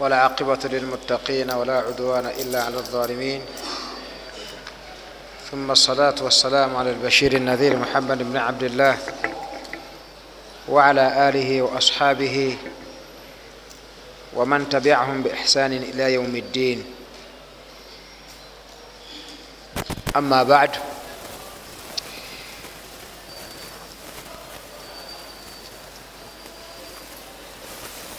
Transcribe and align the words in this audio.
ولا 0.00 0.16
عاقبة 0.16 0.58
للمتقين 0.64 1.50
ولا 1.50 1.78
عدوان 1.78 2.26
إلا 2.26 2.64
على 2.64 2.76
الظالمين. 2.76 3.42
ثم 5.50 5.70
الصلاة 5.70 6.14
والسلام 6.20 6.76
على 6.76 6.90
البشير 6.90 7.36
النذير 7.36 7.76
محمد 7.76 8.18
بن 8.22 8.36
عبد 8.36 8.62
الله 8.62 8.98
وعلى 10.68 11.28
آله 11.28 11.62
وأصحابه 11.62 12.56
ومن 14.34 14.68
تبعهم 14.68 15.22
بإحسان 15.22 15.72
إلى 15.72 16.14
يوم 16.14 16.36
الدين. 16.36 16.84
أما 20.16 20.42
بعد 20.42 20.70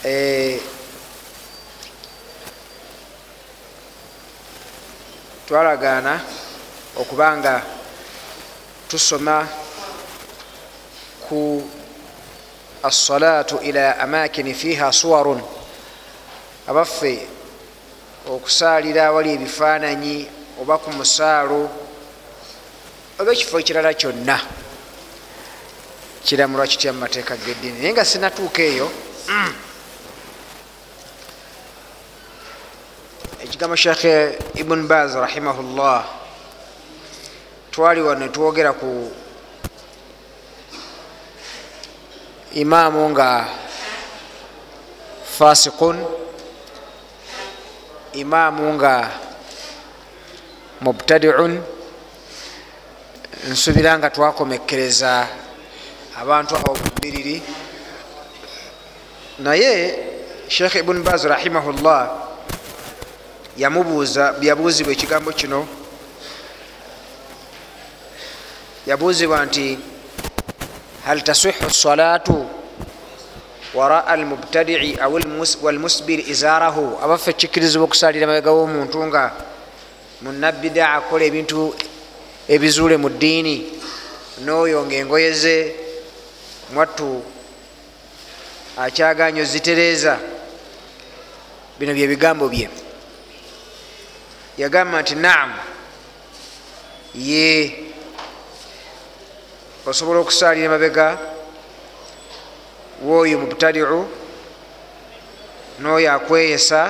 إيه 0.06 0.60
twalagaana 5.52 6.16
okuba 6.96 7.38
nga 7.38 7.62
tusoma 8.88 9.44
ku 11.28 11.60
assalatu 12.84 13.60
ila 13.60 14.00
amakini 14.00 14.54
fiha 14.54 14.92
suwarun. 14.92 15.44
Abaffe 16.68 17.28
okusaalira 18.32 19.12
awali 19.12 19.36
ebifaananyi 19.36 20.16
oba 20.62 20.80
ku 20.80 20.90
musaalo 20.96 21.68
oba 23.20 23.32
ekifo 23.36 23.60
ekirala 23.60 23.92
kyonna 23.92 24.40
kiramulwa 26.24 26.64
kitya 26.68 26.96
mu 26.96 27.04
mateeka 27.04 27.36
g'eddiini 27.36 27.80
naye 27.84 27.92
nga 27.92 28.08
sinatuuka 28.08 28.64
eyo 28.64 28.88
ekigambo 33.62 33.76
shekhe 33.78 34.38
ibuni 34.58 34.88
baz 34.88 35.14
rahimahullah 35.14 36.02
twali 37.70 38.02
wano 38.02 38.26
netwogera 38.26 38.74
ku 38.74 39.06
imaamu 42.58 43.10
nga 43.14 43.46
fasikun 45.38 46.02
imaamu 48.18 48.66
nga 48.82 49.14
mubtadiun. 50.82 51.62
Nsubira 53.46 53.94
nga 54.02 54.10
twakomekereza 54.10 55.30
abantu 56.18 56.58
abo 56.58 56.74
mubiriri 56.82 57.38
naye 59.38 60.02
shekhe 60.50 60.82
ibuni 60.82 61.06
baz 61.06 61.30
rahimahullah 61.30 62.31
yamubuuza 63.58 64.36
yabuuzibwa 64.42 64.94
ekigambo 64.94 65.32
kino? 65.32 65.68
Yabuuzibwa 68.88 69.46
nti 69.46 69.78
hal 71.06 71.22
tasihu 71.22 71.70
salatu 71.70 72.46
waraa 73.74 74.06
almubtadii 74.06 74.98
walmusbiri 75.62 76.24
izaarahu? 76.28 77.00
Abaffe 77.04 77.34
kikirizibwa 77.34 77.86
okusalira 77.86 78.28
mabega 78.28 78.52
w'omuntu 78.52 79.08
nga 79.08 79.32
munabida 80.22 80.94
akola 80.94 81.26
ebintu 81.26 81.76
ebizuule 82.48 82.98
mu 82.98 83.10
ddiini 83.10 83.56
n'oyo 84.44 84.86
nga 84.86 84.96
engoye 84.96 85.34
ze 85.34 85.76
mwattu 86.74 87.24
akyaganya 88.78 89.42
ozitereeza. 89.42 90.20
Bino 91.80 91.94
bye 91.94 92.08
bigambo 92.08 92.50
bye 92.50 92.81
yagamba 94.58 95.02
nti 95.02 95.16
naamu 95.16 95.60
ye 97.16 97.48
osobola 99.86 100.20
okusaalira 100.20 100.70
mabega 100.70 101.18
wooyo 103.04 103.40
mubtadiu 103.40 104.08
n'oyo 105.80 106.12
akweyesa 106.14 106.82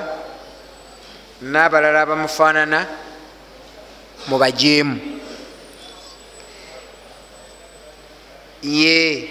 n'abalala 1.41 2.01
abamufaanana 2.01 2.79
mubajeemu 4.27 4.99
ye 8.63 9.29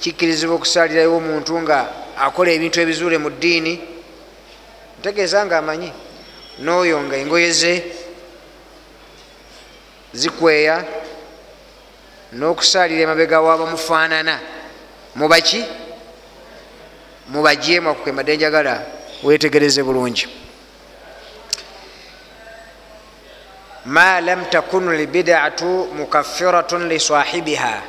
kikkirizibwa 0.00 0.56
okusaalirayo 0.56 1.16
omuntu 1.16 1.52
nga 1.62 1.78
akola 2.18 2.50
ebintu 2.52 2.80
ebizuule 2.80 3.16
mu 3.18 3.30
ddiini 3.30 3.74
ntegeeza 4.98 5.46
nga 5.46 5.58
amanyi 5.58 5.90
n'oyo 6.58 7.00
nga 7.02 7.16
engoye 7.16 7.50
ze 7.52 7.72
zikweya 10.12 10.84
n'okusaalira 12.32 13.02
emabega 13.02 13.40
waabamufaanana 13.40 14.34
mubaki 15.14 15.64
mubajeemu 17.28 17.90
akukwemadde 17.90 18.36
njagala 18.36 18.74
wetegereze 19.22 19.82
bulungi. 19.82 20.26
Ma 23.84 24.20
lam 24.20 24.44
takun 24.50 24.92
lbidatu 24.92 25.88
mukaffiratun 25.96 26.88
lisahibiha 26.88 27.82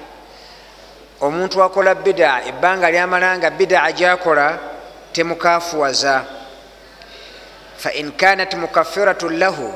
omuntu 1.21 1.63
akola 1.63 1.95
bida 1.95 2.41
ebbanga 2.47 2.91
lyamalanga 2.91 3.49
bidaa 3.49 3.91
gyakola 3.91 4.59
temukafuwaza 5.13 6.38
fain 7.79 8.11
kanat 8.11 8.51
mukaffiratun 8.59 9.39
lahu 9.39 9.71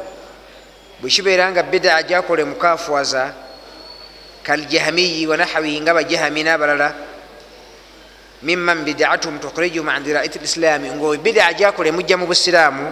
bwekibeera 1.01 1.51
nga 1.51 1.63
bidaa 1.63 2.03
gyakola 2.03 2.41
emukafuwaza 2.41 3.33
kaljahamiyi 4.43 5.27
wanahawihi 5.27 5.81
nga 5.81 5.93
bajahami 5.93 6.43
n'abalala 6.43 6.89
miman 8.43 8.83
bidatuhum 8.83 9.39
tukhrijuhum 9.39 9.89
an 9.89 10.03
diraiti 10.03 10.39
lislami 10.39 10.91
ngaoyo 10.91 11.19
bidaa 11.23 11.53
gyakola 11.53 11.89
emujja 11.89 12.17
mu 12.17 12.27
busiraamu 12.27 12.85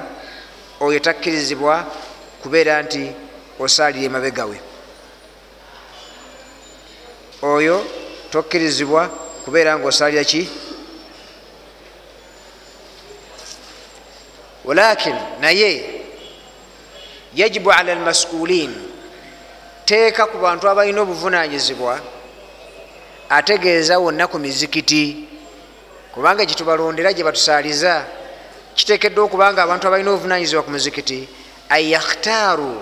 oyo 0.80 1.00
takkirizibwa 1.00 1.84
kubeera 2.42 2.82
nti 2.84 3.12
osaalira 3.60 4.06
emabegawe 4.08 4.58
oyo 7.44 7.84
tokkirizibwa 8.32 9.08
kubeera 9.44 9.76
nga 9.76 9.88
osaalira 9.88 10.24
ki 10.24 10.42
walakin 14.66 15.16
naye 15.42 16.02
yajibu 17.36 17.72
ala 17.72 17.92
almasulin 17.92 18.74
teeka 19.86 20.26
ku 20.26 20.38
bantu 20.38 20.70
abalina 20.70 21.02
obuvunanyizibwa 21.02 22.00
ategeeza 23.30 24.00
wonna 24.00 24.28
ku 24.28 24.40
mizikiti 24.40 25.28
kubanga 26.14 26.46
gyetubalondera 26.46 27.14
gye 27.14 27.24
batusaaliza 27.24 28.06
kiteekeddwa 28.76 29.24
okuba 29.26 29.54
nga 29.54 29.64
abantu 29.64 29.88
abalina 29.88 30.12
obuvunanyizibwa 30.12 30.64
ku 30.64 30.72
mizikiti 30.72 31.28
an 31.70 31.82
yakhtaaru 31.82 32.82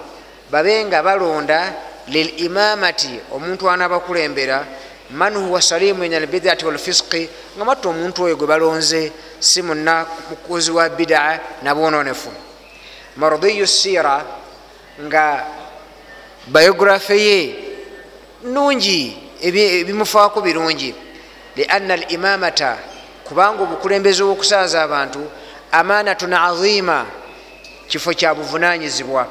babe 0.52 0.86
nga 0.86 1.04
balonda 1.04 1.74
lilimamati 2.08 3.20
omuntu 3.32 3.70
anaabakulembera 3.70 4.66
man 5.10 5.36
huwa 5.36 5.62
salimu 5.62 6.00
min 6.00 6.14
albidati 6.14 6.66
walfisqi 6.66 7.30
nga 7.56 7.66
matta 7.66 7.90
omuntu 7.90 8.24
oyo 8.24 8.36
gwe 8.36 8.48
balonze 8.48 9.12
si 9.40 9.62
munna 9.62 10.06
mukozi 10.30 10.72
wa 10.72 10.90
bidaa 10.90 11.40
nabwononefu 11.64 12.30
mardiyu 13.18 13.68
sira 13.68 14.26
nga 15.02 15.46
biography 16.48 17.20
ye 17.28 17.56
nungi 18.44 19.18
ebimufaako 19.42 20.42
birungi. 20.42 20.96
Lianna 21.56 21.94
alimamata 21.94 22.78
kubanga 23.24 23.64
obukulembeze 23.64 24.24
obwokusaaza 24.24 24.84
abantu 24.84 25.22
amanatun 25.72 26.34
azima 26.34 27.06
kifo 27.88 28.14
kya 28.14 28.36
buvunanyizibwa 28.36 29.28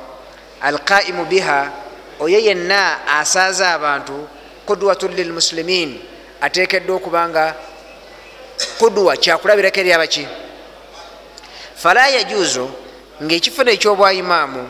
alqaimu 0.60 1.24
biha 1.24 1.70
oyo 2.20 2.38
yenna 2.38 3.06
asaaza 3.18 3.72
abantu 3.72 4.28
kudwatun 4.68 5.16
lilmuslimin 5.16 5.90
atekeddwa 6.40 6.96
okubanga 6.96 7.54
kudwa 8.78 9.16
kyakulabirako 9.16 9.80
eri 9.80 9.92
abaki. 9.92 10.24
Fala 11.82 12.08
yajuzu 12.08 12.66
ngaekifo 13.22 13.62
ekyobwaimaamu 13.74 14.62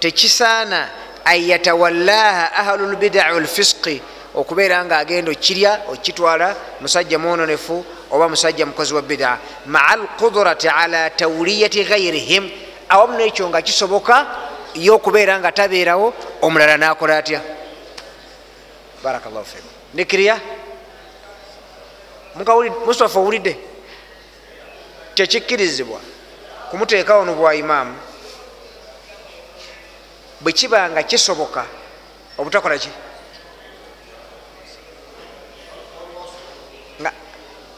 tekisaana 0.00 0.80
an 1.24 1.38
yatawallaha 1.50 2.44
ahlu 2.60 2.92
lbidai 2.92 3.34
walfisqi 3.34 4.00
okubeera 4.34 4.84
nga 4.84 4.98
agenda 4.98 5.30
okirya 5.30 5.80
okitwala 5.92 6.56
musajja 6.80 7.18
mwononefu 7.18 7.84
oba 8.10 8.28
musajja 8.28 8.66
mukozi 8.66 8.94
wa 8.94 9.02
bidaa 9.02 9.38
maa 9.66 9.88
alqudrati 9.88 10.68
ala 10.68 11.10
tawliyati 11.10 11.84
gairihim 11.84 12.50
awamu 12.88 13.18
nekyo 13.18 13.48
nga 13.48 13.62
kisoboka 13.62 14.26
ye 14.74 14.90
okubeera 14.90 15.38
nga 15.38 15.52
tabeerawo 15.52 16.14
omulala 16.42 16.76
nakola 16.76 17.16
atya 17.18 17.40
barakallahu 19.02 19.44
fikum 19.44 19.70
nikiriya 19.94 20.40
mustafa 22.86 23.18
owulidde 23.20 23.56
tekikkirizibwa 25.14 26.00
kumuteekawo 26.70 27.24
nubwa 27.24 27.54
imaamu 27.54 27.96
bwe 30.40 30.52
kiba 30.52 30.90
nga 30.90 31.02
kisoboka 31.02 31.64
obutakola 32.38 32.78
ki? 32.78 32.90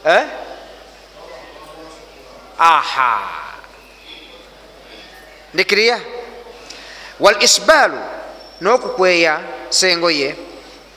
Eh? 0.05 0.23
aha. 2.57 3.13
Ndikiriya 5.53 5.97
wal 7.19 7.41
isbaalu 7.43 7.97
n'okukweya 8.61 9.41
sengoye 9.69 10.35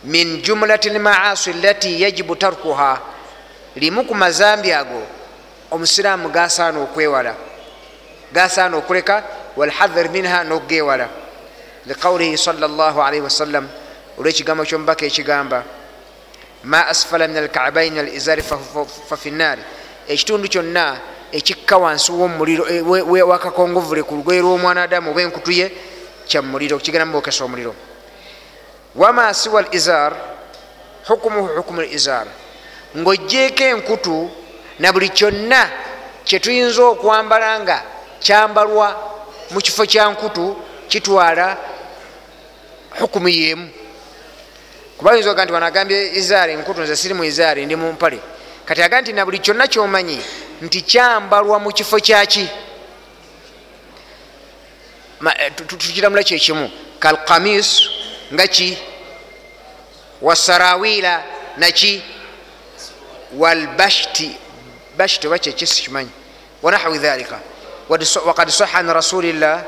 min 0.05 0.43
jumlati 0.43 0.91
lmaasi 0.91 1.53
lati 1.53 2.03
yajibu 2.03 2.37
tarkuha. 2.37 3.00
Limu 3.77 4.05
ku 4.05 4.15
mazambi 4.15 4.73
ago 4.73 5.03
omusiraamu 5.71 6.29
gasaana 6.29 6.81
okwewala. 6.81 7.35
Gasaana 8.33 8.77
okuleka 8.77 9.25
walhadhar 9.56 10.11
minha 10.11 10.45
n'okugewala. 10.45 11.09
Liqaulihi 11.87 12.39
sal 12.39 12.59
llah 12.61 12.97
alaihi 12.97 13.23
wasallam 13.23 13.69
olwekigambo 14.19 14.65
kyomubaka 14.65 15.06
ekigamba 15.06 15.65
ma 16.65 16.87
asfala 16.87 17.29
min 17.29 17.37
alkabaini 17.37 17.99
alizari 17.99 18.43
fafi 19.09 19.31
nnaari 19.31 19.62
ekitundu 20.09 20.49
kyonna 20.49 20.97
ekikka 21.33 21.79
wansi 21.79 22.12
womuliro 22.12 22.67
wakakongovule 23.27 24.03
ku 24.03 24.15
lugoye 24.15 24.41
lwomwana 24.41 24.83
adamu 24.83 25.11
oba 25.11 25.23
enkutu 25.23 25.53
ye 25.53 25.73
kyamuliro 26.27 26.79
kigenda 26.79 27.06
mubokesa 27.06 27.45
omuliro 27.45 27.75
wama 28.99 29.35
siwa 29.35 29.62
lizar 29.62 30.12
hukumuhu 31.09 31.47
hukumu 31.56 31.81
lizar 31.83 32.27
ngaogyeko 32.97 33.65
enkutu 33.65 34.31
na 34.79 34.93
buli 34.93 35.09
kyonna 35.09 35.71
kyetuyinza 36.25 36.83
okwambala 36.85 37.61
nga 37.61 37.83
kyambalwa 38.21 38.89
mu 39.50 39.61
kifo 39.61 39.87
kya 39.87 40.11
nkutu 40.11 40.56
kitwala 40.89 41.56
hukumu 43.00 43.29
yemu 43.29 43.71
kuba 44.99 45.15
yinza 45.15 45.31
oga 45.31 45.45
nti 45.45 45.53
wanagambye 45.53 45.99
izaari 46.15 46.53
enkutu 46.53 46.81
nze 46.83 46.97
siri 46.97 47.15
mu 47.15 47.25
izaari 47.25 47.67
ndi 47.67 47.77
mu 47.77 47.93
mpale 47.93 48.19
kati 48.65 48.83
aga 48.83 49.00
nti 49.00 49.12
na 49.12 49.25
buli 49.25 49.39
kyonna 49.39 49.67
kyomanyi 49.69 50.19
nti 50.62 50.81
kyambalwa 50.83 51.59
mu 51.59 51.71
kifo 51.73 52.00
kyaki 52.00 52.49
tukiramula 55.67 56.23
kyekimu 56.23 56.71
kalkamis 56.99 57.98
nga 58.34 58.46
ki 58.46 58.78
wasarawila 60.22 61.22
naki 61.56 62.02
walbashti 63.36 64.36
bashti. 64.96 65.26
Oba 65.26 65.38
kyekisi 65.38 65.82
kimanyi 65.82 66.10
wanahwi 66.62 66.98
dhalika. 66.98 67.38
Wakad 67.88 68.48
saha 68.50 68.78
an 68.78 68.92
rasulillah 68.92 69.64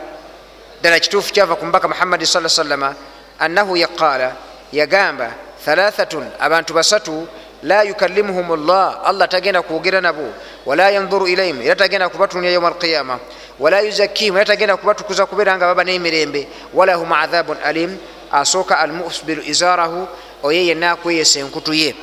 ddala 0.81 1.01
kituufu 1.01 1.33
kyava 1.33 1.57
ku 1.57 1.67
mbaka 1.67 1.89
muhammadi 1.89 2.27
sa 2.27 2.49
sallama 2.49 2.95
annahu 3.39 3.77
yaqala 3.77 4.33
yagamba 4.73 5.31
thalathatun 5.65 6.25
abantu 6.41 6.73
basatu 6.75 7.29
la 7.63 7.85
yukallimuhum 7.85 8.67
llah 8.67 9.05
allah 9.05 9.29
tagenda 9.29 9.63
kwogera 9.63 10.01
nabo 10.01 10.33
wala 10.67 10.91
yanzuru 10.91 11.29
ilaihim 11.29 11.61
era 11.63 11.77
tagenda 11.77 12.09
kubatunya 12.09 12.51
yauma 12.51 12.69
alqiyama 12.69 13.21
wala 13.59 13.81
yuzakkihim 13.81 14.37
era 14.37 14.45
tagenda 14.45 14.77
kubatukuza 14.77 15.27
kubeera 15.27 15.57
nga 15.57 15.67
baba 15.67 15.85
nemirembe 15.85 16.49
walahum 16.75 17.13
adhabun 17.13 17.57
alim 17.65 17.99
asooka 18.33 18.79
almusbiru 18.79 19.43
izarahu 19.43 20.09
oye 20.43 20.67
yenna 20.67 20.91
akweyesa 20.91 21.41
enkutu 21.41 21.75
ye. 21.75 21.95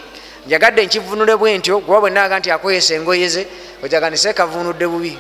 Njagadde 0.45 0.85
nkivunule 0.85 1.35
bwe 1.35 1.57
ntyo 1.57 1.79
kuba 1.79 1.99
bwenaga 1.99 2.39
nti 2.39 2.51
akweyesa 2.51 2.93
engoye 2.93 3.29
ze 3.29 3.47
ojagandise 3.83 4.33
kavunudde 4.33 4.87
bubi. 4.87 5.19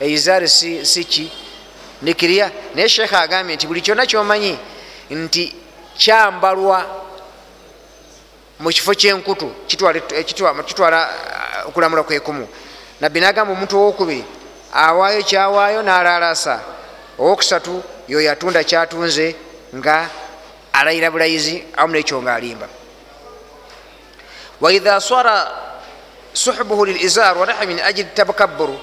Eizaari 0.00 0.48
si, 0.48 1.04
ki? 1.04 1.32
Nikiriya 2.02 2.50
naye 2.74 2.88
sheekha 2.88 3.20
agambye 3.20 3.56
nti 3.56 3.66
buli 3.66 3.80
kyonna 3.80 4.06
kyomanyi 4.06 4.58
nti 5.10 5.54
kyambalwa 5.96 7.02
mu 8.58 8.70
kifo 8.70 8.94
kyenkutu 8.94 9.50
kitwala 9.66 11.08
okulamula 11.66 12.02
kwekumu 12.02 12.48
nabbi 13.00 13.20
nagamba 13.20 13.52
omuntu 13.52 13.78
owokubiri 13.78 14.24
awaayo 14.72 15.22
kyawaayo 15.22 15.82
n'alaalasa 15.82 16.60
owokusatu 17.18 17.82
yoyo 18.08 18.32
atunda 18.32 18.64
kyatunze 18.64 19.36
nga 19.76 20.10
alayira 20.72 21.10
bulayizi 21.10 21.64
awamu 21.76 21.92
nekyo 21.94 22.22
nga 22.22 22.34
alimba 22.34 22.68
waidha 24.60 25.00
swara 25.00 25.50
suhbuhu 26.32 26.84
lilizar 26.84 27.38
wanahi 27.38 27.66
min 27.66 27.80
ajili 27.80 28.08
tabakaburu 28.14 28.78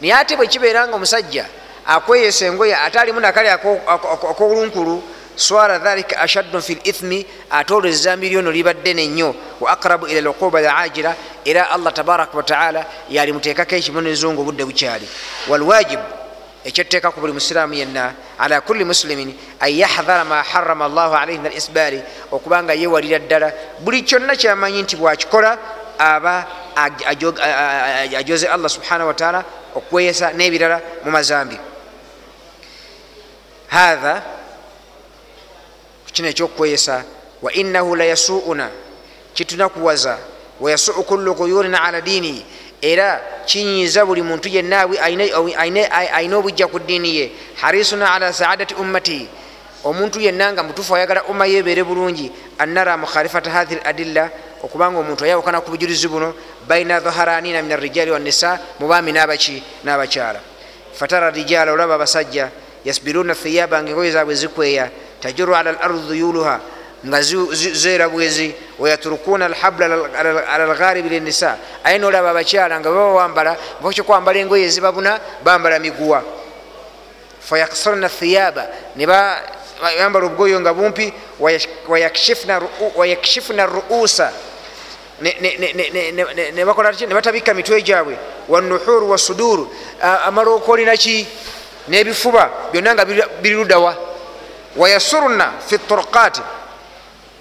naye 0.00 0.14
ate 0.14 0.36
bwe 0.36 0.46
kibeera 0.46 0.88
nga 0.88 0.96
omusajja 0.96 1.46
akweyesa 1.86 2.46
engoye 2.46 2.76
ate 2.76 2.98
alimu 2.98 3.20
nakali 3.20 3.48
akolunkulu 3.48 5.02
swara 5.36 5.78
dhalika 5.78 6.18
ashaddun 6.18 6.62
fi 6.62 6.74
lithmi 6.74 7.26
ate 7.50 7.74
olwo 7.74 7.88
ezambi 7.88 8.28
lyono 8.28 8.50
libadde 8.50 8.94
nenyo 8.94 9.34
wa 9.60 9.70
akrabu 9.72 10.06
ila 10.06 10.20
luquba 10.20 10.60
lajira 10.60 11.14
era 11.44 11.70
allah 11.70 11.92
tabaraka 11.92 12.36
wataala 12.36 12.86
yalimuteekako 13.10 13.74
ekibonezo 13.74 14.30
obudde 14.30 14.64
bukyali. 14.64 15.08
Walwajibu 15.48 16.19
ekyoteeka 16.64 17.10
ku 17.10 17.20
buli 17.20 17.32
musiraamu 17.32 17.74
yenna 17.74 18.14
ala 18.38 18.60
kulli 18.60 18.84
muslimin 18.84 19.34
an 19.60 19.70
yahdhara 19.70 20.24
ma 20.24 20.42
harama 20.42 20.88
llahu 20.88 21.14
alaihi 21.14 21.38
min 21.38 21.52
alisbari 21.52 22.02
okubanga 22.30 22.74
yewalira 22.74 23.18
ddala. 23.18 23.52
Buli 23.80 24.02
kyonna 24.02 24.36
kyamanyi 24.36 24.82
nti 24.82 24.96
bwakikola 24.96 25.58
aba 25.98 26.46
ajoze 28.16 28.48
allah 28.48 28.70
subhanahu 28.70 29.08
wataala 29.08 29.44
okweyesa 29.74 30.32
n'ebirala 30.32 30.80
mu 31.04 31.10
mazambi. 31.10 31.56
Hatha 33.68 34.22
kino 36.12 36.28
ekyokukweyesa 36.28 37.04
wa 37.42 37.52
innahu 37.52 37.96
layasuuna 37.96 38.68
kitunakuwaza 39.34 40.18
wayasuu 40.60 41.02
kullu 41.02 41.34
quyurin 41.34 41.74
ala 41.74 42.00
diinihi 42.00 42.44
era 42.82 43.20
kinyiiza 43.46 44.06
buli 44.06 44.22
muntu 44.22 44.48
yenna 44.48 44.88
ayina 46.12 46.36
obujja 46.38 46.66
ku 46.66 46.78
ddiini 46.78 47.16
ye. 47.16 47.32
Harisuna 47.60 48.12
ala 48.14 48.32
saadati 48.32 48.74
ummatihi 48.74 49.28
omuntu 49.84 50.20
yenna 50.20 50.52
nga 50.52 50.62
mutuufu 50.62 50.94
ayagala 50.94 51.24
umma 51.24 51.46
ye 51.46 51.58
ebeere 51.58 51.84
bulungi 51.84 52.30
annara 52.58 52.96
mukhalifata 52.96 53.50
hathi 53.50 53.74
l 53.74 53.80
adilla 53.84 54.30
okubanga 54.62 54.98
omuntu 55.00 55.24
ayawukana 55.24 55.60
ku 55.60 55.70
bujulizi 55.70 56.08
buno 56.08 56.34
baina 56.68 57.00
dhaharanina 57.00 57.62
min 57.62 57.72
arrijali 57.72 58.10
wannisa 58.10 58.60
mu 58.78 58.88
baami 58.88 59.12
n'abaki 59.12 59.62
n'abakyala. 59.84 60.40
Fatara 60.92 61.30
rijala 61.30 61.72
olaba 61.72 61.94
abasajja 61.94 62.50
yasbiruna 62.84 63.34
thiyaba 63.34 63.82
nga 63.82 63.90
engoye 63.90 64.10
zaabwe 64.10 64.34
zikweya 64.34 64.90
tajuru 65.20 65.54
ala 65.54 65.72
lardi 65.72 66.00
dhuyuluha 66.08 66.60
nga 67.06 67.22
zeera 67.52 68.08
bwezi 68.08 68.54
wayaturukuna 68.78 69.44
alhabla 69.46 69.86
ala 70.48 70.66
lgharibi 70.66 71.08
linnisa. 71.08 71.56
Aye 71.84 71.98
nolaba 71.98 72.30
abakyala 72.30 72.80
nga 72.80 72.90
baba 72.90 73.12
wambala 73.12 73.56
bakyo 73.80 74.04
kwambala 74.04 74.38
engoye 74.38 74.64
ezibabuna 74.64 75.20
bambala 75.44 75.78
miguwa. 75.78 76.22
Fayaksarna 77.40 78.08
thiyaba 78.08 78.66
nebambala 78.96 80.26
obugoyo 80.26 80.60
nga 80.60 80.74
bumpi 80.74 81.12
wayakshifna 81.88 83.66
ruusa. 83.66 84.32
Nebatabika 87.08 87.54
mitwe 87.54 87.82
gyabwe. 87.82 88.16
Wanuhuru 88.48 89.10
wasuduru 89.10 89.74
amalookolinaki 90.00 91.26
n'ebifuba 91.88 92.50
byonna 92.72 92.94
nga 92.94 93.04
biri 93.42 93.54
ludawa. 93.54 93.96
Wayasurna 94.76 95.52
fi 95.66 95.78
turukati 95.78 96.40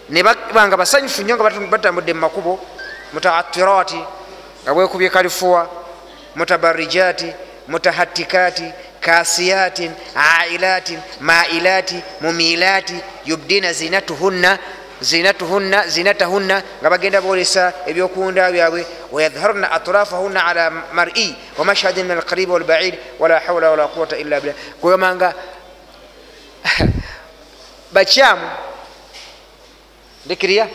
nebanga 0.09 0.77
basanyufu 0.77 1.21
nnyo 1.21 1.35
nga 1.35 1.43
batambudde 1.69 2.13
mumakubo 2.13 2.59
mutaatirati 3.13 4.01
nga 4.63 4.73
bwekubye 4.73 5.09
kalifuwa 5.09 5.69
mutabarijati 6.35 7.33
mutahatikati 7.67 8.73
kasiyatin 8.99 9.91
ailatin 10.15 10.99
mailati 11.19 12.03
mumilati 12.21 12.95
yubdina 13.25 13.73
zinatuhunna 13.73 14.59
zinatuhunna 15.01 15.87
zinatahunna 15.87 16.63
nga 16.81 16.89
bagenda 16.89 17.21
bolesa 17.21 17.73
ebyokunda 17.87 18.51
byabwe. 18.51 18.85
Wayadharna 19.11 19.71
atrafahunna 19.71 20.45
ala 20.45 20.71
mari 20.93 21.35
wamashhadin 21.57 22.05
min 22.05 22.17
alqaribi 22.17 22.51
walbaid 22.51 22.95
wala 23.19 23.39
hawla 23.39 23.69
wala 23.71 23.87
quwata 23.87 24.17
illa 24.17 24.39
billah. 24.41 24.55
Kuyomanga 24.81 25.33
bakyamu 27.95 28.47
dekiriya 30.29 30.69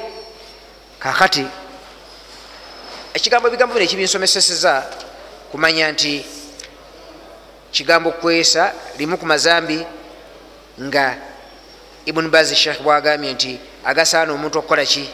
kakati 0.99 1.47
ekigambo 3.15 3.47
ebigambo 3.49 3.75
bino 3.75 3.87
ekibinsomeseseza 3.87 4.83
kumanya 5.51 5.93
nti 5.93 6.27
kigambo 7.71 8.11
kwesa 8.11 8.75
limu 8.99 9.19
ku 9.19 9.27
mazambi 9.27 9.87
nga 10.83 11.17
ibuni 12.07 12.29
bazi 12.29 12.57
sheekh 12.57 12.83
bwagambye 12.83 13.33
nti 13.33 13.53
agasaana 13.85 14.33
omuntu 14.33 14.59
okukola 14.59 14.85
ki? 14.85 15.07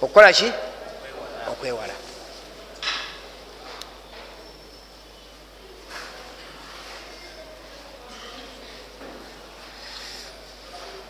Okukola 0.00 0.32
ki? 0.32 0.48
Okwewala. 1.52 1.94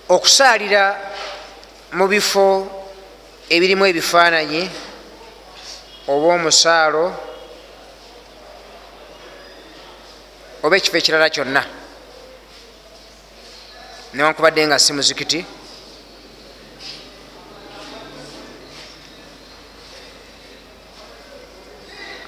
Okusaalira 0.09 1.13
mu 1.93 2.09
bifo 2.09 2.47
ebirimu 3.51 3.85
ebifaananyi 3.87 4.63
oba 6.09 6.27
omusaalo 6.35 7.05
oba 10.65 10.77
ekifo 10.77 10.97
ekirala 10.97 11.29
kyonna. 11.29 11.63
Newankubadde 14.15 14.67
nga 14.67 14.79
si 14.79 14.93
muzikiti. 14.93 15.41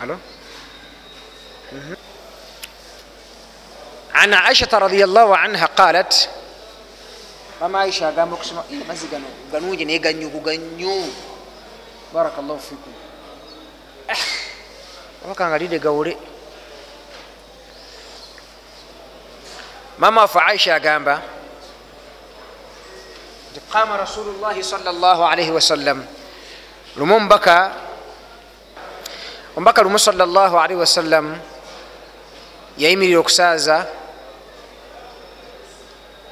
Alo? 0.02 0.20
An 4.12 4.32
aishata 4.32 4.78
radiallahu 4.78 5.32
anha 5.32 5.68
qalat 5.68 6.12
mama 7.60 7.80
aisha 7.80 8.08
agamba 8.08 8.34
okusoma 8.36 8.64
amazzi 8.82 9.06
gano 9.06 9.26
ganungi 9.52 9.84
naye 9.84 9.98
ganyuguganyu 9.98 10.94
baraka 12.12 12.42
llahu 12.42 12.60
fikum. 12.60 12.92
Abakanga 15.24 15.58
lide 15.58 15.78
gawule. 15.78 16.16
Mama 19.98 20.20
wafe 20.26 20.38
aisha 20.46 20.74
agamba 20.74 21.22
nti 23.54 23.60
qama 23.70 23.96
rasulu 23.96 24.34
llahi 24.42 24.62
sal 24.66 24.82
llah 24.82 25.30
alaihi 25.30 25.54
wasallam 25.54 26.02
lumu 26.98 27.14
omubaka 27.22 27.70
omubaka 29.54 29.82
lumu 29.86 29.98
sal 29.98 30.18
llah 30.18 30.50
alaihi 30.50 30.82
wasallam 30.82 31.38
yayimirira 32.74 33.22
okusaaza 33.22 33.86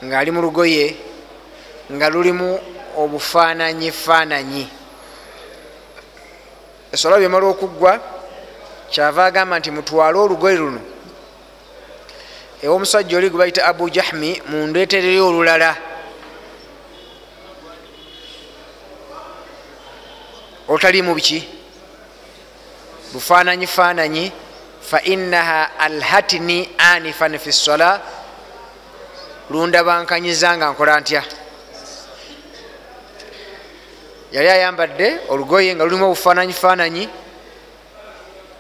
ngaali 0.03 0.31
mu 0.35 0.43
lugoye 0.43 1.12
nga 1.93 2.11
lulimu 2.11 2.61
obufaananyi 2.97 3.93
faananyi. 3.93 4.69
Esola 6.93 7.19
byemala 7.19 7.47
okuggwa 7.47 8.01
kyava 8.91 9.25
agamba 9.25 9.59
nti 9.59 9.71
mutwale 9.71 10.19
olugoye 10.19 10.57
luno. 10.57 10.81
Ewa 12.63 12.75
omusajja 12.75 13.17
oli 13.17 13.31
gwe 13.31 13.39
bayita 13.39 13.67
abu 13.67 13.91
jahmi 13.91 14.43
mundeetereyo 14.49 15.29
olulala. 15.29 15.77
Olutalimu 20.69 21.15
biki? 21.15 21.49
Bufaananyi 23.13 23.67
faananyi 23.67 24.33
fainaha 24.81 25.79
alhatini 25.79 26.71
anifan 26.79 27.39
fi 27.39 27.53
sola 27.53 28.01
lundabankanyiza 29.51 30.57
nga 30.57 30.71
nkola 30.71 31.01
ntya 31.01 31.23
yali 34.33 34.49
ayambadde 34.49 35.19
olugoye 35.29 35.75
nga 35.75 35.85
lulimu 35.85 36.05
obufaananyi 36.07 36.53
faananyi 36.53 37.09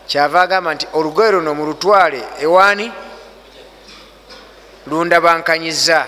kyava 0.06 0.42
agamba 0.42 0.74
nti 0.74 0.86
olugoye 0.92 1.30
luno 1.32 1.54
mulutwale 1.54 2.22
ewaani? 2.40 2.92
Lundabankanyiza. 4.86 6.06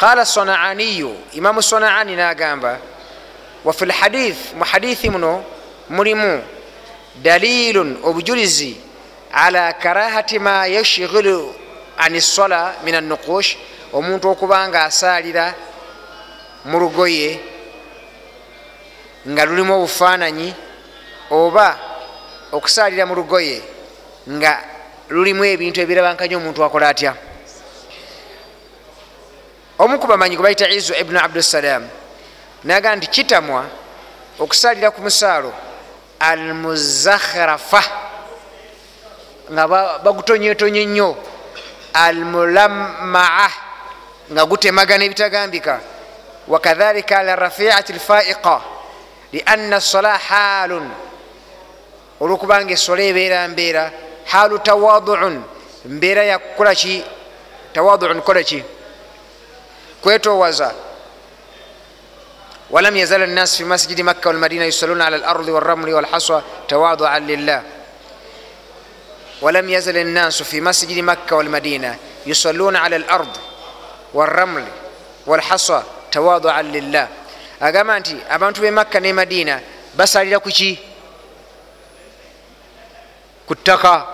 Qala 0.00 0.24
sanaaniyu 0.24 1.16
imamu 1.32 1.62
sanaani 1.62 2.16
nagamba 2.16 2.78
wafi 3.64 3.84
lhadith 3.86 4.54
mu 4.54 4.64
hadithi 4.64 5.10
muno 5.10 5.44
mulimu 5.88 6.42
dalilun 7.22 7.98
obujulizi 8.04 8.76
ala 9.32 9.72
karahati 9.72 10.38
ma 10.38 10.66
yashghilu 10.66 11.54
an 11.98 12.20
sola 12.20 12.74
min 12.84 12.94
anukush 12.94 13.56
omuntu 13.92 14.28
okuba 14.28 14.68
nga 14.68 14.84
asaalira 14.84 15.54
mu 16.64 16.78
lugoye 16.78 17.40
nga 19.28 19.44
lulimu 19.44 19.74
obufaananyi 19.74 20.54
oba 21.30 21.78
okusaalira 22.52 23.06
mu 23.06 23.14
lugoye 23.14 23.62
nga 24.28 24.52
lulimu 25.08 25.44
ebintu 25.44 25.80
ebirabankanya 25.80 26.36
omuntu 26.36 26.64
akola 26.64 26.88
atya? 26.88 27.12
Omu 29.80 29.96
ku 29.96 30.06
bamanyi 30.06 30.36
gwe 30.36 30.44
bayita 30.44 30.68
izu 30.68 30.92
ibnu 30.92 31.16
abdussalam 31.16 31.88
naga 32.64 32.96
nti 32.96 33.06
kitamwa 33.06 33.64
okusaalira 34.38 34.90
ku 34.90 35.00
musaalo 35.00 35.52
almuzakhrafa 36.20 37.82
nga 39.52 39.64
bagutonyetonye 40.04 40.84
nnyo 40.84 41.16
almulamaa 41.92 43.50
nga 44.32 44.42
gutemagana 44.44 45.04
ebitagambika 45.04 45.80
wakadhalika 46.52 47.18
ala 47.18 47.36
rafiati 47.36 47.92
lfaiqa 47.92 48.60
lianna 49.32 49.80
sala 49.80 50.18
haalun 50.28 50.86
olwokubanga 52.20 52.72
esola 52.76 53.02
ebeera 53.10 53.48
mbeera 53.48 53.84
haalu 54.32 54.56
tawaduun 54.58 55.34
mbeera 55.94 56.22
yakukolaki 56.32 57.04
tawaduun 57.74 58.20
kukolaki 58.20 58.60
kwetowaza 60.02 60.68
walam 62.70 62.96
yazala 62.96 63.26
nnas 63.26 63.56
fi 63.56 63.64
masjidi 63.64 64.02
makka 64.02 64.28
walmadina 64.28 64.64
yusaluna 64.64 65.06
ala 65.06 65.18
lardi 65.18 65.50
walramli 65.50 65.92
walhaswa 65.94 66.42
tawaduan 66.66 67.26
lillah 67.26 67.62
walam 69.42 69.68
yazal 69.68 69.96
الناس 69.96 70.42
في 70.42 70.60
مسجد 70.60 70.98
مكة 70.98 71.36
والمدينة 71.36 71.96
يصلون 72.26 72.76
على 72.76 72.96
الأرض 72.96 73.36
والرمل 74.14 74.64
والحصى 75.26 75.82
tawadaa 76.10 76.62
lillah. 76.62 77.08
Agamba 77.60 78.00
nti 78.00 78.16
abantu 78.30 78.60
be 78.60 78.70
makka 78.70 79.00
ne 79.00 79.12
madiina 79.12 79.60
basalira 79.94 80.40
ku 80.40 80.48
ki? 80.48 80.78
Ku 83.46 83.54
ttaka. 83.54 84.06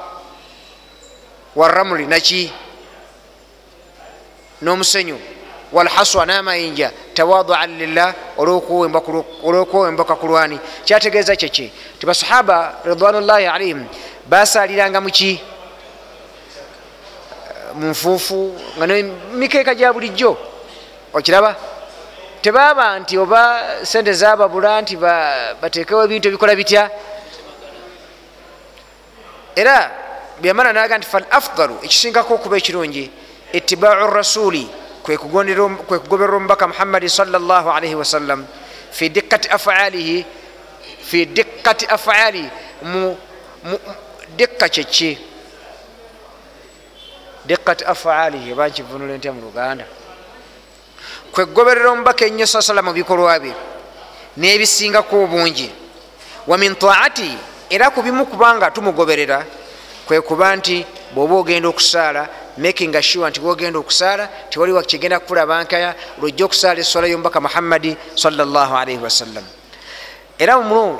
Waramuli 1.56 2.06
naki 2.06 2.52
n'omusenyu. 4.62 5.18
Walhaswa 5.72 6.26
n'amayinja. 6.26 6.90
Tawaduan 7.14 7.78
lillah 7.78 8.14
olwokwewembaka 8.36 10.14
kulwani 10.16 10.60
kyategeeza 10.84 11.36
kyeki 11.36 11.72
ti 11.98 12.06
basahaba 12.06 12.80
ridwanullahi 12.84 13.46
alaihim 13.46 13.84
basaliranga 14.26 15.00
muki 15.00 15.40
munfuufu 17.74 18.60
nga 18.76 18.86
nemikeeka 18.86 19.74
gya 19.74 19.92
bulijjo. 19.92 20.36
Okiraba? 21.12 21.56
Tebaba 22.46 22.98
nti 23.02 23.18
oba 23.18 23.42
sente 23.82 24.12
zababula 24.14 24.78
nti 24.78 24.94
batekewo 25.60 26.06
ebintu 26.06 26.30
ebikola 26.30 26.54
bitya? 26.54 26.86
Era 29.58 29.90
byamala 30.38 30.70
naga 30.70 30.94
nti 30.94 31.10
fal 31.10 31.26
afdalu 31.26 31.82
ekisinkako 31.82 32.38
okuba 32.38 32.56
ekirungi 32.62 33.10
itibau 33.50 34.06
rasuli 34.06 34.62
kwekugoberera 35.02 36.36
omubaka 36.38 36.70
muhammadi 36.70 37.10
salllah 37.10 37.66
alaihi 37.66 37.98
wasallam 37.98 38.46
fi 38.94 39.10
dikkati 39.10 39.50
afalihi 39.50 40.22
fi 41.02 41.26
dikkati 41.26 41.86
afali 41.90 42.46
mu 42.86 43.10
dikka 44.38 44.70
kyeki? 44.70 45.18
Dikkati 47.42 47.82
afalihi 47.82 48.54
oba 48.54 48.70
nkivunula 48.70 49.18
ntya 49.18 49.34
mu 49.34 49.42
luganda 49.42 49.95
kwegoberera 51.36 51.90
omubaka 51.92 52.24
ennyo 52.24 52.46
saa 52.46 52.64
sala 52.64 52.80
mu 52.80 52.96
bikolwa 52.96 53.36
bye 53.38 53.52
n'ebisingako 54.40 55.24
obungi 55.24 55.68
wa 56.48 56.56
min 56.56 56.72
taati 56.74 57.28
era 57.68 57.90
ku 57.92 58.00
bimu 58.00 58.24
kubanga 58.24 58.72
tumugoberera 58.72 59.44
kwe 60.08 60.20
kuba 60.24 60.56
nti 60.56 60.80
bw'oba 61.12 61.36
ogenda 61.36 61.68
okusaala 61.68 62.22
making 62.56 62.96
sure 63.02 63.28
nti 63.28 63.40
bwogenda 63.40 63.78
okusaala 63.78 64.48
tewaliwo 64.48 64.80
kigenda 64.80 65.20
kukulabankaya 65.20 65.94
lwojja 66.16 66.44
okusaala 66.44 66.80
eswala 66.80 67.06
y'omubaka 67.06 67.40
muhammadi 67.40 67.96
salllahalaihi 68.16 69.02
wasallam 69.04 69.44
era 70.38 70.56
mumu 70.56 70.96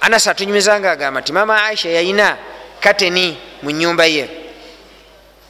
anas 0.00 0.28
atunyumizanga 0.28 0.92
agamba 0.92 1.20
nti 1.20 1.32
mama 1.32 1.64
aisha 1.64 1.88
yayina 1.88 2.36
kateni 2.80 3.38
mu 3.62 3.70
nyumba 3.70 4.04
ye. 4.04 4.28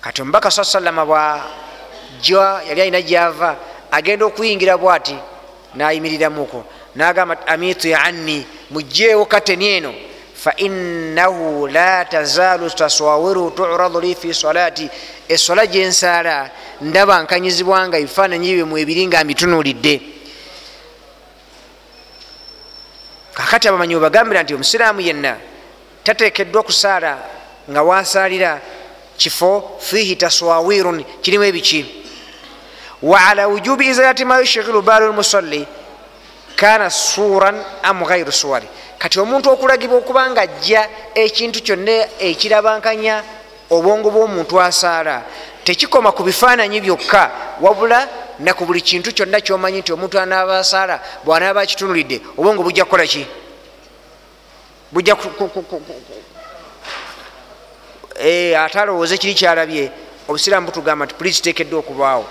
Kati 0.01 0.23
omubaka 0.23 0.51
saa 0.51 0.65
salama 0.65 1.03
bwajja 1.03 2.63
yali 2.69 2.81
alina 2.81 3.03
gyava 3.03 3.74
agenda 3.95 4.27
okuyingira 4.27 4.77
bwati? 4.77 5.17
Nayimiriramuko. 5.75 6.65
Nagamba 6.95 7.47
amitu 7.47 7.97
anni 7.97 8.47
mugjeewo 8.71 9.25
kateni 9.27 9.67
eno. 9.67 9.95
Fainahu 10.35 11.67
la 11.67 12.05
tazaalu 12.05 12.71
taswawiru 12.71 13.51
turadu 13.51 14.01
li 14.01 14.15
fi 14.15 14.35
solati 14.35 14.91
esola 15.29 15.67
gyensaala 15.67 16.51
ndaba 16.81 17.23
nkanyizibwanga 17.23 17.99
ebifaananyi 17.99 18.55
bye 18.55 18.65
mu 18.65 18.77
ebiri 18.79 19.07
nga 19.07 19.25
mbitunulidde 19.25 19.95
kakati 23.35 23.69
abamanyi 23.69 23.95
webagambira 23.95 24.43
nti 24.43 24.55
omusiraamu 24.55 25.01
yenna 25.01 25.37
tatekeddwa 26.05 26.63
kusaala 26.63 27.19
nga 27.71 27.83
wasaalira 27.83 28.61
kifo 29.17 29.81
fihi 29.81 30.17
taswawirun 30.17 31.05
kirimu 31.23 31.45
ebiki 31.45 32.04
waala 33.05 33.49
wujubi 33.49 33.87
izalati 33.87 34.25
ma 34.25 34.39
yushghilu 34.39 34.83
balu 34.83 35.13
lmusalli 35.13 35.67
kana 36.57 36.91
suran 36.91 37.57
am 37.83 38.05
gairu 38.05 38.33
suwari 38.33 38.69
kati 38.99 39.21
omuntu 39.21 39.51
okulagibwa 39.51 39.99
okuba 39.99 40.31
nga 40.31 40.41
ajja 40.41 40.89
ekintu 41.15 41.61
kyonna 41.61 41.97
ekirabankanya 42.19 43.23
obwongo 43.71 44.09
bw'omuntu 44.11 44.61
asaala 44.61 45.23
tekikoma 45.65 46.13
ku 46.13 46.23
bifaananyi 46.23 46.81
byokka 46.81 47.31
wabula 47.61 48.09
naku 48.39 48.65
buli 48.65 48.81
kintu 48.81 49.13
kyonna 49.13 49.41
kyomanyi 49.41 49.79
nti 49.81 49.93
omuntu 49.93 50.17
anaaba 50.21 50.59
asaala 50.59 51.01
bwanaaba 51.25 51.61
akitunulidde 51.61 52.21
obwongo 52.39 52.63
bujja 52.63 52.85
kukola 52.85 53.07
ki 53.07 53.27
bujja 54.93 55.17
ate 58.65 58.79
alowooze 58.81 59.19
kiri 59.19 59.35
kyalabye 59.35 60.04
obusiraamu 60.29 60.67
butugamba 60.67 61.05
nti 61.05 61.15
puliisi 61.15 61.43
tekeddwa 61.43 61.79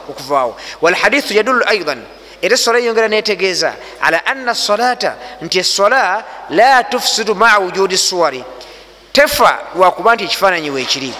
okuvaawo. 0.10 0.60
Walhadithu 0.82 1.34
yadullu 1.34 1.64
aidan 1.68 2.02
era 2.42 2.54
esola 2.54 2.80
yongera 2.80 3.08
netegeeza 3.08 3.76
ala 4.02 4.26
anna 4.26 4.56
solata 4.56 5.16
nti 5.42 5.60
esola 5.60 6.24
la 6.50 6.84
tufsidu 6.84 7.36
maa 7.36 7.58
wujudi 7.60 7.98
suwari 7.98 8.44
tefa 9.14 9.60
lwakuba 9.76 10.16
nti 10.16 10.24
ekifaananyi 10.24 10.70
weekiri 10.70 11.14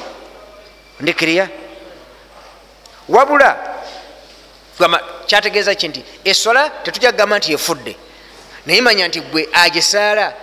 ndikiriya 1.00 1.50
wabula 3.10 3.58
kyategeeza 5.26 5.76
ki 5.76 5.88
nti 5.88 6.04
esola 6.24 6.70
tetujja 6.70 7.12
kugamba 7.12 7.38
nti 7.38 7.54
efudde? 7.54 7.96
Naye 8.66 8.82
manya 8.82 9.08
nti 9.08 9.22
gwe 9.22 9.50
agisaala 9.54 10.34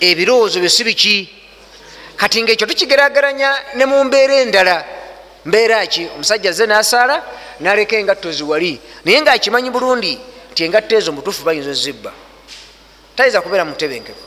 ebirowoozo 0.00 0.60
byo 0.60 0.70
si 0.70 0.84
biki? 0.84 1.28
Kati 2.16 2.42
ngaekyo 2.42 2.66
tukigerageranya 2.66 3.54
ne 3.74 3.84
mu 3.86 4.04
mbeera 4.04 4.34
endala 4.34 4.84
mbeera 5.44 5.86
ki? 5.86 6.08
Omusajja 6.14 6.52
ze 6.52 6.66
nasaala 6.66 7.22
naleka 7.60 7.96
engatto 7.96 8.32
ziwali 8.32 8.80
naye 9.04 9.22
ngaakimanyi 9.22 9.70
bulungi 9.70 10.18
nti 10.52 10.64
engatto 10.64 10.96
ezo 10.96 11.12
mutuufu 11.12 11.44
bayinza 11.44 11.70
ozibba 11.70 12.12
tayinza 13.16 13.40
kubeera 13.40 13.64
mutebenkevu 13.64 14.26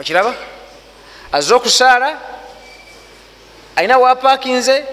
okiraba? 0.00 0.34
Azze 1.32 1.54
okusaala 1.54 2.18
alina 3.76 3.98
wapakinze 3.98 4.84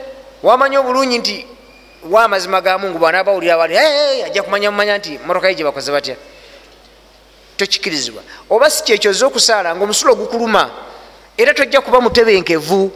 wamanya 0.43 0.79
obulungi 0.79 1.17
nti 1.17 1.48
wamazima 2.10 2.62
ga 2.62 2.77
mungu 2.77 3.00
bwanabawulira 3.00 3.58
wali 3.58 3.77
ajja 3.77 4.43
kumanya 4.43 4.72
mumanya 4.72 4.98
nti 4.98 5.20
motoka 5.25 5.48
ye 5.48 5.55
gye 5.55 5.63
bakoze 5.63 5.91
batya? 5.91 6.15
Tokikirizibwa 7.58 8.24
oba 8.50 8.70
si 8.70 8.84
kyekyo 8.84 9.12
ozze 9.12 9.25
okusaala 9.25 9.75
nga 9.75 9.84
omusulo 9.84 10.15
gukuluma 10.15 10.70
era 11.38 11.53
tojja 11.53 11.81
kuba 11.81 12.01
mutebenkevu 12.01 12.91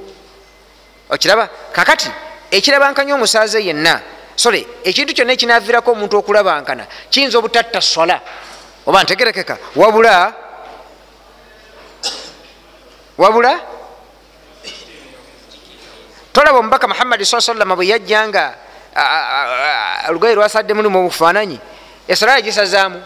okiraba? 1.09 1.49
Kakati 1.71 2.09
ekirabankanya 2.51 3.15
omusaaze 3.15 3.59
yenna. 3.61 4.01
Sole 4.35 4.67
ekintu 4.83 5.13
kyonna 5.13 5.33
ekinavirako 5.33 5.91
omuntu 5.91 6.17
okulabankana 6.19 6.85
kiyinza 7.09 7.39
obutatta 7.39 7.81
sola 7.81 8.19
oba 8.85 9.03
ntegerekeka 9.03 9.57
wabula 9.75 10.33
wabula 13.17 13.59
tolaba 16.33 16.59
omubaka 16.59 16.87
muhammadi 16.87 17.25
saa 17.25 17.39
salama 17.39 17.75
bwe 17.75 17.87
yajjanga 17.87 18.55
olugoye 20.09 20.35
lwasadde 20.35 20.73
mulimu 20.73 20.99
obufaananyi 20.99 21.59
esola 22.07 22.35
yagisazaamu 22.35 22.99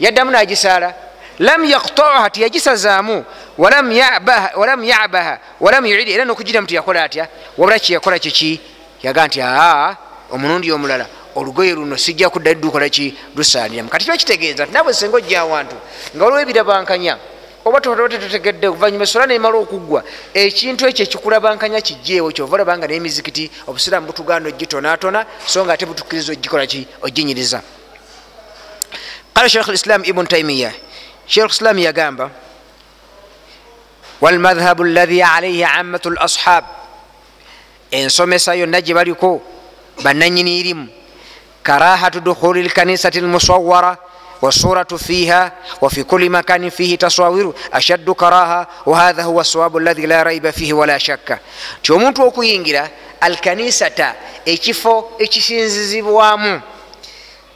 yaddamu 0.00 0.30
nagisaala 0.30 0.94
lam 1.38 1.64
yaktoha 1.64 2.30
tiyagisazaamu 2.30 3.24
walam 3.58 3.92
yabaha 3.92 5.40
walam 5.60 5.86
yuidi 5.86 6.12
era 6.12 6.24
nokugiramu 6.24 6.66
tiyakola 6.66 7.04
atya 7.04 7.28
wabula 7.58 7.78
kyeyakola 7.78 8.18
kiki 8.18 8.60
yaga 9.02 9.26
nti 9.26 9.40
aa 9.42 9.96
omulundi 10.30 10.72
omulala 10.72 11.06
olugoye 11.34 11.74
luno 11.74 11.96
sijja 11.96 12.30
kudda 12.30 12.54
dukolaki 12.54 13.14
lusaliramu 13.36 13.88
kati 13.88 14.04
kibakitegeeza 14.04 14.64
nti 14.64 14.74
nabwe 14.74 14.94
senga 14.94 15.16
ojja 15.16 15.40
awantu 15.40 15.76
nga 16.16 16.24
waliwo 16.24 16.40
ebirabankanya 16.40 17.18
oba 17.64 17.80
totegedde 17.80 18.68
oluvanyuma 18.68 19.04
esola 19.04 19.26
nemala 19.26 19.58
okuggwa 19.58 20.02
ekintu 20.34 20.86
ekyo 20.88 21.04
ekikulabankanya 21.04 21.80
kijjeewo 21.80 22.32
kyova 22.32 22.54
olabanga 22.54 22.86
nemizikiti 22.86 23.50
obusiraamu 23.68 24.06
butuganda 24.06 24.48
ogitonatona 24.48 25.26
so 25.46 25.64
nga 25.64 25.72
ate 25.72 25.86
butukiriza 25.86 26.32
ogikolaki 26.32 26.86
oginyiriza 27.02 27.62
qala 29.34 29.48
sheikh 29.48 29.68
lislam 29.68 30.02
ibn 30.04 30.26
taimiya 30.26 30.72
sheikh 31.28 31.50
islam 31.50 31.78
yagamba 31.78 32.30
walmadhabu 34.20 34.84
lahi 34.84 35.22
alaihi 35.22 35.64
amatu 35.64 36.10
lashab 36.10 36.64
ensomesa 37.90 38.54
yonna 38.54 38.80
gye 38.80 38.94
baliko 38.94 39.42
bananyini 40.02 40.58
irimu. 40.60 40.88
Karahatu 41.62 42.20
dukhuli 42.20 42.62
lkanisati 42.62 43.20
lmusawara 43.20 43.96
wasuratu 44.42 44.98
fiha 44.98 45.52
wafi 45.80 46.04
kuli 46.04 46.28
makanin 46.28 46.70
fihi 46.70 46.96
taswawiru 46.96 47.54
ashaddu 47.72 48.14
karaha 48.14 48.66
wahadha 48.86 49.22
huwa 49.24 49.44
sawabu 49.44 49.78
lahi 49.78 50.06
la 50.06 50.24
raiba 50.24 50.52
fihi 50.52 50.72
wala 50.72 51.00
shakka. 51.00 51.38
Nti 51.80 51.92
omuntu 51.92 52.22
okuyingira 52.22 52.90
alkanisata 53.20 54.14
ekifo 54.44 55.12
ekisinzizibwamu. 55.18 56.60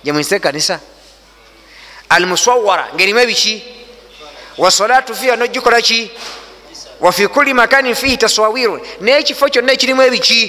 Gyemwise 0.04 0.38
kanisa 0.38 0.80
almusawara 2.14 2.88
ngaerimu 2.94 3.20
ebiki 3.20 3.62
wasolatu 4.58 5.14
fiha 5.14 5.36
nogikola 5.36 5.80
ki 5.82 6.10
wafi 7.00 7.28
kuli 7.28 7.54
makanin 7.54 7.94
fihi 7.94 8.16
taswawiru 8.16 8.80
nekifo 9.00 9.48
kyonna 9.48 9.72
ekirimu 9.72 10.02
ebiki 10.02 10.40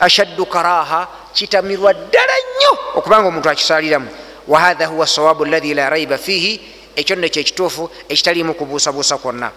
ashaddu 0.00 0.46
karaha 0.46 1.08
kitamirwa 1.32 1.92
ddala 1.94 2.32
nnyo 2.42 2.78
okubanga 2.94 3.28
omuntu 3.28 3.50
akisaliramu 3.50 4.08
wahatha 4.48 4.86
huwa 4.86 5.06
sawabu 5.06 5.44
lahi 5.44 5.74
la 5.74 5.90
raiba 5.90 6.18
fihi 6.18 6.60
ekyo 6.96 7.16
nno 7.16 7.28
kyekituufu 7.28 7.90
ekitalimu 8.08 8.54
kubuusabuusa 8.54 9.18
kwonna 9.18 9.50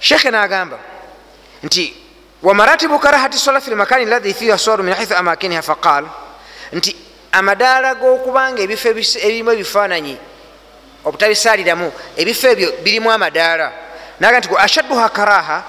shekhe 0.00 0.30
nagamba 0.30 0.78
nti 1.62 1.94
wamaratibu 2.42 2.98
karahati 2.98 3.38
sola 3.38 3.60
fi 3.60 3.70
lmakani 3.70 4.04
lahi 4.04 4.34
fihi 4.34 4.52
aswaru 4.52 4.84
min 4.84 4.94
haithu 4.94 5.14
amakiniha 5.14 5.62
faqal 5.62 6.06
nti 6.72 6.96
amadaala 7.32 7.94
gokubanga 7.94 8.62
ebifo 8.62 8.88
ebirimu 8.88 9.50
ebifaananyi 9.52 10.16
obutabisaliramu 11.04 11.92
ebifo 12.16 12.48
ebyo 12.48 12.68
birimu 12.84 13.10
amadaala. 13.10 13.72
Naga 14.20 14.38
nti 14.38 14.48
ashadduha 14.58 15.08
karaha 15.08 15.64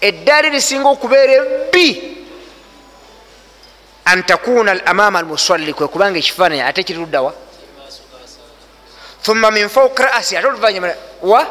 eddaala 0.00 0.48
erisinga 0.48 0.88
okubeera 0.88 1.32
ebbi 1.32 1.88
an 4.04 4.22
takuna 4.22 4.86
amama 4.86 5.18
almusalli 5.18 5.72
kwe 5.72 5.88
kubanga 5.88 6.18
ekifaananyi 6.18 6.62
ate 6.62 6.84
kiri 6.84 6.98
luddawa 6.98 7.32
thumma 9.22 9.50
min 9.50 9.68
fauki 9.68 10.02
rasi 10.02 10.36
ate 10.36 10.46
oluvanyuma 10.46 10.88
wa? 11.22 11.42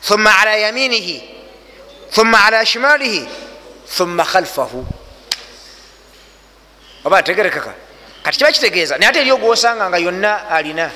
Thumma 0.00 0.30
ala 0.40 0.56
yaminihi 0.56 1.22
thumma 2.10 2.44
ala 2.46 2.64
shimalihi 2.64 3.28
thumma 3.96 4.24
khalfahu 4.24 4.86
oba 7.04 7.18
ategerekeka 7.18 7.74
kati 8.22 8.38
kiba 8.38 8.52
kitegeeza. 8.52 8.98
Naye 8.98 9.10
ate 9.10 9.20
eri 9.20 9.32
ogwosanga 9.32 9.88
nga 9.88 9.98
yonna 9.98 10.48
alina. 10.50 10.90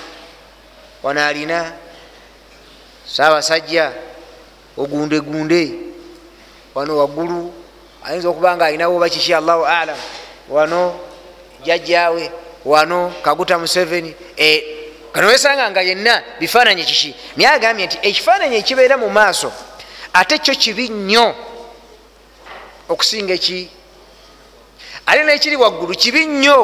Wano 1.02 1.26
alina 1.26 1.72
saabasajja 3.06 3.92
ogundegunde. 4.76 5.72
Wano 6.74 6.96
waggulu 6.98 7.54
ayinza 8.04 8.28
okuba 8.28 8.56
nga 8.56 8.66
alinawo 8.66 8.96
oba 8.96 9.08
kiki 9.08 9.34
allahu 9.34 9.66
alam 9.66 9.96
wano 10.48 11.00
jajjawe 11.64 12.32
wano 12.64 13.12
kaguta 13.22 13.58
museveni. 13.58 14.14
Kanowesanga 15.12 15.70
nga 15.70 15.82
yenna 15.82 16.22
bifaananyi 16.40 16.84
kiki? 16.84 17.14
Naye 17.36 17.50
agambye 17.50 17.86
nti 17.86 17.98
ekifaananyi 18.02 18.56
ekibeera 18.56 18.96
mu 18.96 19.10
maaso 19.10 19.52
ate 20.12 20.38
kyo 20.38 20.54
kibi 20.54 20.88
nnyo 20.88 21.34
okusinga 22.88 23.34
eki 23.34 23.70
ate 25.08 25.22
nekiri 25.24 25.56
waggulu 25.56 25.94
kibi 25.96 26.26
nnyo 26.26 26.58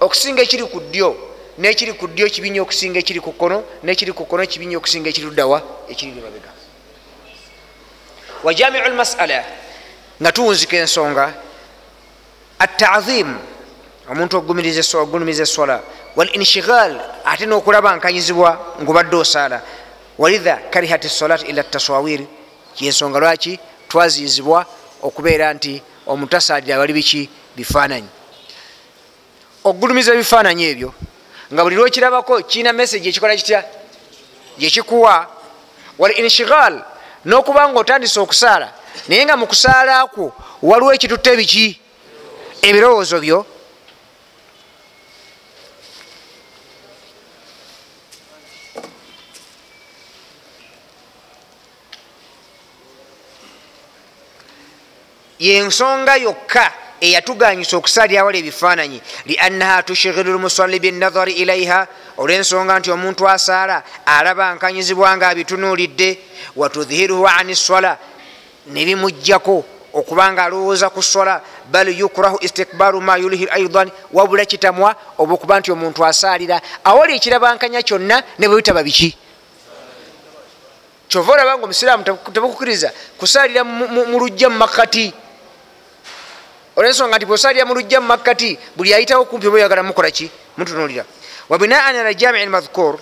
okusinga 0.00 0.42
ekiri 0.42 0.64
ku 0.70 0.80
ddyo 0.80 1.10
nekiri 1.58 1.92
ku 1.98 2.06
ddyo 2.06 2.26
kibi 2.30 2.50
nnyo 2.50 2.62
okusinga 2.62 2.98
ekiri 3.02 3.20
ku 3.20 3.32
kkono 3.34 3.58
nekiri 3.82 4.12
ku 4.12 4.22
kkono 4.24 4.46
kibi 4.46 4.66
nnyo 4.66 4.78
okusinga 4.78 5.08
ekiri 5.10 5.26
luddawa 5.26 5.58
ekiri 5.90 6.14
lubabega 6.16 6.50
wajamiu 8.44 8.88
lmasala 8.94 9.44
nga 10.20 10.30
tuwunzika 10.32 10.76
ensonga 10.76 11.34
atazim 12.58 13.30
omuntu 14.10 14.36
ogulumiza 14.38 15.42
esola 15.42 15.80
walinshigal 16.16 16.92
ate 17.24 17.46
nokulaba 17.46 17.96
nkanyizibwa 17.96 18.76
ngaobadde 18.82 19.16
osaala. 19.16 19.62
Walidha 20.18 20.56
karihat 20.70 21.08
solat 21.08 21.48
ila 21.48 21.62
taswawir 21.62 22.20
kyensonga 22.76 23.18
lwaki 23.18 23.58
twaziyizibwa 23.88 24.66
okubeera 25.02 25.54
nti 25.54 25.82
omuntu 26.06 26.36
asaalira 26.36 26.78
bali 26.78 26.92
biki? 26.92 27.28
Bifaananyi. 27.56 28.08
Ogulumiza 29.64 30.12
ebifaananyi 30.14 30.64
ebyo 30.64 30.94
nga 31.52 31.62
buli 31.62 31.76
lwekirabako 31.76 32.42
kirina 32.42 32.72
message 32.72 33.08
ekikola 33.08 33.36
kitya? 33.36 33.64
Gyekikuwa 34.58 35.26
walinshigal 35.98 36.82
nokuba 37.24 37.68
nga 37.68 37.78
otandise 37.80 38.20
okusaala 38.20 38.72
naye 39.08 39.24
nga 39.24 39.36
mukusaala 39.36 40.06
kwo 40.06 40.32
waliwo 40.62 40.94
ekitutta 40.94 41.32
ebiki 41.32 41.80
ebirowoozo 42.62 43.20
byo 43.20 43.46
yensonga 55.46 56.16
yokka 56.16 56.64
eyatuganyisa 57.00 57.76
okusalyawala 57.76 58.38
ebifaananyi 58.38 58.98
liannaha 59.28 59.82
tushighiru 59.82 60.32
lmusali 60.36 60.80
binadhari 60.84 61.32
ilaiha 61.42 61.80
olwensonga 62.20 62.78
nti 62.78 62.88
omuntu 62.96 63.22
asaala 63.28 63.82
alaba 64.06 64.54
nkanyizibwa 64.54 65.16
nga 65.16 65.28
abitunuulidde 65.28 66.08
watudhiruhu 66.56 67.28
ani 67.28 67.54
swala 67.56 67.92
nebimugjako 68.74 69.56
okubanga 69.94 70.44
alowooza 70.44 70.90
ku 70.90 71.02
swala 71.02 71.40
bal 71.70 71.88
yukrahu 71.88 72.38
istikbaru 72.40 73.00
ma 73.00 73.16
yulihi 73.16 73.48
aidan 73.50 73.90
wabula 74.12 74.44
kitamwa 74.44 74.96
oba 75.18 75.34
okuba 75.34 75.60
nti 75.60 75.72
omuntu 75.72 76.04
asaalira. 76.04 76.60
Awali 76.84 77.16
ekirabankanya 77.16 77.82
kyonna 77.82 78.22
ne 78.38 78.48
bwe 78.48 78.56
bitaba 78.56 78.82
biki? 78.82 79.16
Kyova 81.08 81.32
olaba 81.32 81.58
nga 81.58 81.64
omusiraamu 81.64 82.04
tebakukiriza 82.32 82.90
kusaalira 83.18 83.62
mu 83.64 84.18
lujja 84.18 84.48
mu 84.48 84.58
makkati 84.58 85.14
olwensonga 86.76 87.16
nti 87.16 87.26
bwosalira 87.26 87.64
mu 87.64 87.74
lujja 87.74 88.00
mu 88.00 88.06
makkati 88.06 88.58
buli 88.76 88.94
ayitawo 88.94 89.24
kumpi 89.24 89.46
oba 89.46 89.56
oyagala 89.56 89.82
mukolaki 89.82 90.30
mutunulira 90.56 91.04
wabinaan 91.48 91.96
ala 91.96 92.14
jamii 92.14 92.46
lmadhkur 92.46 92.98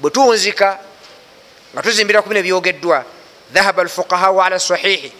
bwe 0.00 0.10
tuwunzika 0.10 0.78
nga 1.72 1.82
tuzimbira 1.82 2.22
ku 2.22 2.28
bino 2.28 2.40
ebyogeddwa 2.40 3.04
dhahaba 3.52 3.82
alfuqahau 3.82 4.42
ala 4.42 4.58
sahihi 4.58 5.12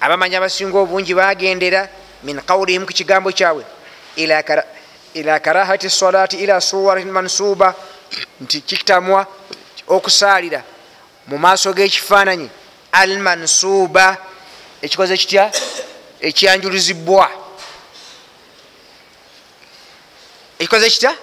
abamanyi 0.00 0.36
abasinga 0.36 0.78
obungi 0.78 1.14
bagendera 1.14 1.88
min 2.22 2.40
qawlihim 2.42 2.86
ku 2.86 2.92
kigambo 2.92 3.30
kyabwe. 3.32 3.64
Ila 5.14 5.38
karahati 5.40 5.90
salati 5.90 6.36
ila 6.36 6.60
suwarin 6.60 7.10
mansuba 7.10 7.74
nti 8.40 8.60
kitamwa 8.60 9.26
okusaalira 9.86 10.62
mu 11.26 11.38
maaso 11.38 11.72
g'ekifaananyi 11.72 12.48
almansuba 12.92 14.16
ekikoze 14.82 15.16
kitya? 15.16 15.50
Ekyanjulizibwa. 16.20 17.30
Ekikoze 20.58 20.90
kitya? 20.90 21.14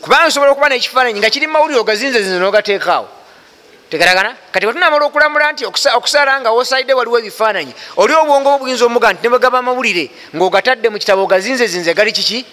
Kubanga 0.00 0.26
osobola 0.26 0.52
okuba 0.52 0.68
nekifaananyi 0.68 1.18
nga 1.20 1.30
kiri 1.30 1.46
mawulire 1.46 1.80
ogazinze 1.80 2.22
zinze 2.22 2.38
nogateekaawo 2.38 3.08
tegaragana? 3.90 4.36
Kati 4.52 4.66
wetunamala 4.66 5.04
okulamula 5.04 5.52
nti 5.52 5.64
okusaala 5.66 6.40
nga 6.40 6.50
wosalidde 6.50 6.92
waliwo 6.92 7.18
ebifaananyi 7.18 7.72
oli 7.96 8.12
obwongo 8.14 8.48
bwo 8.48 8.58
buyinza 8.58 8.84
omuga 8.84 9.12
nti 9.12 9.22
nebwegaba 9.22 9.58
amawulire 9.58 10.10
ngaogatadde 10.34 10.88
mu 10.88 10.98
kitabo 10.98 11.22
ogazinze 11.22 11.66
zinze 11.66 11.94
gali 11.94 12.12
kiki? 12.12 12.44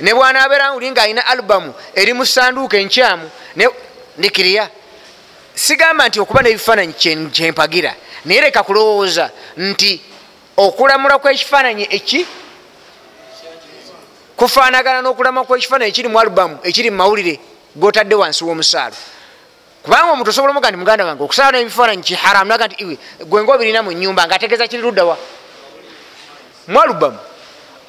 Ne 0.00 0.14
bwanaabeera 0.14 0.72
uli 0.72 0.90
nga 0.90 1.02
alina 1.02 1.26
alubamu 1.26 1.74
eri 1.94 2.12
mu 2.12 2.26
sanduuka 2.26 2.78
enkyamu 2.78 3.30
ndikiriya 4.18 4.70
sigamba 5.54 6.08
nti 6.08 6.20
okuba 6.20 6.42
nebifaananyi 6.42 6.92
kyempagira 7.32 7.94
naye 8.24 8.40
leka 8.40 8.62
kulowooza 8.62 9.30
nti 9.56 10.00
okulamula 10.56 11.18
kwekifaananyi 11.18 11.86
eki 11.90 12.26
kufaanagana 14.36 15.02
n'okulamula 15.02 15.46
kwekifaananyi 15.46 15.90
ekiri 15.90 16.08
mu 16.08 16.18
alubamu 16.20 16.58
ekiri 16.62 16.90
mu 16.90 16.96
mawulire 16.96 17.40
gotadde 17.76 18.14
wansi 18.14 18.44
w'omusaalo 18.44 18.96
kubanga 19.82 20.12
omuntu 20.12 20.30
osobola 20.30 20.50
omuga 20.50 20.70
nti 20.70 20.78
muganda 20.78 21.04
wange 21.04 21.22
okusaala 21.22 21.58
nebifaananyi 21.58 22.02
kiharamu 22.02 22.48
naga 22.48 22.66
nti 22.66 22.76
iwe 22.82 22.98
gwenga 23.26 23.52
obirina 23.52 23.82
mu 23.82 23.92
nyumba 23.92 24.26
nga 24.26 24.34
ategeeza 24.34 24.68
kiri 24.68 24.82
luddawa 24.82 25.16
mu 26.66 26.80
alubamu 26.80 27.18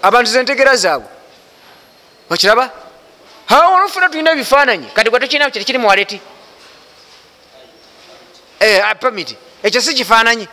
abantu 0.02 0.30
zentegera 0.30 0.76
zaabwe. 0.76 1.10
Okiraba? 2.30 2.70
Olufuna 3.50 4.10
tulina 4.10 4.32
ebifaananyi. 4.32 4.88
Kati 4.94 5.10
gwe 5.10 5.20
tokirina 5.20 5.50
kiri 5.50 5.66
kiri 5.66 5.78
muwaleti 5.78 6.22
pamiti 9.00 9.38
ekyo 9.64 9.82
si 9.82 9.94
kifaananyi. 9.94 10.48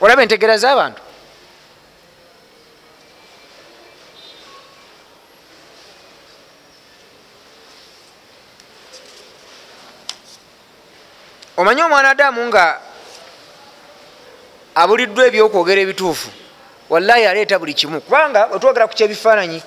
Olaba 0.00 0.22
entegera 0.22 0.56
z'abantu. 0.56 1.00
Omanye 11.56 11.82
omwana 11.82 12.10
adamu 12.10 12.46
nga 12.46 12.80
abuliddwa 14.74 15.26
ebyokwogera 15.26 15.80
ebituufu 15.80 16.43
wallahi 16.90 17.26
aleeta 17.26 17.58
buli 17.58 17.74
kimu. 17.74 18.00
Kubanga 18.00 18.48
otwogera 18.52 18.86
ku 18.86 18.94
kyebifaananyi 18.94 19.62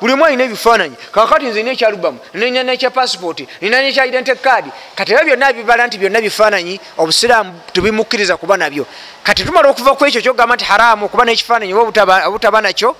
buli 0.00 0.12
omu 0.12 0.24
alina 0.24 0.44
ebifaananyi. 0.44 0.96
Kakati 1.12 1.46
nze 1.46 1.62
nina 1.62 1.72
ekyalubamu 1.72 2.18
nina 2.34 2.62
nekya 2.62 2.90
pasipooti 2.90 3.48
nina 3.60 3.82
nekya 3.82 4.06
identi 4.06 4.34
kaadi 4.34 4.70
kati 4.94 5.12
era 5.12 5.24
byonna 5.24 5.52
bibala 5.52 5.86
nti 5.86 5.98
byonna 5.98 6.20
bifaananyi 6.20 6.80
obusiraamu 6.98 7.60
tubimukkiriza 7.72 8.36
kuba 8.36 8.56
nabyo. 8.56 8.86
Kati 9.22 9.44
tumala 9.44 9.68
okuva 9.68 9.94
ku 9.94 10.06
ekyo 10.06 10.20
kyogamba 10.20 10.54
nti 10.54 10.64
haramu 10.64 11.06
okuba 11.06 11.24
nekifaananyi 11.24 11.74
oba 11.74 12.26
obutaba 12.26 12.60
nakyo 12.60 12.96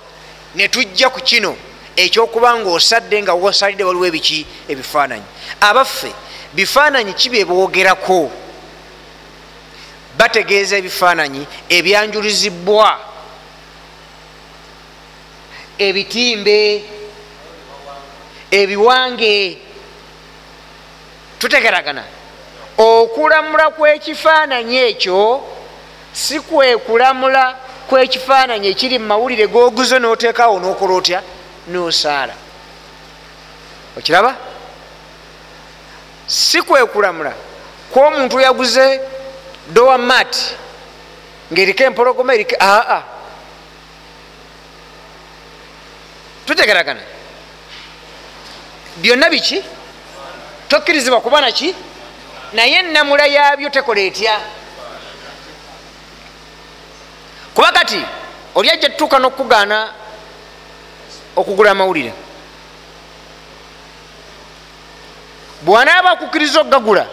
netujja 0.55 1.09
ku 1.09 1.21
kino 1.21 1.55
ekyokuba 1.95 2.55
nga 2.55 2.69
osadde 2.69 3.21
nga 3.21 3.33
wosalidde 3.33 3.83
waliwo 3.83 4.05
ebiki 4.05 4.45
ebifaananyi. 4.67 5.23
Abaffe 5.61 6.11
bifaananyi 6.53 7.13
kibyebewogerako 7.13 8.31
bategeeza 10.17 10.77
ebifaananyi 10.77 11.47
ebyanjulizibwa 11.69 13.06
ebitimbe 15.77 16.83
ebiwange. 18.51 19.57
Tutegeragana. 21.39 22.03
Okulamula 22.77 23.69
kwekifaananyi 23.69 24.77
ekyo 24.77 25.43
si 26.11 26.39
kwe 26.39 26.77
kulamula 26.77 27.55
kwekifaananyi 27.89 28.67
ekiri 28.67 28.99
mu 28.99 29.05
mawulire 29.05 29.47
goguze 29.47 29.99
noteekawo 29.99 30.59
nokola 30.59 30.93
otya? 30.93 31.21
Nosaala. 31.67 32.33
Okiraba? 33.97 34.35
Si 36.27 36.61
kwe 36.61 36.85
kulamula 36.85 37.33
kwomuntu 37.93 38.39
yaguze 38.39 39.01
dowa 39.67 39.97
mat 39.97 40.37
ngaeriko 41.53 41.83
empologoma 41.83 42.33
eriko 42.33 42.55
aa 42.59 43.16
tutegeragana 46.47 46.99
byonna 48.97 49.29
biki? 49.29 49.63
Tokkirizibwa 50.67 51.21
kuba 51.21 51.41
naki 51.41 51.75
naye 52.53 52.79
enamula 52.79 53.25
yabyo 53.25 53.69
tekola 53.69 54.01
etya 54.01 54.39
kuba 57.53 57.71
kati 57.71 58.01
oli 58.55 58.69
ajja 58.71 58.89
tutuuka 58.89 59.19
n'okugaana 59.19 59.89
okugula 61.35 61.71
amawulire. 61.71 62.13
Bwanaaba 65.61 66.11
akukkiriza 66.11 66.61
okugagula 66.61 67.07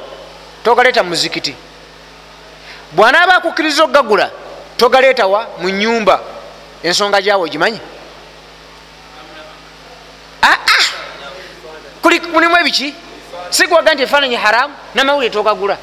togaleeta 0.65 1.03
mu 1.03 1.09
muzikiti. 1.09 1.55
Bwanaaba 2.93 3.35
akukkiriza 3.35 3.85
okugagula 3.85 4.31
togaleetawa 4.77 5.49
mu 5.61 5.69
nyumba 5.69 6.21
ensonga 6.83 7.23
gyawe 7.23 7.43
ogimanyi 7.45 7.81
mulimu 12.33 12.57
ebiki 12.57 12.95
sikwaga 13.51 13.95
nti 13.95 14.03
efaananyi 14.03 14.37
haramu 14.37 14.75
namawulire 14.95 15.31
togagula 15.31 15.79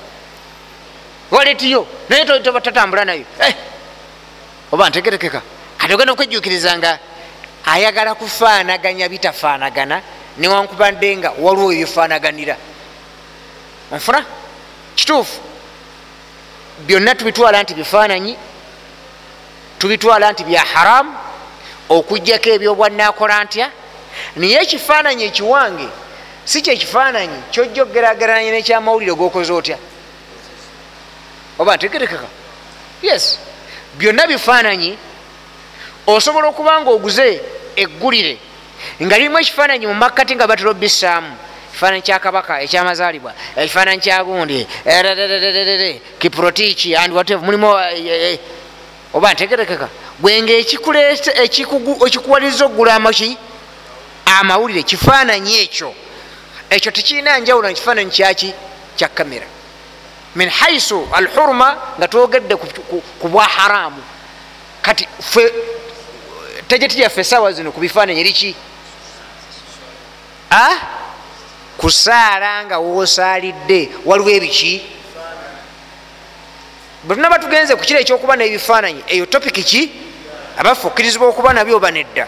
waletiyo 1.32 1.88
naye 2.10 2.26
tatambula 2.26 3.06
nayo. 3.06 3.26
Oba 4.72 4.90
ntegerekeka. 4.90 5.42
Kati 5.78 5.94
ogenda 5.94 6.14
okwejjukiriza 6.14 6.78
nga 6.78 7.00
ayagala 7.66 8.16
kufaanaganya 8.16 9.10
bitafaanagana 9.10 10.02
newankubadde 10.38 11.18
nga 11.18 11.32
waliwo 11.40 11.74
ebifaanaganira 11.74 12.56
onfuna? 13.92 14.26
Kituufu. 14.96 15.40
Byonna 16.86 17.16
tubitwala 17.16 17.64
nti 17.64 17.74
bifaananyi 17.74 18.38
tubitwala 19.80 20.32
nti 20.32 20.44
bya 20.44 20.62
haramu 20.62 21.16
okugjako 21.90 22.50
ebyobwanakola 22.50 23.44
ntya 23.44 23.72
naye 24.36 24.62
ekifaananyi 24.62 25.24
ekiwange 25.24 25.88
si 26.46 26.62
kyekifaananyi 26.62 27.42
kyojja 27.52 27.84
okugerageranya 27.84 28.52
nekyamawulire 28.52 29.14
gokoze 29.14 29.54
otya? 29.54 29.78
Oba 31.60 31.76
ntegerekeka? 31.76 32.28
Yes. 33.02 33.40
Byonna 33.98 34.28
bifaananyi 34.28 34.98
osobola 36.08 36.48
okuba 36.48 36.82
nga 36.82 36.90
oguze 36.90 37.42
eggulire 37.76 38.38
nga 39.02 39.18
lirimu 39.18 39.40
ekifaananyi 39.40 39.88
mu 39.88 39.94
makkati 39.94 40.36
nga 40.36 40.48
batera 40.48 40.72
obisaamu 40.72 41.36
ekifaananyi 41.70 42.02
kyakabaka 42.02 42.62
ekyamazaalibwa 42.62 43.34
ekifaananyi 43.56 44.02
kyagundi 44.02 44.68
kiprotiki 46.20 46.96
and 46.96 47.14
whatever 47.14 47.46
mulimu 47.46 47.68
oba 49.14 49.34
ntegerekeka? 49.34 49.90
Gwenga 50.22 50.54
ekikuwaliriza 50.54 52.66
okugula 52.66 52.96
amaki 52.96 53.38
amawulire 54.26 54.84
kifaananyi 54.84 55.60
ekyo. 55.60 55.96
Ekyo 56.70 56.92
tekirina 56.92 57.40
njawulo 57.40 57.68
na 57.68 57.74
kifaananyi 57.74 58.12
kyaki 58.12 58.54
kya 58.96 59.08
kamera 59.08 59.46
min 60.36 60.50
haisu 60.50 61.08
alhurma 61.14 61.78
nga 61.98 62.08
twogedde 62.08 62.56
ku 63.20 63.28
bwa 63.28 63.44
haramu. 63.44 64.04
Kati 64.82 65.08
fe 65.20 65.54
tejeti 66.68 67.02
yaffe 67.02 67.22
esaawa 67.22 67.52
zino 67.52 67.72
ku 67.72 67.80
bifaananyi 67.80 68.20
eriki 68.20 68.56
kusaala 71.78 72.66
nga 72.66 72.78
woosaalidde 72.78 73.90
waliwo 74.06 74.30
ebiki? 74.30 74.82
Bwe 77.04 77.16
tunaba 77.16 77.40
tugenze 77.40 77.76
ku 77.76 77.84
kiro 77.84 78.00
ekyokuba 78.00 78.36
nebifaananyi 78.36 79.04
eyo 79.08 79.26
topiki 79.26 79.64
ki? 79.64 79.92
Abaffe 80.58 80.88
okkirizibwa 80.88 81.28
okuba 81.28 81.54
nabyo 81.54 81.78
oba 81.78 81.92
nedda 81.92 82.28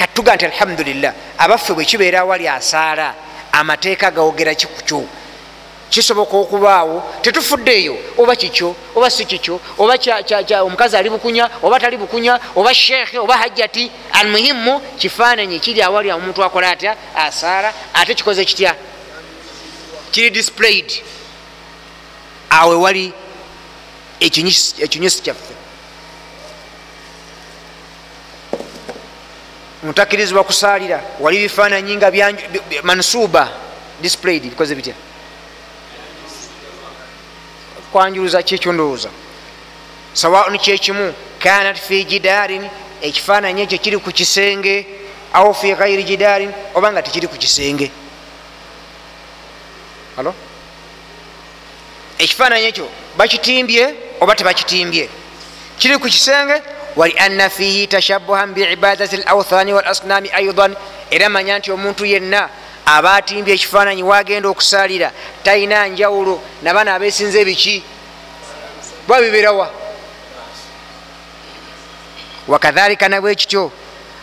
katuga 0.00 0.34
nti 0.34 0.44
alhamdulillah 0.46 1.12
abaffe 1.38 1.72
bwekibeera 1.76 2.20
awali 2.20 2.48
asaala 2.48 3.14
amateeka 3.52 4.10
gawogera 4.10 4.54
kikukyo 4.54 5.04
kisoboka 5.90 6.36
okubaawo 6.36 6.96
tetufuddeeyo 7.22 7.98
oba 8.18 8.36
kikyo 8.36 8.76
oba 8.96 9.10
si 9.10 9.24
kikyo 9.24 9.60
oba 9.78 9.94
omukazi 10.62 10.96
ali 10.96 11.10
bukunya 11.10 11.50
oba 11.62 11.80
tali 11.80 11.96
bukunya 11.96 12.40
oba 12.56 12.74
sheekhe 12.74 13.18
oba 13.18 13.36
hajjati 13.36 13.90
almuhimu 14.12 14.80
kifaananyi 14.80 15.58
kiri 15.60 15.82
awali 15.82 16.12
omuntu 16.12 16.44
akola 16.44 16.70
atya? 16.70 16.96
Asaala 17.16 17.74
ate 17.94 18.14
kikoze 18.14 18.44
kitya? 18.44 18.74
Kiri 20.12 20.30
displayed. 20.30 20.92
Awe 22.50 22.74
wali 22.76 23.12
ekinyusi 24.20 25.22
kyaffe 25.22 25.59
mutakirizibwa 29.82 30.44
kusaalira. 30.44 31.02
Wali 31.20 31.38
bifaananyi 31.38 31.96
nga 31.96 32.12
mansuba 32.82 33.48
displayed 34.00 34.42
bikoze 34.42 34.74
bitya? 34.74 34.94
Kwanjuluza 37.92 38.42
kyekyo 38.42 38.72
ndowooza. 38.72 39.08
Sawaun 40.12 40.58
kyekimu 40.58 41.14
kanat 41.38 41.78
fi 41.78 42.04
jidarin 42.04 42.68
ekifaananyi 43.02 43.62
ekyo 43.62 43.78
kiri 43.78 43.98
ku 43.98 44.12
kisenge 44.12 44.86
au 45.32 45.54
fi 45.54 45.74
gairi 45.74 46.04
jidarin 46.04 46.52
oba 46.74 46.92
nga 46.92 47.02
tekiri 47.02 47.26
ku 47.28 47.36
kisenge. 47.36 47.90
Alo 50.18 50.34
ekifaananyi 52.18 52.66
ekyo 52.66 52.88
bakitimbye 53.16 53.94
oba 54.20 54.34
tebakitimbye? 54.34 55.08
Kiri 55.78 55.98
ku 55.98 56.06
kisenge 56.06 56.62
walianna 56.96 57.50
fihi 57.50 57.86
tashabuhan 57.86 58.54
biibadati 58.54 59.16
lauthani 59.16 59.72
walasnami 59.72 60.30
aidan 60.32 60.76
era 61.10 61.28
manya 61.28 61.58
nti 61.58 61.72
omuntu 61.72 62.04
yenna 62.06 62.48
aba 62.86 63.14
atimbye 63.14 63.54
ekifaananyi 63.54 64.02
wagenda 64.02 64.48
okusaalira 64.48 65.12
talina 65.44 65.86
njawulo 65.86 66.42
nabana 66.62 66.94
abesinza 66.94 67.38
ebiki 67.40 67.82
bwabiberawa 69.06 69.70
wakadhalika 72.48 73.08
nabwe 73.08 73.34
kityo 73.34 73.72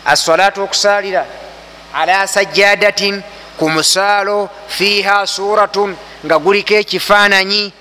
asalaatu 0.04 0.62
okusaalira 0.62 1.26
ala 1.94 2.26
sajadatin 2.26 3.22
ku 3.58 3.70
musaalo 3.70 4.48
fiiha 4.68 5.26
suratun 5.26 5.96
nga 6.26 6.38
guliko 6.38 6.74
ekifaananyi. 6.74 7.72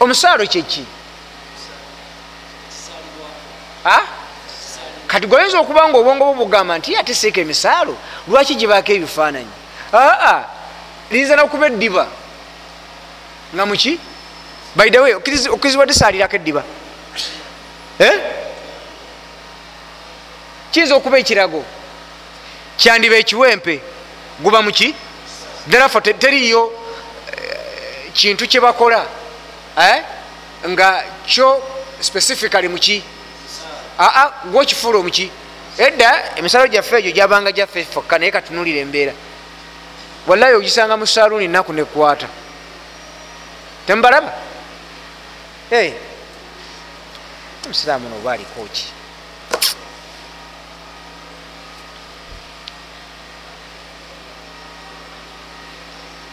Omusaalo 0.00 0.46
kyeki 0.46 0.84
kati 5.06 5.26
goyinza 5.26 5.58
okuba 5.60 5.88
nga 5.88 5.98
obwongo 5.98 6.24
bwo 6.24 6.34
bugamba 6.34 6.78
nti 6.78 6.96
ate 6.96 7.14
seeka 7.14 7.40
emisaalo 7.40 7.96
lwaki 8.28 8.54
gibaako 8.54 8.92
ebifaananyi? 8.92 9.54
Aa 9.92 10.42
liyinza 11.10 11.36
nakuba 11.36 11.66
eddiba. 11.66 12.06
Nga 13.54 13.66
muki 13.66 14.00
baidawe 14.76 15.14
okkirizibwa 15.14 15.86
tisaalirako 15.86 16.36
eddiba. 16.36 16.62
Kiyinza 20.72 20.94
okuba 20.94 21.18
ekirago? 21.18 21.64
Kyandiba 22.76 23.16
ekiwempe. 23.16 23.80
Guba 24.40 24.62
muki 24.62 24.94
therefo 25.70 26.00
teriyo 26.00 26.72
kintu 28.12 28.48
kyebakola 28.48 29.06
nga 30.68 31.04
kyo 31.26 31.62
specifically 32.00 32.68
muki 32.68 33.04
aa 33.98 34.30
gwokifuula 34.52 34.98
omuki? 34.98 35.30
Edda 35.78 36.36
emisalo 36.36 36.66
gyaffe 36.68 36.98
egyo 36.98 37.10
gyabanga 37.10 37.52
gyaffe 37.52 37.84
fokka 37.84 38.18
naye 38.18 38.30
katunulira 38.30 38.80
embeera. 38.80 39.12
Wallayi 40.26 40.54
ogisanga 40.54 40.96
mu 40.96 41.06
saluuni 41.06 41.44
enaku 41.44 41.72
nekwata. 41.72 42.28
Temubalaba 43.86 44.32
omusiraamu 47.66 48.08
noba 48.08 48.32
alikoki 48.32 48.84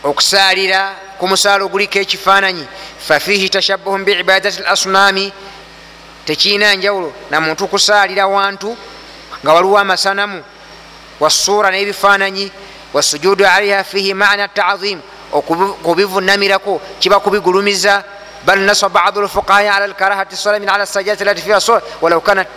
okusaalira 0.04 0.96
ku 1.20 1.28
musaalo 1.28 1.68
guliko 1.70 2.00
ekifaananyi 2.00 2.66
fafihi 3.08 3.50
tashabuhun 3.50 4.04
biibadati 4.06 4.62
lasnaami 4.62 5.34
tekirina 6.26 6.76
njawulo 6.76 7.14
namuntu 7.30 7.68
kusaalira 7.68 8.28
wantu 8.28 8.78
nga 9.44 9.54
waliwo 9.54 9.78
amasanamu 9.78 10.44
wasuura 11.20 11.72
n'ebifaananyi 11.72 12.52
wasujudu 12.94 13.46
alaiha 13.46 13.84
fihi 13.84 14.14
mana 14.14 14.48
taazim 14.48 15.00
okubivunamirako 15.32 16.82
kiba 17.00 17.20
kubigulumiza. 17.20 18.04
Bal 18.46 18.60
nasa 18.60 18.90
badu 18.90 19.22
lfuqahai 19.22 19.68
ala 19.68 19.88
lkarahati 19.88 20.36
salamin 20.36 20.70
ala 20.70 20.86
sajadati 20.86 21.24
lati 21.24 21.42
fiha 21.42 21.62
sura 21.62 21.82
walau 22.02 22.22
kanat 22.22 22.48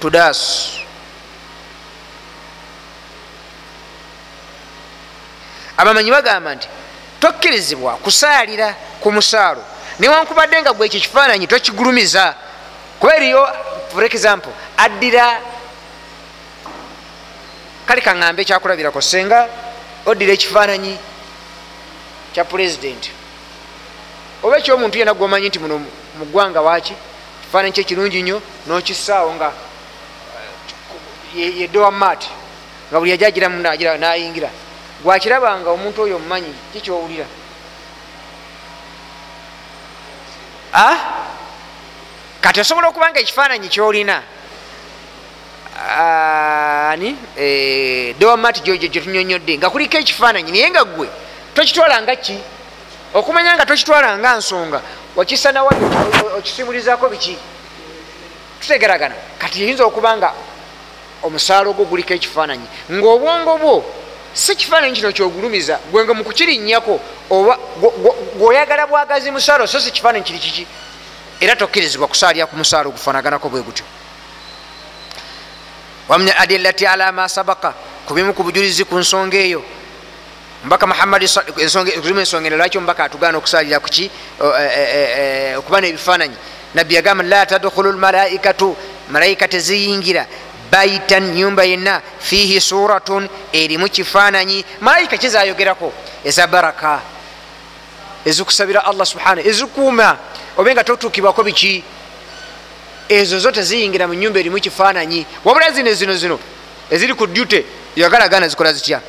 tudas 0.00 0.70
abamanyi 5.76 6.10
bagamba 6.10 6.54
nti 6.54 6.68
tokkirizibwa 7.20 7.96
kusaalira 7.96 8.74
ku 9.00 9.12
musaalo 9.12 9.62
newankubadde 9.98 10.62
nga 10.62 10.72
gwe 10.72 10.86
ekyo 10.86 11.00
kifaananyi 11.00 11.46
tokigulumiza 11.46 12.34
kuba 13.04 13.16
eriyo 13.16 13.48
for 13.92 14.04
example 14.04 14.52
addira. 14.76 15.40
Kale 17.86 18.00
kaŋambe 18.00 18.42
ekyakulabirako 18.42 19.00
senga 19.00 19.48
oddira 20.06 20.32
ekifaananyi 20.32 20.96
kya 22.32 22.44
pulezidenti 22.44 23.10
oba 24.42 24.56
ekyomuntu 24.58 24.98
yena 24.98 25.12
gwomanyi 25.12 25.48
nti 25.48 25.58
muno 25.58 25.78
mu 26.18 26.24
ggwanga 26.24 26.60
waaki? 26.64 26.94
Kifaananyi 27.42 27.72
kyekirungi 27.76 28.22
nnyo 28.22 28.40
nokisaawo 28.66 29.34
nga 29.34 29.52
yedowa 31.36 31.90
maati 31.90 32.30
nga 32.88 32.98
buli 32.98 33.12
ajagira 33.12 33.48
munagira 33.48 33.98
nayingira. 33.98 34.48
Gwakirabanga 35.04 35.68
omuntu 35.70 36.02
oyo 36.02 36.16
omumanyi 36.16 36.54
kikyowulira 36.72 37.26
kati 42.44 42.60
osobola 42.60 42.88
okuba 42.88 43.10
nga 43.10 43.20
ekifaananyi 43.20 43.68
kyolina? 43.68 44.22
Ani? 46.90 47.16
Dowamati 48.18 48.60
gyetunyonyodde 48.60 49.58
nga 49.58 49.70
kuliko 49.70 49.96
ekifaananyi 49.96 50.52
naye 50.52 50.70
nga 50.70 50.84
gwe 50.84 51.08
tokitwala 51.54 52.02
nga 52.02 52.16
ki? 52.16 52.36
Okumanya 53.14 53.56
nga 53.56 53.66
tokitwala 53.66 54.18
nga 54.18 54.36
nsonga 54.36 54.80
wakisanawa 55.16 55.72
okisimulizako 56.38 57.08
biki? 57.08 57.38
Tutegeragana. 58.60 59.14
Kati 59.38 59.62
yinza 59.62 59.84
okuba 59.84 60.16
nga 60.16 60.32
omusaalo 61.22 61.72
gwo 61.72 61.84
guliko 61.84 62.12
ekifaananyi. 62.14 62.68
Ngaobwongo 62.92 63.58
bwo 63.58 63.84
si 64.34 64.56
kifaananyi 64.56 64.96
kino 64.96 65.12
kyogulumiza 65.12 65.78
gwenga 65.90 66.14
mukukirinnyako 66.14 67.00
oba 67.30 67.56
gweoyagala 68.36 68.86
bwagazi 68.86 69.30
musaalo 69.30 69.66
so 69.66 69.80
si 69.80 69.90
kifaananyi 69.90 70.24
kiri 70.24 70.38
kiki 70.38 70.66
era 71.40 71.56
tokkirizibwa 71.56 72.08
kusaalira 72.08 72.46
ku 72.46 72.56
musaalo 72.56 72.88
ogufanaganako 72.88 73.48
bwe 73.48 73.62
gutyo. 73.62 73.84
Wamin 76.08 76.32
adillati 76.38 76.86
ala 76.86 77.12
ma 77.12 77.28
sabaka 77.28 77.74
kubimu 78.06 78.34
ku 78.34 78.42
bujulizi 78.42 78.84
ku 78.84 78.98
nsonga 78.98 79.36
eyo. 79.36 79.64
Mbaka 80.64 80.86
muhammadimu 80.86 82.20
ensonga 82.20 82.46
eno 82.46 82.56
lwaki 82.56 82.78
omubaka 82.78 83.04
atugaana 83.04 83.38
okusalira 83.38 83.80
kuki 83.80 84.10
okuba 85.56 85.80
nebifaananyi? 85.80 86.36
Nabbi 86.74 86.94
yagamba 86.94 87.24
la 87.24 87.46
tadkhulu 87.46 87.92
lmalaikatu 87.92 88.76
malaika 89.10 89.48
teziyingira. 89.48 90.26
Baitan 90.70 91.34
nyumba 91.34 91.64
yenna 91.64 92.02
fihi 92.20 92.60
suratun 92.60 93.28
erimu 93.52 93.88
kifaananyi. 93.88 94.64
Malaika 94.80 95.16
kizayogerako 95.16 95.92
eza 96.24 96.46
baraka. 96.46 97.00
Ezikusabira 98.24 98.84
allah 98.84 99.06
subhana 99.06 99.42
ezikuuma 99.42 100.18
obe 100.56 100.72
nga 100.72 100.84
totuukibwako 100.84 101.42
biki? 101.42 101.84
Ezo 103.08 103.38
zo 103.38 103.50
teziyingira 103.50 104.08
mu 104.08 104.14
nyumba 104.14 104.38
erimu 104.40 104.60
kifaananyi. 104.60 105.26
Wabula 105.44 105.70
zino 105.70 105.92
zino 105.92 106.14
zino 106.14 106.38
eziri 106.90 107.14
ku 107.14 107.26
dute 107.26 107.64
yagalagana 107.96 108.48
zikola 108.48 108.72
zitya? 108.72 109.00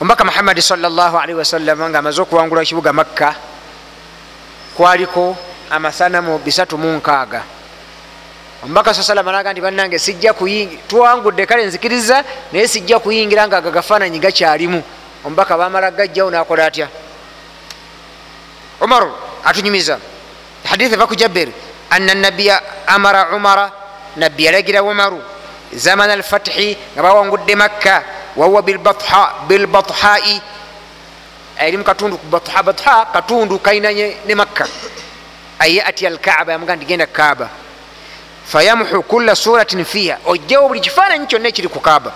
Omubaka 0.00 0.24
muhammadi 0.24 0.62
salli 0.62 1.34
wasalama 1.34 1.90
nga 1.90 1.98
amaze 1.98 2.22
okuwangula 2.22 2.62
ekibuga 2.62 2.92
makka 2.92 3.34
kwaliko 4.76 5.47
amasanamu 5.70 6.38
bisatu 6.38 6.78
munkaaga 6.78 7.42
omubaka 8.62 8.94
sa 8.94 9.02
salama 9.02 9.32
naga 9.32 9.52
nti 9.52 9.60
bannange 9.60 9.98
sijja 9.98 10.34
tuwangudde 10.88 11.46
kale 11.46 11.66
nzikiriza 11.66 12.24
naye 12.52 12.68
sijja 12.68 12.98
kuyingira 12.98 13.46
nga 13.46 13.58
aga 13.58 13.70
gafaananyi 13.70 14.18
gakyalimu. 14.18 14.82
Omubaka 15.24 15.56
bamala 15.56 15.90
gajjawo 15.90 16.30
nakola 16.30 16.66
atya? 16.66 16.88
Omar 18.80 19.06
atunyumiza. 19.44 19.98
Hadithi 20.64 20.94
eva 20.94 21.06
ku 21.06 21.14
jabir 21.14 21.48
ana 21.90 22.14
nabiya 22.14 22.62
amara 22.86 23.30
umara 23.36 23.70
nabbi 24.16 24.44
yalagira 24.44 24.82
umaru 24.82 25.22
zamana 25.72 26.12
alfathi 26.12 26.76
nga 26.94 27.02
bawangudde 27.02 27.54
makka 27.54 28.02
wahuwa 28.36 28.62
bilbathai 29.48 30.42
eri 31.58 31.76
mukatundu 31.76 32.18
batha 32.30 32.62
batha 32.62 33.06
katundu 33.12 33.58
kainanye 33.58 34.16
ne 34.26 34.34
makka 34.34 34.66
ayati 35.58 36.06
alkaaba 36.06 36.52
yamuga 36.52 36.76
nti 36.76 36.86
genda 36.86 37.06
kaaba. 37.06 37.48
Fayamuhu 38.46 39.02
kula 39.02 39.36
suratin 39.36 39.84
fiha 39.84 40.18
ojjawo 40.24 40.68
buli 40.68 40.80
kifaananyi 40.80 41.26
kyonna 41.26 41.48
ekiri 41.48 41.68
ku 41.68 41.80
kaaba. 41.80 42.12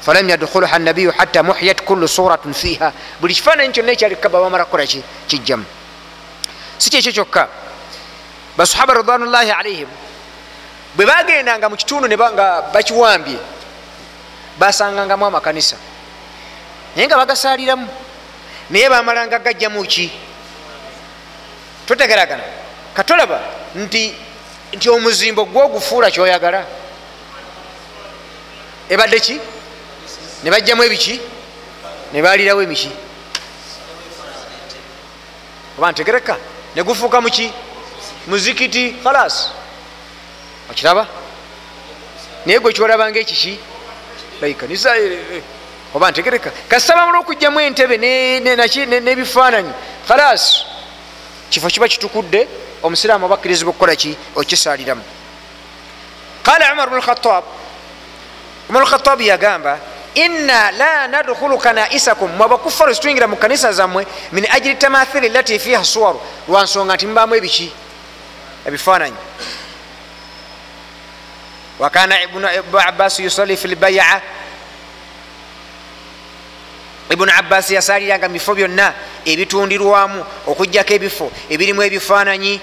Falam 0.00 0.28
yadkhuluha 0.28 0.78
nabiyu 0.78 1.12
hatta 1.12 1.42
muhiyat 1.42 1.84
kulu 1.84 2.08
suratun 2.08 2.54
fiha 2.54 2.92
buli 3.20 3.34
kifaananyi 3.34 3.72
kyonna 3.72 3.92
ekyali 3.92 4.16
kaaba 4.16 4.40
bamala 4.40 4.64
kukolaki 4.64 5.02
kijjamu. 5.28 5.64
Si 6.78 6.90
kyekyo 6.90 7.12
kyokka. 7.12 7.48
Basahaba 8.56 8.94
ridwanullahi 8.94 9.50
alaihim 9.50 9.88
bwe 10.94 11.06
bagendanga 11.06 11.68
mu 11.68 11.76
kitundu 11.76 12.08
nga 12.08 12.62
bakiwambye 12.72 13.38
basangangamu 14.58 15.26
amakanisa. 15.26 15.76
Naye 16.96 17.06
nga 17.06 17.16
bagasaliramu 17.16 17.88
naye 18.70 18.88
bamalanga 18.88 19.38
gajjamu 19.38 19.84
ki? 19.84 20.10
Totegeragana 21.86 22.59
katolaba 23.00 23.40
nti 23.74 24.14
nti 24.72 24.90
omuzimbo 24.90 25.44
gwogufuula 25.44 26.10
kyoyagala? 26.10 26.66
Ebadde 28.90 29.18
ki? 29.20 29.40
Ne 30.44 30.50
bajjamu 30.50 30.82
ebiki? 30.84 31.20
Ne 32.12 32.22
balirawo 32.22 32.62
emiki? 32.62 32.90
Oba 35.78 35.92
ntegereka? 35.92 36.36
Negufuuka 36.76 37.20
muki 37.20 37.52
muzikiti 38.26 38.96
khalas 39.02 39.50
okiraba? 40.70 41.06
Naye 42.46 42.58
gwe 42.60 42.72
kyolabanga 42.72 43.18
ekiki 43.18 43.58
ikanisa 44.42 44.90
oba 45.94 46.10
ntegereka? 46.10 46.50
Kasabamula 46.68 47.18
okugjamu 47.20 47.60
entebe 47.60 47.96
nebifaananyi. 49.00 49.72
Khalas 50.08 50.64
kifo 51.50 51.68
kiba 51.68 51.88
kitukudde 51.88 52.48
omusiraamu 52.82 53.26
oba 53.26 53.34
akkirizibwa 53.34 53.70
okukola 53.70 53.96
ki? 53.96 54.16
Okisaliramu 54.36 55.02
qala 56.42 56.72
umar 56.72 56.88
bnu 56.88 56.98
lkhatab 56.98 57.44
umar 58.68 58.82
lkhatabi 58.82 59.26
yagamba 59.26 59.78
inna 60.14 60.70
la 60.72 61.08
nadkhulu 61.08 61.58
kanaisakum. 61.58 62.30
Mwabakufaru 62.30 62.94
situyingira 62.94 63.26
mu 63.26 63.36
kanisa 63.36 63.72
zammwe 63.72 64.06
min 64.32 64.46
ajiri 64.50 64.74
tamathiri 64.74 65.28
lati 65.28 65.58
fiha 65.58 65.84
suwaru. 65.84 66.20
Lwansonga 66.48 66.94
nti 66.94 67.06
mubamu 67.06 67.34
ebiki? 67.34 67.72
Ebifaananyi. 68.66 69.16
Wakana 71.78 72.22
ibnu 72.22 72.48
abbas 72.78 73.20
yusalli 73.20 73.56
fi 73.56 73.68
lbaya 73.68 74.20
ibunu 77.10 77.32
abbas 77.36 77.70
yasaliranga 77.70 78.28
mu 78.28 78.34
bifo 78.34 78.54
byonna 78.54 78.94
ebitundirwamu 79.26 80.24
okugjako 80.46 80.92
ebifo 80.94 81.26
ebirimu 81.50 81.82
ebifaananyi. 81.82 82.60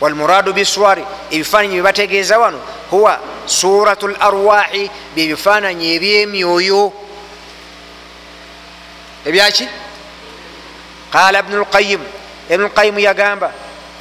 Walmuradu 0.00 0.52
biswari 0.52 1.04
ebifaananyi 1.30 1.74
byebategeeza 1.74 2.38
wano 2.38 2.60
huwa 2.90 3.18
suratu 3.46 4.08
larwahi 4.08 4.90
byebifaananyi 5.14 5.94
ebyemyoyo. 5.94 6.92
Ebyaki? 9.26 9.68
Qala 11.12 11.38
ibnu 11.40 11.62
lqayim 11.62 12.02
ibnu 12.50 12.66
lqayimu 12.66 13.00
yagamba 13.00 13.52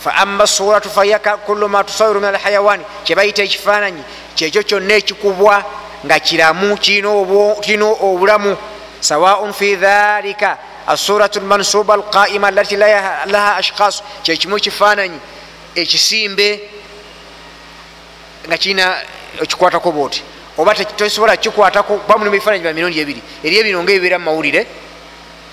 faama 0.03 0.47
suratu 0.47 0.89
fahiya 0.89 1.19
kullu 1.19 1.69
ma 1.69 1.83
tusawiru 1.83 2.19
min 2.19 2.29
alhayawani 2.29 2.83
kyebayita 3.03 3.43
ekifaananyi 3.43 4.03
kyekyo 4.35 4.63
kyonna 4.63 4.93
ekikubwa 4.93 5.63
nga 6.05 6.19
kiramu 6.19 6.77
kirina 6.77 7.85
obulamu 7.85 8.57
sawaun 9.05 9.53
fi 9.53 9.75
dhalika 9.75 10.57
asuratu 10.87 11.39
lmansuba 11.39 11.93
alqaima 11.93 12.47
alati 12.47 12.75
laha 12.75 13.55
ashkhas 13.61 14.03
kyekimu 14.23 14.57
kifaananyi 14.65 15.19
ekisimbe 15.75 16.47
nga 18.47 18.57
kirina 18.57 18.85
okikwatako 19.43 19.91
bwoti 19.91 20.21
oba 20.57 20.75
tosobola 20.75 21.37
kikwatako 21.37 21.93
bamulimu 22.07 22.35
ebifaananyi 22.35 22.63
bya 22.63 22.73
mirundi 22.73 22.99
ebiri 22.99 23.21
eri 23.43 23.55
ebino 23.59 23.83
nga 23.83 23.91
ebibeera 23.91 24.17
mu 24.19 24.25
mawulire 24.25 24.61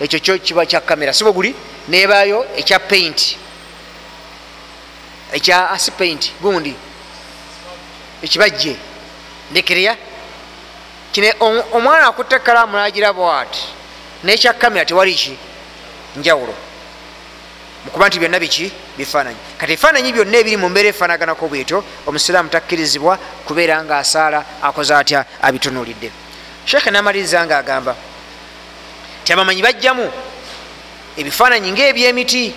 ekyo 0.00 0.18
kyo 0.24 0.34
kiba 0.38 0.66
kya 0.66 0.80
kamera 0.80 1.12
sibo 1.12 1.32
guli 1.32 1.54
nebayo 1.88 2.46
ekya 2.56 2.78
paint. 2.78 3.36
ekya 5.32 5.70
asipaint 5.70 6.32
gundi 6.42 6.74
ekibajje 8.22 8.76
ndekereya 9.50 9.96
omwana 11.72 12.06
akutte 12.06 12.36
ekalamu 12.36 12.76
nagira 12.76 13.12
bwati. 13.12 13.60
Nekya 14.24 14.52
kamera 14.52 14.84
tewali 14.84 15.14
ki? 15.14 15.36
Njawulo. 16.16 16.54
Mukuba 17.84 18.08
nti 18.08 18.18
byonna 18.18 18.38
biki? 18.38 18.72
Bifaananyi. 18.96 19.36
Kati 19.58 19.72
ebifaananyi 19.72 20.12
byonna 20.12 20.38
ebiri 20.38 20.56
mu 20.56 20.68
mbeera 20.68 20.88
efaanaganako 20.88 21.48
bwetyo 21.48 21.84
omusiraamu 22.06 22.48
takkirizibwa 22.48 23.18
kubeera 23.46 23.82
nga 23.84 23.98
asaala 23.98 24.44
akoze 24.62 24.94
atya 24.94 25.24
abitunulidde 25.42 26.10
sheekhe 26.64 26.90
namaliriza 26.90 27.44
nga 27.46 27.58
agamba 27.58 27.96
ti 29.24 29.32
abamanyi 29.32 29.62
bajjamu? 29.62 30.12
Ebifaananyi 31.16 31.72
ngaebyemiti 31.72 32.54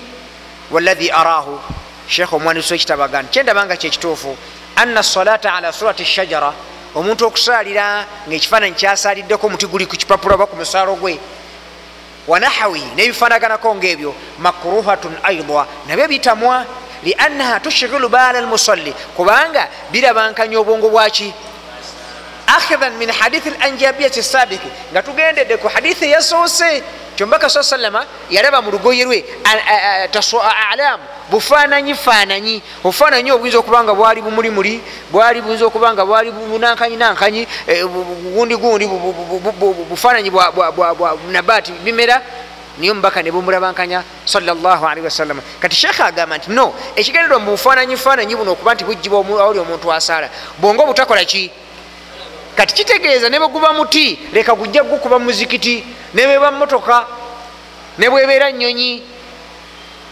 waladhi 0.71 1.11
araahu. 1.11 1.59
Sheekhe 2.07 2.35
omwandiso 2.35 2.75
ekitabaga 2.75 3.21
nti 3.21 3.31
kyendabanga 3.31 3.75
kyekituufu 3.77 4.37
anna 4.75 5.03
salata 5.03 5.53
ala 5.53 5.73
surati 5.73 6.05
shajara 6.05 6.53
omuntu 6.95 7.27
okusaalira 7.27 8.05
ngaekifaananyi 8.27 8.75
kyasaliddeko 8.75 9.47
omuti 9.47 9.67
guli 9.67 9.85
ku 9.85 9.95
kipapula 9.95 10.35
oba 10.35 10.45
ku 10.45 10.55
musaalo 10.55 10.95
gwe 10.95 11.19
wanahawi 12.27 12.83
nebifaanaganako 12.95 13.75
ngaebyo 13.75 14.15
makruhatun 14.39 15.15
aida 15.23 15.65
nabyo 15.87 16.07
bitamwa 16.07 16.65
liannaha 17.03 17.59
tushghilu 17.59 18.09
baala 18.09 18.39
almusalli 18.39 18.93
kubanga 19.15 19.67
birabankanya 19.91 20.59
obwongo 20.59 20.89
bwaki 20.89 21.33
akhidan 22.47 22.93
min 22.97 23.11
hadithi 23.11 23.49
lanjabiyati 23.49 24.23
sabiki 24.23 24.69
nga 24.91 25.03
tugendedde 25.03 25.57
ku 25.57 25.67
hadithi 25.67 26.05
eyasoose 26.05 26.83
kyombaka 27.15 27.49
sa 27.49 27.63
salama 27.63 28.05
yalaba 28.29 28.61
mu 28.61 28.71
lugoye 28.71 29.03
lwe 29.05 29.25
alamu 30.71 31.03
bufaananyi 31.29 31.95
faananyi. 31.95 32.61
Obufaananyi 32.83 33.31
obuyinza 33.31 33.59
okuba 33.59 33.83
nga 33.83 33.93
bwali 33.93 34.21
bumulimuli 34.21 34.81
bwali 35.11 35.41
buyinza 35.41 35.65
okuba 35.65 35.93
nga 35.93 36.05
bwali 36.05 36.31
bunankanyi 36.31 36.97
nankanyi 36.97 37.47
gundi 38.35 38.55
gundi 38.55 38.85
bufaananyi 39.89 40.31
nabaati 41.31 41.71
bimera 41.83 42.21
niye 42.77 42.91
omubaka 42.91 43.23
ne 43.23 43.31
bumulabankanya 43.31 44.03
salllahalihi 44.25 45.05
wasallama 45.05 45.41
kati 45.59 45.75
sheekhe 45.75 46.03
agamba 46.03 46.37
nti 46.37 46.51
no 46.51 46.73
ekigendedwa 46.95 47.39
mu 47.39 47.51
bufaananyi 47.51 47.97
faananyi 47.97 48.35
buno 48.35 48.51
okuba 48.51 48.73
nti 48.73 48.83
bugibwa 48.83 49.19
awuli 49.41 49.59
omuntu 49.59 49.93
asaala. 49.93 50.29
Bwonga 50.59 50.83
obutakola 50.83 51.25
ki 51.25 51.51
kati 52.55 52.73
kitegeeza 52.73 53.29
ne 53.29 53.39
bweguba 53.39 53.73
muti 53.73 54.19
leka 54.33 54.55
gujja 54.55 54.83
gukuba 54.83 55.19
muzikiti 55.19 55.83
nebweba 56.13 56.51
motoka 56.51 57.07
ne 57.97 58.09
bwebeera 58.09 58.51
nyonyi 58.51 59.03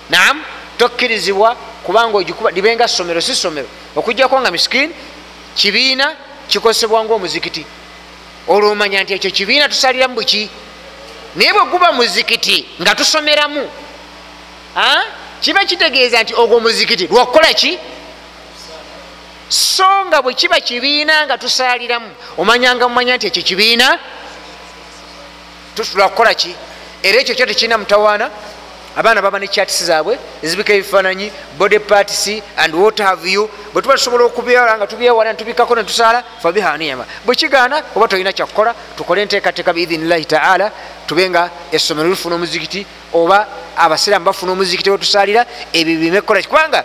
naam 0.09 0.43
tokkirizibwa 0.77 1.55
kubanga 1.83 2.17
ogikuba 2.17 2.51
libenga 2.51 2.87
somero 2.87 3.21
si 3.21 3.35
somero 3.35 3.67
okujjako 3.95 4.41
nga 4.41 4.51
miskini 4.51 4.93
kibiina 5.55 6.15
kikozesebwa 6.47 7.03
ngaomuzikiti 7.05 7.65
olwomanya 8.47 9.03
nti 9.03 9.13
ekyo 9.13 9.31
kibiina 9.31 9.69
tusaliramu 9.69 10.15
buki. 10.15 10.49
Naye 11.35 11.53
bweguba 11.53 11.91
muzikiti 11.91 12.65
nga 12.81 12.95
tusomeramu 12.95 13.69
kiba 15.41 15.65
kitegeeza 15.65 16.23
nti 16.23 16.33
ogwo 16.35 16.59
muzikiti 16.59 17.07
lwakukola 17.07 17.53
ki 17.53 17.79
so 19.53 20.05
nga 20.05 20.21
bwe 20.21 20.33
kiba 20.33 20.59
kibiina 20.59 21.25
nga 21.25 21.37
tusaaliramu 21.37 22.09
omanyanga 22.37 22.87
mumanya 22.89 23.17
nti 23.17 23.27
ekyo 23.27 23.43
kibiina? 23.43 23.99
Tusula 25.75 26.09
kukola 26.09 26.33
ki? 26.33 26.55
Era 27.03 27.21
ekyo 27.21 27.35
kyo 27.35 27.45
tekirina 27.45 27.77
mutawaana? 27.77 28.29
Abaana 28.95 29.21
baba 29.21 29.39
ne 29.39 29.47
chatisi 29.47 29.85
zaabwe 29.85 30.17
ezibika 30.41 30.73
ebifaananyi 30.73 31.31
body 31.57 31.79
parts 31.79 32.27
and 32.57 32.73
what 32.73 32.97
have 32.99 33.25
you? 33.29 33.49
Bwe 33.73 33.81
tuba 33.81 33.93
tusobola 33.93 34.25
okubyala 34.25 34.77
nga 34.77 34.87
tubyewala 34.87 35.33
netubikako 35.33 35.75
netusaala 35.75 36.23
fabiha 36.41 36.77
niyama. 36.77 37.05
Bwe 37.25 37.35
kigaana 37.35 37.83
oba 37.95 38.07
tolina 38.07 38.33
kyakukola 38.33 38.73
tukole 38.97 39.21
enteekateeka 39.21 39.73
biidhinillahi 39.73 40.25
taala 40.25 40.71
tube 41.05 41.29
nga 41.29 41.49
essomero 41.71 42.09
lifuna 42.09 42.35
omuzikiti 42.35 42.85
oba 43.13 43.47
abasiraamu 43.77 44.25
bafuna 44.25 44.51
omuzikiti 44.51 44.89
wetusaalira 44.89 45.45
ebyo 45.73 45.99
bime 45.99 46.21
kukola 46.21 46.41
kubanga 46.41 46.83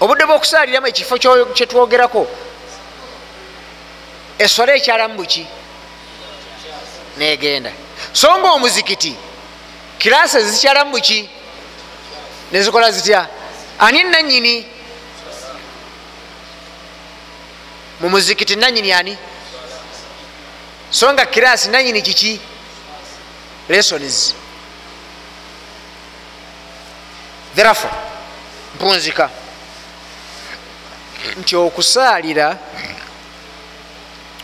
obudde 0.00 0.26
bwokusaaliramu 0.26 0.86
ekifo 0.86 1.18
kyetwogerako 1.54 2.26
eswala 4.38 4.74
ekyalamu 4.74 5.14
buki? 5.14 5.46
Negenda. 7.16 7.72
So 8.12 8.38
nga 8.38 8.50
omuzikiti 8.52 9.14
kirasi 9.98 10.36
ezikyalamu 10.38 10.90
buki? 10.90 11.28
Nezikola 12.52 12.90
zitya? 12.90 13.28
Ani 13.78 14.04
nanyini 14.04 14.66
mu 18.00 18.08
muzikiti 18.08 18.56
nanyini 18.56 18.92
ani? 18.92 19.18
So 20.90 21.12
nga 21.12 21.26
kirasi 21.26 21.68
nanyini 21.68 22.02
kiki? 22.02 22.40
Lessons. 23.68 24.34
Therefore 27.54 27.94
mpunzika 28.74 29.30
nti 31.40 31.56
okusaalira 31.56 32.58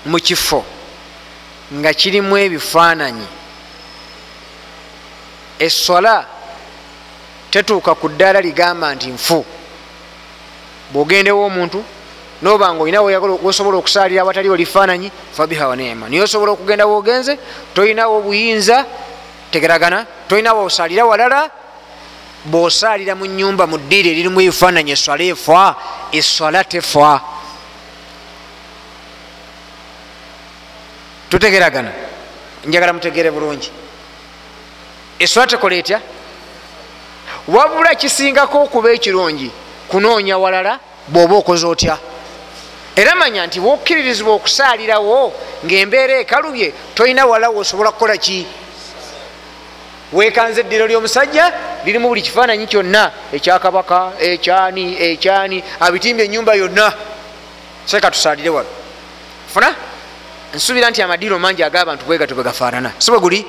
mu 0.06 0.18
kifo 0.18 0.64
nga 1.74 1.92
kirimu 1.94 2.38
ebifaananyi. 2.38 3.26
Eswala 5.58 6.26
tetuuka 7.50 7.94
ku 7.94 8.08
ddaala 8.08 8.40
ligamba 8.40 8.94
nti 8.94 9.08
nfu. 9.08 9.44
Bwogendewo 10.92 11.46
omuntu 11.46 11.84
noba 12.42 12.74
nga 12.74 12.82
olina 12.82 13.00
wosobola 13.02 13.76
okusaalira 13.78 14.22
awataliwo 14.22 14.56
lifaananyi 14.56 15.10
fabiha 15.32 15.68
wanema 15.68 16.08
niye 16.08 16.22
osobola 16.22 16.52
okugenda 16.52 16.86
wogenze 16.86 17.38
tolinawo 17.74 18.18
obuyinza 18.18 18.84
tegeragana 19.50 20.06
tolinawo 20.28 20.64
osaalira 20.64 21.04
walala 21.04 21.50
bwosaalira 22.46 23.14
mu 23.14 23.26
nyumba 23.26 23.66
mu 23.66 23.78
ddiiri 23.78 24.10
eririmu 24.10 24.40
ebifaananyi 24.40 24.92
eswala 24.92 25.24
efa 25.24 25.74
eswala 26.12 26.64
tefa. 26.64 27.20
Tutegeragana. 31.30 31.92
Njagala 32.64 32.92
mutegere 32.92 33.30
bulungi. 33.30 33.70
Eswala 35.18 35.50
tekola 35.50 35.74
etya? 35.76 36.00
Wabula 37.48 37.94
kisingako 37.94 38.62
okuba 38.62 38.90
ekirungi 38.90 39.50
kunoonya 39.88 40.38
walala 40.38 40.78
bwoba 41.08 41.36
okoze 41.36 41.66
otya? 41.66 41.98
Era 42.96 43.14
manya 43.14 43.46
nti 43.46 43.60
bwokkiririzibwa 43.60 44.34
okusaalirawo 44.34 45.32
ngaembeera 45.64 46.14
ekalubye 46.22 46.72
tolina 46.94 47.26
walala 47.26 47.50
wosobola 47.50 47.92
kukola 47.92 48.16
ki 48.16 48.46
wekanza 50.12 50.60
eddiro 50.60 50.86
lyomusajja 50.86 51.52
lirimu 51.84 52.08
buli 52.08 52.22
kifaananyi 52.22 52.66
kyonna 52.66 53.12
ekyakabaka 53.32 54.12
ekyani 54.20 54.96
ekyani 55.02 55.64
abitimbye 55.80 56.24
enyumba 56.24 56.54
yonna. 56.54 56.92
Seka 57.86 58.10
tusaalire 58.10 58.48
wano. 58.48 58.68
Funa? 59.52 59.74
Nsuubira 60.54 60.90
nti 60.90 61.02
amadiiro 61.02 61.38
mangi 61.38 61.62
ag'abantu 61.62 62.04
bwegato 62.06 62.34
bwe 62.34 62.44
gafaanana. 62.44 62.92
Si 62.98 63.10
bwe 63.10 63.20
guli? 63.20 63.46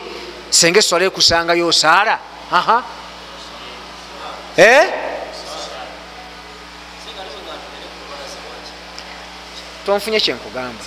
Senga 0.49 0.79
eswala 0.79 1.05
ekusangayo 1.05 1.67
osaala 1.67 2.19
aha. 2.51 2.83
Eh? 4.57 5.07
tonfunye 9.87 10.19
kyenkugamba 10.19 10.83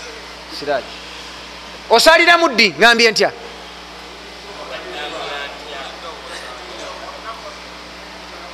siraki 0.59 0.97
osaalira 1.91 2.39
muddi 2.39 2.75
ngambye 2.79 3.11
ntya 3.11 3.31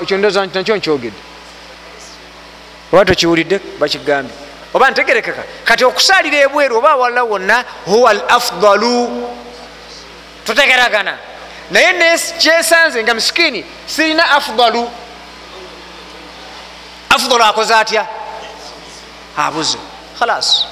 ekyo 0.02 0.18
ndooza 0.18 0.46
nti 0.46 0.58
nakyo 0.58 0.76
nkyogedde. 0.76 1.20
Oba 2.92 3.04
tokiwulidde 3.04 3.60
bakigambye. 3.80 4.34
Oba 4.74 4.90
ntegerekeka 4.90 5.42
kati 5.64 5.84
okusaalira 5.84 6.38
ebweru 6.38 6.76
oba 6.78 6.90
awalala 6.90 7.22
wonna 7.22 7.64
huwa 7.86 8.10
al 8.10 8.20
afdalu 8.28 9.28
tutegeragana 10.44 11.18
naye 11.70 12.18
kyesanze 12.38 13.02
nga 13.02 13.14
misikini 13.14 13.64
sirina 13.86 14.30
afdalu. 14.30 14.90
Afdalu 17.08 17.44
akoze 17.44 17.74
atya? 17.74 18.06
Abuze. 19.36 19.78
Khalas. 20.18 20.66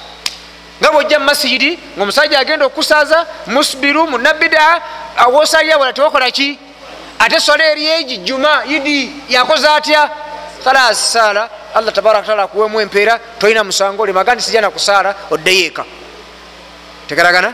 Nga 0.81 0.91
bwojja 0.91 1.19
mumasijidi 1.19 1.79
ngaomusajja 1.97 2.39
agenda 2.39 2.65
okusaaza 2.65 3.25
musbiru 3.47 4.07
munabida 4.07 4.81
awosalira 5.17 5.77
wala 5.77 5.93
tewakola 5.93 6.31
ki 6.31 6.59
ate 7.19 7.39
sola 7.39 7.63
eri 7.71 7.87
egi 7.87 8.17
juma 8.17 8.65
idi 8.65 9.11
yakoze 9.29 9.67
atya? 9.67 10.09
Khalas 10.63 10.97
saala 11.13 11.49
allah 11.73 11.91
tabaraka 11.93 12.25
taala 12.27 12.43
akuwemu 12.43 12.79
empeera 12.81 13.19
tolina 13.39 13.63
musango 13.63 14.03
olimaga 14.03 14.35
nti 14.35 14.43
sijja 14.43 14.61
nakusaala 14.61 15.15
oddeyo 15.31 15.65
eka 15.67 15.85
tegeragana? 17.07 17.53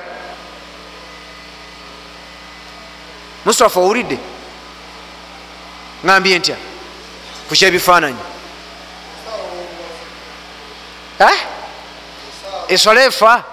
Mustafa 3.46 3.80
owulidde? 3.80 4.18
Ngambye 6.06 6.40
ntya? 6.40 6.56
Kukyebifaananyi 7.50 8.24
esola 12.68 13.04
efa? 13.04 13.44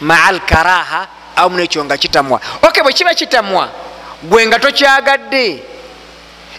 Maa 0.00 0.32
lkaraha 0.32 1.08
awamu 1.36 1.56
nekyo 1.56 1.84
nga 1.84 1.96
kitamwa. 1.96 2.40
Ok 2.62 2.82
bwe 2.82 2.92
kiba 2.92 3.14
kitamwa 3.14 3.68
gwe 4.22 4.46
nga 4.46 4.58
tokyagadde. 4.58 5.62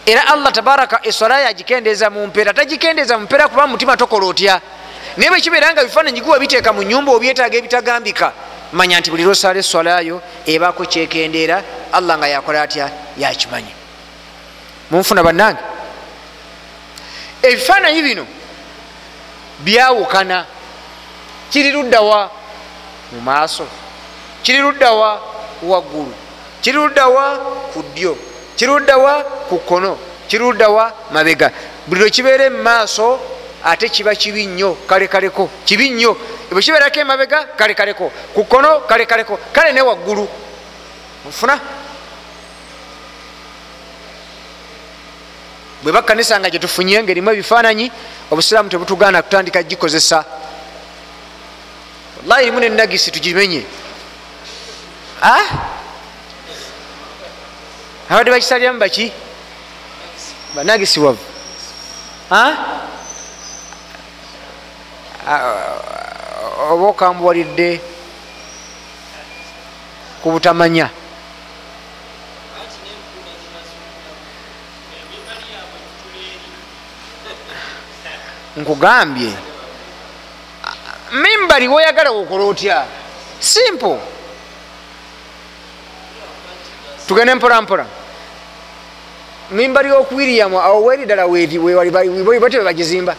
Era 0.06 0.26
allah 0.26 0.52
tabaraka 0.52 1.00
esola 1.02 1.40
yagikendeeza 1.40 2.10
mu 2.10 2.26
mpeera 2.26 2.54
tagikendeeza 2.54 3.18
mu 3.18 3.24
mpeera 3.24 3.48
kuba 3.48 3.66
mutima 3.66 3.96
tokola 3.96 4.26
otya? 4.26 4.60
Naye 5.16 5.30
bwe 5.30 5.40
kibeera 5.40 5.72
nga 5.72 5.84
bifaananyi 5.84 6.20
giwa 6.20 6.38
biteeka 6.38 6.72
mu 6.72 6.82
nyumba 6.82 7.12
obyetaaga 7.12 7.58
ebitagambika 7.58 8.32
manya 8.72 9.00
nti 9.00 9.10
buli 9.10 9.24
lwosala 9.24 9.58
esolayo 9.58 10.22
ebaako 10.46 10.84
kyekendeera 10.84 11.62
allah 11.92 12.18
nga 12.18 12.28
yakola 12.28 12.62
atya? 12.62 12.90
Yakimanyi. 13.18 13.72
Munfuna 14.90 15.22
bannange? 15.22 15.60
Ebifaananyi 17.42 18.02
bino 18.02 18.26
byawukana. 19.60 20.46
Kiri 21.50 21.72
luddawa 21.72 22.30
mu 23.12 23.20
maaso 23.20 23.66
kiri 24.42 24.58
luddawa 24.58 25.20
waggulu. 25.62 26.14
Kiri 26.62 26.76
luddawa 26.76 27.38
ku 27.72 27.82
ddyo. 27.82 28.16
Kiri 28.56 28.70
luddawa 28.70 29.24
ku 29.48 29.58
kkono. 29.58 29.98
Kiri 30.28 30.42
luddawa 30.42 30.92
mabega. 31.10 31.50
Buli 31.86 32.00
lwe 32.00 32.10
kibeera 32.10 32.44
emumaaso 32.44 33.20
ate 33.64 33.88
kiba 33.88 34.14
kibi 34.14 34.46
nnyo 34.46 34.74
kalekaleko 34.86 35.50
kibi 35.64 35.90
nnyo. 35.90 36.16
Bwe 36.50 36.62
kibeerako 36.62 37.00
emabega 37.00 37.44
kalekaleko 37.56 38.12
ku 38.34 38.44
kkono 38.44 38.80
kalekaleko 38.80 39.38
kale 39.52 39.72
ne 39.72 39.80
waggulu. 39.82 40.28
Nfuna 41.28 41.60
bwe 45.82 45.92
bakanisa 45.92 46.40
nga 46.40 46.50
gyetufunye 46.50 47.02
ngaerimu 47.02 47.30
ebifaananyi 47.30 47.90
obusiraamu 48.30 48.68
tebutugaana 48.68 49.22
kutandika 49.22 49.62
gikozesa. 49.62 50.24
Wallahi 52.20 52.42
erimu 52.42 52.60
nenagisi 52.60 53.10
tugimenye 53.10 53.62
abadde 58.10 58.30
bakisaliramu 58.30 58.78
baki 58.78 59.12
banagisi 60.54 61.00
wavu 61.00 61.24
oba 66.70 66.86
okambuwalidde 66.86 67.80
ku 70.22 70.30
butamanya 70.30 70.90
nkugambye. 78.58 79.32
Mimbali 81.12 81.68
woyagala 81.68 82.10
wokola 82.10 82.44
otya? 82.44 82.86
Simple 83.40 83.98
tugende 87.08 87.34
mpola 87.34 87.62
mpola. 87.62 87.86
Mimbali 89.50 89.88
yokuwiriyamu 89.88 90.60
awo 90.60 90.84
weri 90.84 91.04
ddala 91.04 91.26
webate 91.26 92.60
bagizimba. 92.60 93.16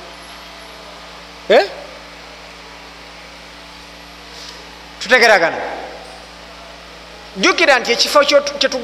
Eh? 1.49 1.65
tutegeragana 4.99 5.57
jukira 7.37 7.79
nti 7.79 7.91
ekifo 7.91 8.19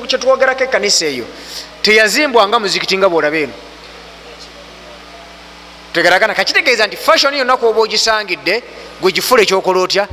kyetwogerako 0.07 0.63
ekanisa 0.63 1.05
eyo 1.05 1.25
teyazimbwanga 1.81 2.59
muzikiti 2.59 2.97
nga 2.97 3.09
bwolaba 3.09 3.37
eno. 3.37 3.53
Tegeragana 5.93 6.33
kakitegeeza 6.33 6.87
nti 6.87 6.97
fashion 6.97 7.33
yonaku 7.33 7.67
oba 7.67 7.81
ogisangidde 7.81 8.63
gwegifula 9.01 9.41
ekyokola 9.43 9.79
otya? 9.79 10.07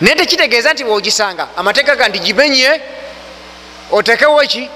Naye 0.00 0.16
tekitegeeza 0.16 0.72
nti 0.72 0.84
bwogisanga 0.84 1.48
amateeka 1.56 1.96
ga 1.96 2.08
nti 2.08 2.18
gimenye 2.18 2.80
otekewo 3.92 4.40
ki? 4.40 4.70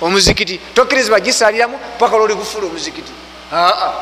Omuzikiti. 0.00 0.60
Tokkirizibwa 0.74 1.20
gisaliramu 1.20 1.78
paka 1.98 2.16
lwoli 2.16 2.34
gufula 2.34 2.66
omuzikiti. 2.66 3.12
Aa. 3.52 3.92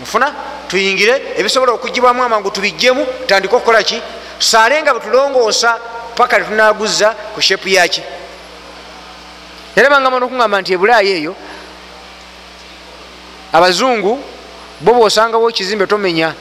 Mufuna? 0.00 0.34
Tuyingire 0.68 1.22
ebisobola 1.36 1.72
okugibwamu 1.72 2.22
amangu 2.24 2.50
tubijjemu 2.50 3.06
tutandike 3.06 3.56
okukola 3.56 3.82
ki? 3.82 4.02
Tusaale 4.38 4.82
nga 4.82 4.94
bwetulongoosa 4.94 5.78
paka 6.14 6.36
tetunaguza 6.40 7.14
ku 7.34 7.40
shepu 7.40 7.68
yaki 7.68 8.02
yarebangama 9.76 10.18
nokugamba 10.18 10.60
nti 10.60 10.72
ebulaayi 10.72 11.10
eyo 11.10 11.34
abazungu 13.52 14.22
bo 14.80 14.92
bwosangawo 14.94 15.50
ekizimbe 15.50 15.86
tomenya. 15.86 16.34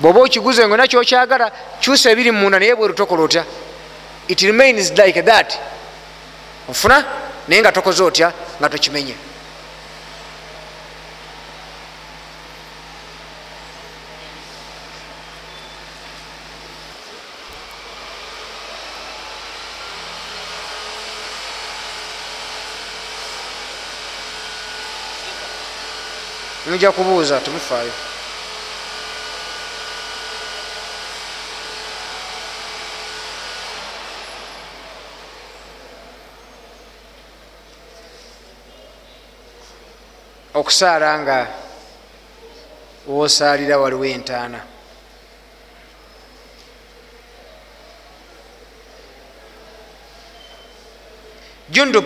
Bwoba 0.00 0.20
okiguze 0.20 0.62
ngo 0.66 0.76
nakyokyagala 0.76 1.50
kyusa 1.80 2.10
ebiri 2.10 2.30
munda 2.30 2.58
naye 2.58 2.74
bweru 2.74 2.94
tokola 2.94 3.22
otya 3.22 3.44
it 4.28 4.40
remains 4.42 4.92
like 4.92 5.22
that 5.22 5.58
ofuna 6.68 7.04
naye 7.48 7.60
nga 7.60 7.72
tokoze 7.72 8.02
otya 8.02 8.32
nga 8.60 8.68
tokimenye. 8.68 9.14
Nija 26.68 26.92
kubuuza 26.92 27.40
temufaayo 27.40 27.92
okusaala 40.54 41.18
nga 41.18 41.46
wosaalira 43.06 43.78
waliwo 43.78 44.04
entaana. 44.04 44.60
Jundub 51.70 52.04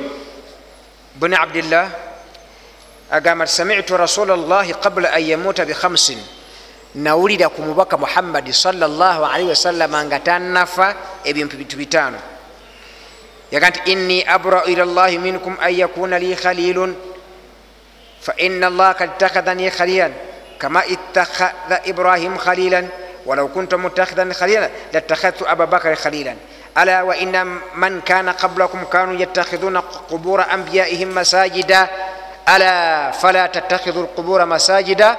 buni 1.14 1.36
abdillah 1.36 1.86
agamba 3.10 3.46
ti 3.46 3.52
samitu 3.52 3.96
rasula 3.96 4.36
llahi 4.36 4.74
qabula 4.74 5.12
an 5.14 5.22
yamuuta 5.22 5.64
bikhamsin 5.64 6.18
nawulira 6.94 7.48
ku 7.48 7.62
mubaka 7.62 7.96
muhammadi 7.96 8.52
salli 8.52 8.82
wasallama 9.48 10.04
nga 10.04 10.18
tannafa 10.18 11.20
ebintu 11.24 11.56
bintu 11.56 11.76
bitaano. 11.76 12.18
Yaga 13.52 13.70
nti 13.70 13.80
inni 13.92 14.24
abrau 14.24 14.66
ila 14.66 14.84
llahi 14.84 15.18
minkum 15.18 15.56
an 15.60 15.72
yakuna 15.72 16.18
li 16.18 16.34
khalilun 16.34 17.11
faina 18.22 18.70
allaha 18.70 18.94
kad 18.94 19.08
ittakhadhani 19.18 19.66
khalilan 19.70 20.12
kama 20.58 20.86
ittakhadha 20.86 21.82
ibrahim 21.90 22.38
khalilan 22.38 22.86
walau 23.26 23.50
kuntu 23.50 23.74
muttakhidhan 23.78 24.30
khalilan 24.30 24.70
lattakhadhtu 24.94 25.42
ababakari 25.42 25.98
khalilan 25.98 26.38
ala 26.74 27.02
wa 27.02 27.14
ina 27.18 27.42
man 27.74 27.98
kana 28.06 28.38
qablakum 28.38 28.86
kanu 28.86 29.18
yattakhidhuna 29.18 29.82
qubura 30.06 30.46
anbiyaihim 30.54 31.10
masajida 31.10 31.90
ala 32.46 33.10
fala 33.10 33.50
tattakhidhu 33.50 34.06
lqubura 34.06 34.46
masajida 34.46 35.18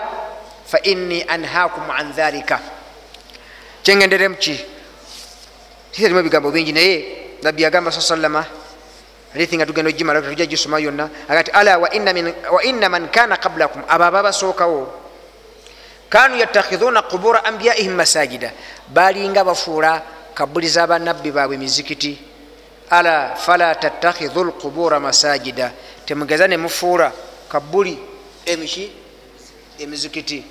faini 0.64 1.28
anhakum 1.28 1.84
an 1.92 2.16
dhalika 2.16 2.60
kyengenderemuki 3.84 4.56
kirimu 5.92 6.24
ebigambo 6.24 6.50
bingi 6.56 6.72
naye 6.72 6.96
nabbi 7.44 7.68
yagamba 7.68 7.92
sa 7.92 8.00
salama 8.02 8.63
hadithi 9.34 9.58
nga 9.58 9.66
tugenda 9.66 9.90
ogimala 9.90 10.22
tujja 10.22 10.46
gisoma 10.46 10.80
yonna 10.80 11.10
agati 11.28 11.52
ala 11.52 11.78
wa 11.78 11.90
inna 12.64 12.90
man 12.90 13.10
kana 13.10 13.38
qablakum. 13.38 13.82
Abo 13.90 14.04
aba 14.04 14.24
basookawo 14.24 14.94
kanu 16.10 16.38
yattakhidhuna 16.38 17.02
qubura 17.02 17.46
anbiyaihim 17.46 17.96
masajida. 17.96 18.52
Balinga 18.88 19.44
bafuula 19.44 20.02
kabuli 20.34 20.70
za 20.70 20.88
banabbi 20.88 21.32
baabwe 21.32 21.58
mizikiti. 21.58 22.18
Ala 22.90 23.36
fala 23.36 23.76
tattakhidhu 23.76 24.44
lqubura 24.44 25.00
masajida. 25.00 25.72
Temugeza 26.06 26.48
nemufuula 26.48 27.12
kabuli 27.50 27.98
emiki 28.46 28.92
emizikiti. 29.80 30.44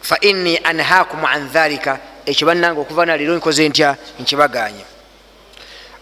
Faini 0.00 0.58
anhakum 0.64 1.24
an 1.24 1.48
dhalika. 1.48 1.98
Ekyo 2.26 2.46
bannanga 2.46 2.80
okuva 2.80 3.06
naliro 3.06 3.36
nkoze 3.36 3.68
ntya? 3.68 3.96
Nkibaganye 4.20 4.95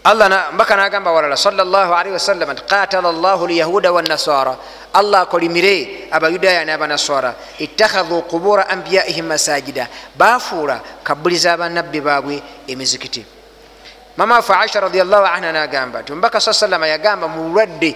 allah 0.05 0.53
mbaka 0.53 0.75
nagamba 0.75 1.11
walala 1.11 1.37
salli 1.37 1.61
wasallam 2.11 2.49
nti 2.53 2.61
qatala 2.69 3.11
llahu 3.11 3.47
lyahuda 3.47 3.91
wanasara 3.91 4.55
allah 4.93 5.21
akolimire 5.21 6.07
abayudaya 6.11 6.65
nabanasara 6.65 7.33
ittakhadhu 7.59 8.21
qubura 8.29 8.69
anbiyaihim 8.69 9.25
masajida. 9.25 9.87
Bafuula 10.15 10.79
kabuli 11.03 11.37
zabanabbi 11.37 12.01
baabwe 12.01 12.43
emizikiti. 12.67 13.25
Mama 14.17 14.35
wafe 14.35 14.53
aisha 14.53 14.79
radiallahu 14.79 15.25
anha 15.25 15.51
nagamba 15.51 16.01
nti 16.01 16.13
omubaka 16.13 16.39
sa 16.39 16.53
salama 16.53 16.87
yagamba 16.87 17.27
mulwadde 17.27 17.95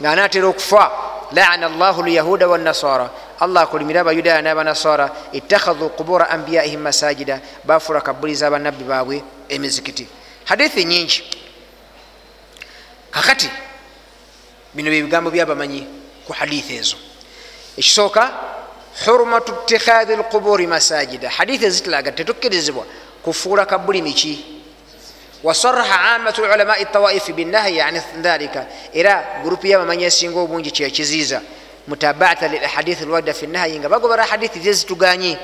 nga 0.00 0.10
anatera 0.12 0.46
okufa 0.48 0.90
laana 1.32 1.68
llahu 1.68 2.02
lyahuda 2.02 2.48
wanasara 2.48 3.08
allah 3.40 3.62
akolimire 3.62 4.00
abayudaya 4.00 4.42
nabanasara 4.42 5.10
ittakhadhu 5.32 5.88
qubura 5.96 6.28
anbiyaihim 6.30 6.80
masajida. 6.80 7.40
Bafuula 7.64 8.00
kabuli 8.00 8.34
zabanabbi 8.34 8.84
baabwe 8.84 9.24
emizikiti. 9.48 10.06
Hadithi 10.44 10.84
nyingi 10.84 11.45
kakati 13.16 13.50
bino 14.74 14.90
byebigambo 14.90 15.30
byabamanyi 15.30 15.86
ku 16.26 16.32
hadithi 16.32 16.76
ezo. 16.76 16.96
Ekisooka 17.76 18.22
hurmatu 19.04 19.52
ittikhadhi 19.52 20.16
lquburi 20.16 20.66
masajida. 20.66 21.30
Hadithi 21.30 21.64
ezitulaga 21.64 22.12
tetukkirizibwa 22.12 22.84
kufuula 23.24 23.64
kabuli 23.66 24.02
miki 24.02 24.44
wasaraha 25.42 26.14
amatu 26.14 26.40
lulamai 26.40 26.84
tawaifi 26.84 27.32
binahyi 27.32 27.80
an 27.80 28.00
dhalika 28.22 28.66
era 28.92 29.40
gurupu 29.42 29.66
yabamanyi 29.66 30.04
esinga 30.04 30.40
obungi 30.40 30.70
kyekiziiza 30.70 31.40
mutabaata 31.88 32.48
lilahadithi 32.48 33.04
lwadda 33.04 33.34
fi 33.34 33.46
nahyi 33.46 33.78
nga 33.78 33.88
bagobera 33.88 34.24
hadithi 34.24 34.60
zezituganyi 34.60 35.38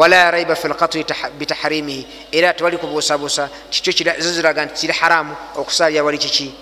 wala 0.00 0.30
raiba 0.30 0.56
fi 0.56 0.68
lkatwi 0.68 1.04
bitaharimihi 1.38 2.06
era 2.32 2.52
tewali 2.52 2.78
kubuusabuusa 2.78 3.48
kikyo 3.70 4.14
ziziraga 4.18 4.64
nti 4.64 4.74
kiri 4.74 4.92
haramu 4.92 5.36
okusalira 5.56 6.04
wali 6.04 6.18
kiki 6.18 6.54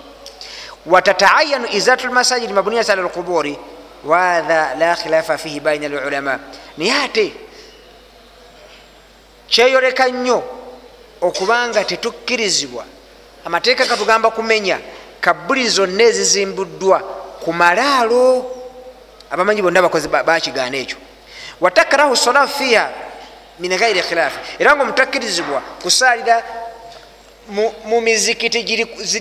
watatayanu 0.87 1.69
izatu 1.71 2.07
lmasajidi 2.07 2.53
mabuniyat 2.53 2.91
ala 2.91 3.03
lquburi 3.03 3.59
wahatha 4.05 4.75
la 4.75 4.97
khilafa 4.97 5.39
fihi 5.39 5.61
baina 5.61 5.89
lulama 5.89 6.41
naye 6.79 6.93
ate 6.93 7.33
kyeyoleka 9.49 10.09
nnyo 10.09 10.43
okubanga 11.21 11.85
tetukkirizibwa 11.85 12.85
amateeka 13.45 13.87
gatugamba 13.87 14.31
kumenya 14.31 14.79
kabuli 15.21 15.69
zonna 15.69 16.03
ezizimbuddwa 16.03 16.99
ku 17.45 17.53
malaalo 17.53 18.51
abamanyi 19.31 19.63
bonna 19.63 19.83
bakozi 19.83 20.09
bakigaana 20.09 20.77
ekyo 20.77 20.99
watakrahu 21.61 22.17
salatu 22.17 22.53
fiha 22.59 23.08
min 23.59 23.77
ghairi 23.77 24.03
khilafi 24.03 24.39
era 24.59 24.75
nga 24.75 24.83
omutakkirizibwa 24.83 25.61
kusaalira 25.83 26.43
mu 27.85 28.01
mizikiti 28.01 28.63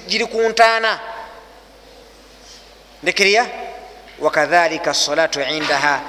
giri 0.08 0.26
ku 0.26 0.42
ntaana 0.50 1.00
ndekeriya 3.04 3.46
wakadhalika 4.20 4.94
salatu 4.94 5.42
indaha 5.42 6.02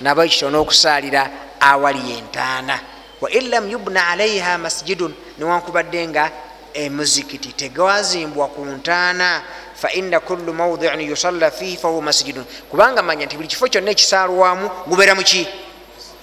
nabo 0.00 0.24
ekito 0.24 0.50
n'okusaalira 0.50 1.30
awali 1.60 2.18
entaana 2.18 2.80
wain 3.20 3.50
lam 3.50 3.70
yubna 3.70 4.08
alaiha 4.08 4.58
masjidun 4.58 5.14
newankubadde 5.38 6.08
nga 6.08 6.30
emuzikiti 6.74 7.52
tegwazimbwa 7.52 8.48
ku 8.48 8.64
ntaana 8.64 9.42
faina 9.74 10.20
kullu 10.20 10.52
maudiin 10.54 11.00
yusalla 11.00 11.50
fihi 11.50 11.76
fahuwa 11.76 12.02
masjidun 12.02 12.44
kubanga 12.70 13.02
manya 13.02 13.26
nti 13.26 13.36
buli 13.36 13.48
kifo 13.48 13.68
kyonna 13.68 13.90
ekisaalwamu 13.90 14.70
gubeera 14.86 15.14
muki 15.14 15.48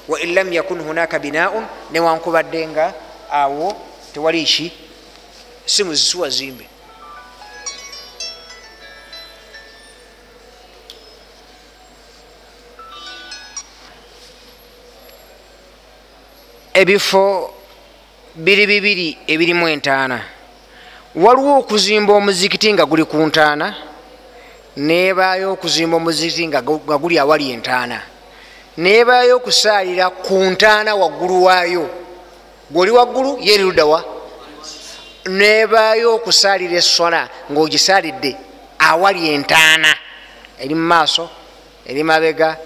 wain 0.10 0.34
lam 0.34 0.54
yakun 0.54 0.82
hunaka 0.82 1.20
binaun 1.20 1.66
newankubadde 1.92 2.68
nga 2.68 2.94
awo 3.32 3.78
tewali 4.14 4.44
ki? 4.44 4.72
Si 5.66 5.84
muzisuwa 5.84 6.30
zimbe. 6.30 6.66
Ebifo 16.74 17.54
biri 18.36 18.68
bibiri 18.68 19.18
ebirimu 19.28 19.68
entaana. 19.68 20.22
Waliwo 21.16 21.60
okuzimba 21.60 22.14
omuzikiti 22.14 22.74
nga 22.74 22.86
guli 22.86 23.06
ku 23.06 23.18
ntaana 23.18 23.76
nebaayo 24.78 25.54
okuzimba 25.54 25.98
omuzikiti 25.98 26.48
nga 26.48 26.62
guli 26.98 27.20
awali 27.20 27.52
entaana. 27.52 28.02
Nebaayo 28.78 29.38
okusaalira 29.38 30.10
ku 30.10 30.34
ntaana 30.34 30.96
waggulu 30.96 31.44
waayo. 31.44 31.90
Gweoli 32.72 32.92
waggulu 32.92 33.38
yeriruddawa 33.42 34.04
nebaayo 35.26 36.16
okusaalira 36.16 36.78
essola 36.78 37.30
ngaogisaalidde 37.52 38.38
awali 38.80 39.34
entaana 39.34 39.92
eri 40.60 40.76
mu 40.76 40.86
maaso 40.88 41.30
eri 41.86 42.04
mabega 42.04 42.58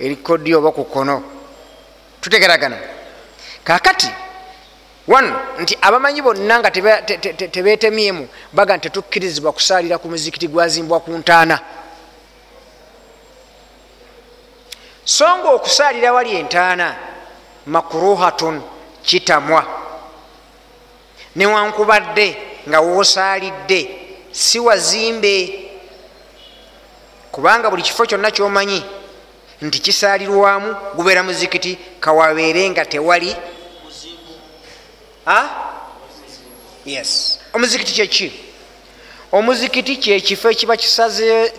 eri 0.00 0.16
kodyo 0.16 0.58
oba 0.58 0.70
ku 0.72 0.84
kkono. 0.84 1.22
Tutegeragana. 2.20 2.76
Kakati 3.64 4.10
wano 5.08 5.40
nti 5.60 5.78
abamanyi 5.80 6.22
bonna 6.22 6.58
nga 6.58 6.70
tebetemyemu 6.70 8.28
baga 8.52 8.76
nti 8.76 8.90
tetukkirizibwa 8.90 9.52
kusaalira 9.52 9.98
ku 9.98 10.08
muzikiti 10.08 10.48
gwazimbwa 10.48 11.00
ku 11.00 11.10
ntaana 11.10 11.60
so 15.06 15.38
nga 15.38 15.48
okusaalira 15.50 16.12
wali 16.12 16.36
entaana 16.36 16.96
makruhatun 17.66 18.62
kitamwa. 19.02 19.66
Newankubadde 21.36 22.36
nga 22.68 22.80
woosaalidde 22.80 23.98
si 24.32 24.58
wazimbe. 24.58 25.62
Kubanga 27.32 27.70
buli 27.70 27.82
kifo 27.82 28.06
kyonna 28.06 28.30
kyomanyi 28.30 28.82
nti 29.62 29.78
kisaalirwamu 29.78 30.76
gubeera 30.94 31.22
muzikiti 31.22 31.78
kawabeere 32.00 32.70
nga 32.70 32.84
tewali. 32.84 33.36
Yes. 36.84 37.38
Omuzikiti 37.54 37.92
kyeki 37.92 38.32
omuzikiti 39.32 39.96
kyekifo 39.96 40.50
ekiba 40.50 40.76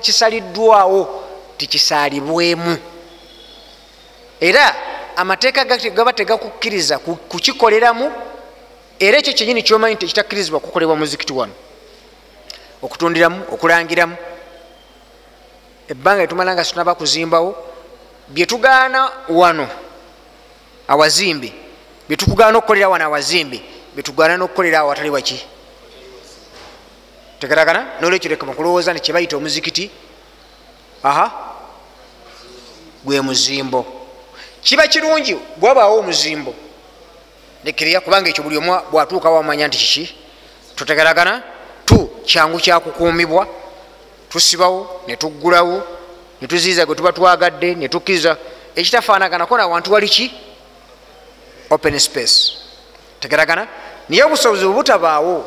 kisaliddwawo 0.01 1.23
tikisaalibwemu 1.57 2.77
era 4.39 4.75
amateeka 5.15 5.65
gaba 5.65 6.13
tegakukkiriza 6.13 6.99
kukikoleramu 6.99 8.11
era 8.99 9.17
ekyo 9.17 9.33
kyenyini 9.33 9.63
kyomanyi 9.63 9.95
nti 9.95 10.05
ekitakkirizibwa 10.05 10.59
kukolebwa 10.59 10.95
muzikiti 10.95 11.33
wano. 11.33 11.53
Okutundiramu 12.81 13.45
okulangiramu. 13.51 14.15
Ebbanga 15.87 16.23
etumala 16.23 16.53
nga 16.53 16.63
situnaba 16.63 16.95
kuzimbawo 16.95 17.55
byetugaana 18.27 19.11
wano 19.29 19.67
awazimbe 20.87 21.53
byetukugaana 22.07 22.57
okukolera 22.57 22.89
wano 22.89 23.05
awazimbe 23.05 23.61
byetugaana 23.95 24.37
nokukolera 24.37 24.79
awo 24.79 24.89
watali 24.89 25.09
waki? 25.09 25.45
Tegeragana 27.39 28.01
nolwekyo 28.01 28.29
leka 28.29 28.45
mukulowooza 28.45 28.93
nti 28.93 29.01
kyebayita 29.01 29.37
omuzikiti 29.37 29.91
aha 31.03 31.31
gwe 33.05 33.21
muzimbo 33.21 33.96
kiba 34.67 34.87
kirungi 34.87 35.37
bwabaawo 35.57 35.99
omuzimbo. 35.99 36.55
Lekereya 37.63 38.01
kubanga 38.01 38.29
ekyo 38.29 38.43
buli 38.43 38.57
omu 38.57 38.75
bwatuuka 38.91 39.29
wamanya 39.29 39.67
nti 39.67 39.77
kiki? 39.77 40.15
Tutegeragana 40.75 41.43
tu 41.85 42.07
kyangu 42.25 42.59
kyakukuumibwa 42.59 43.47
tusibawo 44.29 45.01
netuggulawo 45.07 45.83
netuziiza 46.41 46.85
gwe 46.85 46.95
tuba 46.95 47.13
twagadde 47.13 47.75
netukkiriza 47.75 48.37
ekitafaanaganako 48.75 49.57
nawantu 49.57 49.93
wali 49.93 50.09
ki? 50.09 50.31
Open 51.69 51.99
space. 51.99 52.59
Tegeragana. 53.19 53.67
Naye 54.09 54.23
obusobozi 54.23 54.65
bwebutabaawo 54.65 55.45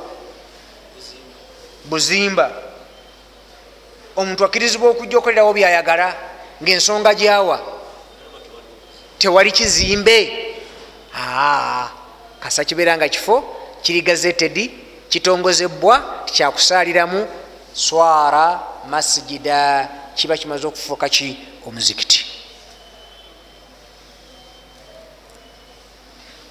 buzimba. 1.84 2.50
Omuntu 4.16 4.44
akkirizibwa 4.44 4.90
okujja 4.90 5.18
okolerawo 5.18 5.52
byayagala 5.52 6.16
ngaensonga 6.62 7.14
gyawa 7.14 7.79
tewali 9.20 9.52
kizimbe. 9.52 10.18
Kasa 12.40 12.64
kibeera 12.64 12.96
nga 12.96 13.08
kifo 13.08 13.44
kiri 13.82 14.02
gazeted 14.02 14.70
kitongozebwa 15.08 16.24
tikyakusaaliramu 16.24 17.28
swara 17.72 18.60
masijida 18.88 19.88
kiba 20.14 20.36
kimaze 20.36 20.66
okufuuka 20.66 21.08
ki? 21.08 21.38
Omuzikiti. 21.66 22.26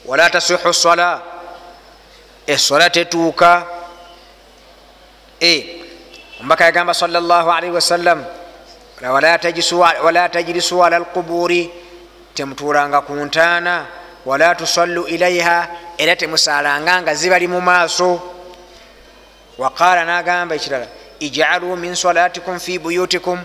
Wala 0.06 0.30
tasihu 0.30 0.74
sala 0.74 1.22
esola 2.48 2.90
tetuuka. 2.90 3.66
Omubaka 6.40 6.66
yagamba 6.66 6.94
salli 6.94 7.72
wasallam 7.72 8.26
wala 9.02 10.30
tajlisu 10.30 10.84
ala 10.84 11.00
lquburi 11.00 11.72
temutuulanga 12.34 13.02
ku 13.02 13.14
ntaana 13.14 13.86
wala 14.26 14.56
tusallu 14.56 15.08
ilaiha 15.08 15.68
era 15.98 16.16
temusaalanga 16.16 17.02
nga 17.02 17.16
zibali 17.16 17.48
mu 17.48 17.62
maaso. 17.62 18.22
Waqala 19.58 20.06
nagamba 20.06 20.56
ekirala 20.56 20.88
ijalu 21.20 21.76
min 21.76 21.96
salatikum 21.96 22.60
fi 22.60 22.80
buyutikum. 22.80 23.40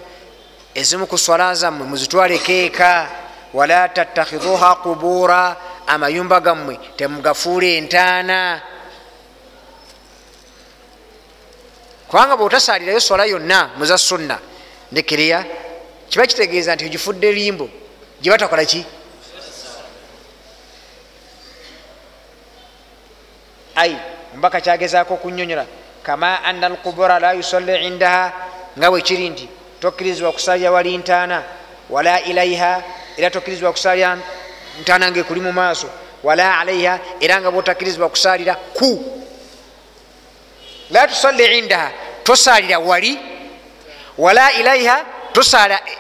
Ezimu 0.75 1.07
ku 1.07 1.19
swala 1.19 1.55
zammwe 1.55 1.87
muzitwaleko 1.87 2.53
eka 2.53 3.09
wala 3.55 3.89
tattakhiduha 3.89 4.83
qubura 4.83 5.57
amayumba 5.87 6.41
gammwe 6.41 6.79
temugafuula 6.97 7.67
entaana. 7.67 8.61
Kubanga 12.09 12.37
bwotasaalirayo 12.37 13.01
swala 13.01 13.27
yonna 13.27 13.71
muza 13.79 13.99
sunna 13.99 14.39
ndekereya 14.93 15.45
kiba 16.09 16.27
kitegeeza 16.27 16.75
nti 16.75 16.85
ogifudde 16.85 17.33
limbo 17.33 17.69
gyeба 18.25 18.39
takola 18.39 18.65
ki? 18.65 18.85
Ai 23.77 23.97
omubaka 24.33 24.61
kyagezaako 24.61 25.15
okunyonyola 25.15 25.67
kama 26.03 26.43
ana 26.45 26.67
alqubura 26.67 27.21
la 27.21 27.33
yusalli 27.33 27.87
indaha 27.87 28.33
nga 28.79 28.91
bwekiri 28.91 29.29
nti 29.29 29.49
tokkirizibwa 29.81 30.33
kusalira 30.33 30.71
wali 30.71 30.99
ntaana 30.99 31.43
wala 31.91 32.23
ilaiha 32.23 32.83
era 33.19 33.31
tokkirizibwa 33.31 33.73
kusalira 33.73 34.19
ntaana 34.81 35.11
nga 35.11 35.21
ekuli 35.21 35.41
mu 35.41 35.53
maaso 35.53 35.91
wala 36.23 36.59
alaiha 36.59 36.99
era 37.21 37.41
nga 37.41 37.51
bwotakkirizibwa 37.51 38.09
kusalira 38.09 38.55
ku. 38.55 39.21
La 40.91 41.07
tusalli 41.09 41.59
indaha 41.59 41.91
tosalira 42.25 42.79
wali 42.79 43.19
wala 44.19 44.53
ilaiha 44.53 45.05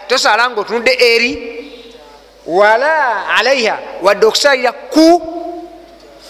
tosala 0.08 0.50
nga 0.50 0.60
otunudde 0.60 0.92
eri 0.92 1.30
wala 2.46 3.26
alaiha 3.28 3.78
wadde 4.02 4.26
okusalira 4.26 4.72
ku 4.72 5.22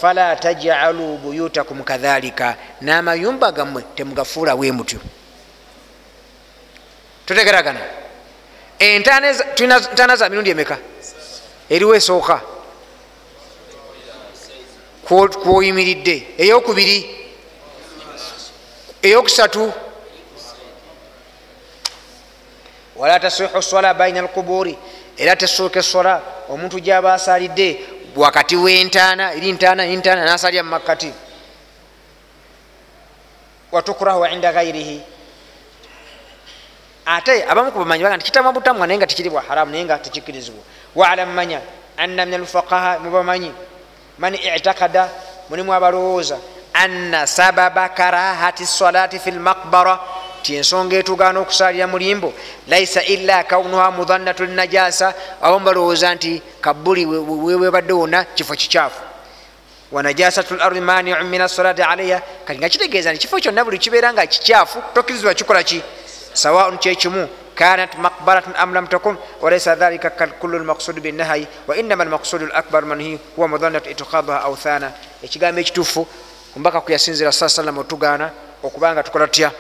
fala 0.00 0.36
tajalu 0.36 1.18
buyutakum 1.18 1.82
kadhalika 1.82 2.56
n'amayumba 2.80 3.52
gammwe 3.52 3.82
temugafuula 3.94 4.56
bwe 4.56 4.72
mutyo. 4.72 5.00
Tutegeragana. 7.26 7.80
Entaana 8.78 10.16
za 10.16 10.28
mirundi 10.28 10.50
emeka? 10.50 10.78
Eriwo 11.70 11.94
esooka. 11.94 12.40
Kwoyimiridde. 15.42 16.26
Eyokubiri? 16.38 17.28
Eyokusatu? 19.02 19.72
Wala 22.96 23.20
tasihu 23.20 23.62
sola 23.62 23.94
baina 23.94 24.20
alquburi 24.20 24.78
era 25.16 25.36
tesuuka 25.36 25.78
esola 25.80 26.22
omuntu 26.48 26.80
gyaba 26.80 27.14
asalidde 27.14 27.80
wakati 28.16 28.56
wentaana 28.56 29.32
eri 29.34 29.52
ntaana 29.52 29.86
ntaana 29.86 30.24
nasalya 30.24 30.62
mumakati 30.62 31.12
watukrahu 33.72 34.26
inda 34.26 34.52
gairihi 34.52 35.02
ate 37.06 37.44
abamu 37.48 37.72
kubamanyi 37.72 38.02
baga 38.02 38.16
nti 38.16 38.24
kitama 38.24 38.52
butamwa 38.52 38.86
naye 38.86 38.98
nga 38.98 39.06
tikiri 39.06 39.30
bwa 39.30 39.42
haramu 39.42 39.72
naye 39.72 39.84
nga 39.84 39.98
tikikirizibwa 39.98 40.62
walam 40.94 41.30
manya 41.34 41.60
anna 41.96 42.26
min 42.26 42.40
alfuqaha 42.40 42.98
mubamanyi 42.98 43.52
man 44.18 44.34
itakada 44.34 45.08
mulimu 45.50 45.74
abalowooza 45.74 46.38
anna 46.72 47.26
sababa 47.26 47.88
karahati 47.88 48.66
salati 48.66 49.18
fi 49.18 49.30
lmaqbara 49.30 49.98
ti 50.44 50.56
ensonga 50.60 50.96
etugaana 50.96 51.40
okusalira 51.40 51.86
mulimbo 51.86 52.32
laisa 52.68 53.02
illa 53.14 53.44
kaunuha 53.44 53.90
mudhannatu 53.90 54.44
linajasa 54.44 55.14
abamu 55.42 55.64
balowooza 55.64 56.14
nti 56.14 56.42
kabuli 56.60 57.06
wewebadde 57.06 57.92
wona 57.92 58.24
kifo 58.24 58.54
kikyafu. 58.54 59.00
Wanajasatu 59.92 60.56
lardi 60.56 60.80
maniu 60.80 61.16
min 61.24 61.40
asalati 61.40 61.82
alaiha 61.82 62.20
kati 62.44 62.58
nga 62.58 62.68
kitegeeza 62.68 63.12
nti 63.12 63.20
kifo 63.20 63.36
kyonna 63.40 63.64
buli 63.64 63.78
kibeera 63.78 64.12
nga 64.12 64.26
kikyafu 64.26 64.82
tokkirizibwa 64.94 65.34
kikola 65.34 65.62
ki? 65.62 65.82
Sawaun 66.32 66.78
kyekimu 66.78 67.28
kanat 67.54 67.96
maqbaratun 67.98 68.54
am 68.56 68.74
lam 68.74 68.86
takun 68.86 69.16
walaysa 69.40 69.74
dhalika 69.74 70.10
kullu 70.10 70.58
lmaqsudu 70.58 71.00
binnahayi 71.00 71.46
wainama 71.66 72.04
lmaqsudu 72.04 72.46
lakbar 72.46 72.84
manhi 72.84 73.18
huwa 73.36 73.48
mudhanatu 73.48 73.90
itikadaha 73.90 74.42
authana 74.42 74.92
ekigambo 75.22 75.60
ekituufu 75.60 76.06
omubaka 76.56 76.80
kuyasinzira 76.80 77.32
saa 77.32 77.48
salama 77.48 77.80
otugaana 77.80 78.30
okubanga 78.62 79.02
tukola 79.02 79.26
tutya 79.26 79.50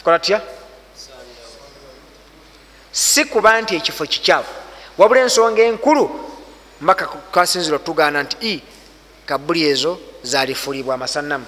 tukola 0.00 0.18
tutya 0.18 0.40
si 2.92 3.24
kuba 3.24 3.60
nti 3.60 3.76
ekifo 3.76 4.06
kikyafu. 4.06 4.54
Wabula 4.98 5.20
ensonga 5.20 5.62
enkulu 5.62 6.10
mbaka 6.80 7.06
kasinzira 7.06 7.76
otugaana 7.76 8.22
nti 8.22 8.36
i 8.40 8.62
kabuli 9.26 9.62
ezo 9.64 9.98
zalifulibwa 10.22 10.94
amasanamu 10.94 11.46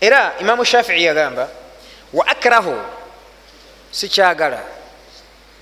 era 0.00 0.38
imamu 0.40 0.64
shafii 0.64 1.04
yagamba 1.04 1.48
wa 2.12 2.26
akrahu 2.26 2.76
sikyagala 3.90 4.62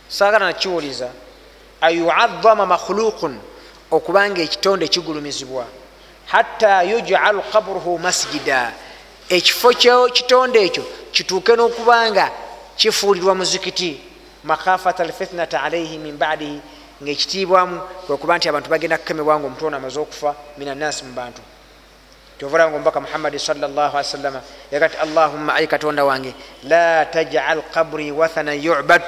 sagala 0.09 0.47
nakiwuliza 0.47 1.11
ayuadhama 1.81 2.67
makhluqun? 2.67 3.41
Okubanga 3.91 4.43
ekitonde 4.43 4.89
kigulumizibwa 4.89 5.67
hatta 6.33 6.83
yujalu 6.83 7.43
qabruhu 7.53 7.99
masjida. 7.99 8.73
Ekifo 9.29 9.71
kitonde 10.13 10.63
ekyo 10.65 10.85
kituuke 11.13 11.57
n'okubanga 11.57 12.31
kifuulirwa 12.77 13.35
muzikiti 13.35 14.01
makhafata 14.45 15.03
alfitnata 15.03 15.63
alaihi 15.63 15.99
min 15.99 16.17
badihi 16.17 16.61
ngaekitiibwamu 17.03 17.81
kwekuba 18.07 18.39
nti 18.39 18.49
abantu 18.49 18.71
bagenda 18.71 18.99
kukemebwanga 18.99 19.47
omuntu 19.47 19.67
ono 19.67 19.77
amaze 19.77 20.01
okufa 20.01 20.35
min 20.59 20.69
annasi 20.69 21.05
mu 21.05 21.13
bantu. 21.13 21.43
Tyovalanga 22.39 22.77
omubaka 22.77 23.01
muhammadi 23.01 23.39
sawasalama 23.39 24.41
yaga 24.73 24.89
ti 24.89 24.97
allahumma 24.97 25.55
ayi 25.55 25.67
katonda 25.67 26.05
wange 26.05 26.35
la 26.65 27.05
tajal 27.07 27.63
qabri 27.75 28.13
wathana 28.13 28.55
yubad. 28.55 29.03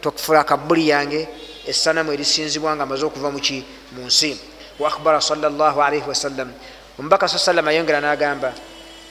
Tokufula 0.00 0.44
kabuli 0.44 0.88
yange 0.88 1.28
essanamu 1.66 2.12
erisinzibwanga 2.12 2.82
amaze 2.82 3.04
okuva 3.04 3.30
muki 3.30 3.64
mu 3.92 4.06
nsi 4.06 4.51
wa 4.82 4.88
akhbara 4.90 5.20
salaalaihi 5.22 6.08
wasallam 6.08 6.50
omubaka 6.98 7.28
sa 7.30 7.38
salama 7.38 7.70
yongera 7.72 8.00
nagamba 8.02 8.50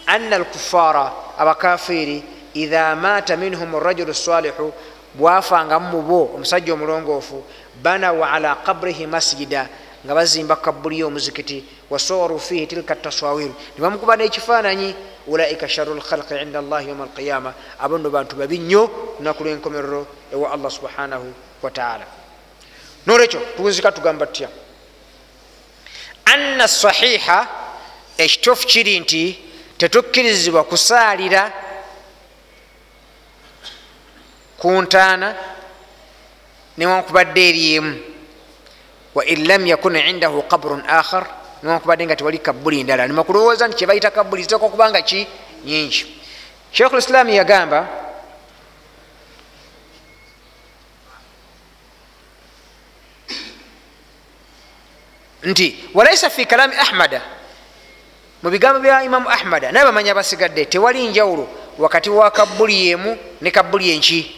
anna 0.05 0.35
alkufara 0.35 1.11
abakafiri 1.39 2.23
idha 2.53 2.95
mata 2.95 3.37
minhum 3.37 3.79
rajulu 3.79 4.13
salihu 4.13 4.73
bwafangamu 5.15 5.87
mubo 5.91 6.35
omusajja 6.35 6.73
omulongoofu 6.73 7.43
banawa 7.83 8.31
ala 8.31 8.55
qabrihi 8.55 9.07
masjida 9.07 9.67
nga 10.05 10.13
bazimba 10.15 10.55
kabuli 10.55 10.99
y'omuzikiti 10.99 11.63
wasawaru 11.89 12.39
fihi 12.39 12.67
tilka 12.67 12.95
taswawiru 12.95 13.53
nibamukuba 13.75 14.15
n'ekifaananyi 14.17 14.95
ulaika 15.27 15.69
sharu 15.69 15.95
lkhalqi 15.95 16.35
inda 16.41 16.59
allahi 16.59 16.89
yauma 16.89 17.03
alqiyama 17.03 17.53
abo 17.79 17.97
nno 17.97 18.09
bantu 18.09 18.35
babi 18.35 18.57
nnyo 18.59 18.89
lunaku 19.19 19.43
lwenkomerero 19.43 20.07
ewa 20.33 20.51
allah 20.51 20.71
subhanahu 20.71 21.27
wataala 21.61 22.05
nolwekyo 23.05 23.39
tuwuzika 23.57 23.91
tugamba 23.91 24.25
tutya 24.25 24.49
anna 26.33 26.67
sahiha 26.67 27.39
ekituufu 28.17 28.67
kiri 28.67 28.99
nti 28.99 29.23
tetukkirizibwa 29.77 30.63
kusaalira 30.63 31.51
ku 34.57 34.69
ntaana 34.81 35.35
newankubadde 36.77 37.41
eri 37.49 37.75
emu. 37.75 37.93
Wain 39.15 39.47
lam 39.47 39.65
yakun 39.67 39.95
indahu 39.95 40.43
qabrun 40.51 40.83
akhar 40.87 41.25
newankubadde 41.63 42.05
nga 42.05 42.15
tewali 42.15 42.39
kabuli 42.39 42.83
ndala. 42.83 43.07
Nima 43.07 43.23
kulowooza 43.23 43.67
nti 43.67 43.75
kyebayita 43.77 44.11
kabuli 44.11 44.43
ziteka 44.43 44.65
okubanga 44.65 45.01
ki? 45.01 45.27
Nyingi 45.65 46.05
sheikhu 46.71 46.95
lislaamu 46.95 47.29
yagamba 47.29 47.87
nti 55.43 55.89
walaisa 55.93 56.29
fi 56.29 56.45
kalami 56.45 56.75
ahmada. 56.75 57.21
Mu 58.43 58.49
bigambo 58.49 58.79
bya 58.79 59.03
imamu 59.03 59.29
ahmada 59.29 59.71
naye 59.71 59.85
bamanyi 59.85 60.09
abasigadde 60.09 60.65
tewali 60.65 61.07
njawulo. 61.07 61.47
Wakati 61.77 62.09
wa 62.09 62.31
kabuli 62.31 62.87
yemu 62.87 63.17
ne 63.41 63.51
kabuli 63.51 63.91
enki. 63.91 64.35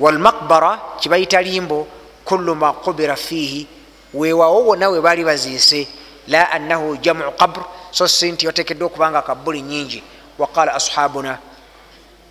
Walmakbara 0.00 0.78
kibayita 1.00 1.42
limbo 1.42 1.88
kullu 2.24 2.54
ma 2.54 2.72
qubira 2.72 3.16
fihi 3.16 3.66
wewawo 4.14 4.66
wonna 4.66 4.88
we 4.88 5.00
baali 5.00 5.24
baziise. 5.24 5.88
La 6.28 6.50
annahu 6.50 6.96
jamu 6.96 7.32
qabr. 7.32 7.64
So 7.90 8.08
si 8.08 8.32
nti 8.32 8.48
otekeddwa 8.48 8.86
okubanga 8.86 9.22
kabuli 9.22 9.62
nyingi 9.62 10.02
waqala 10.38 10.74
ashabuna 10.74 11.38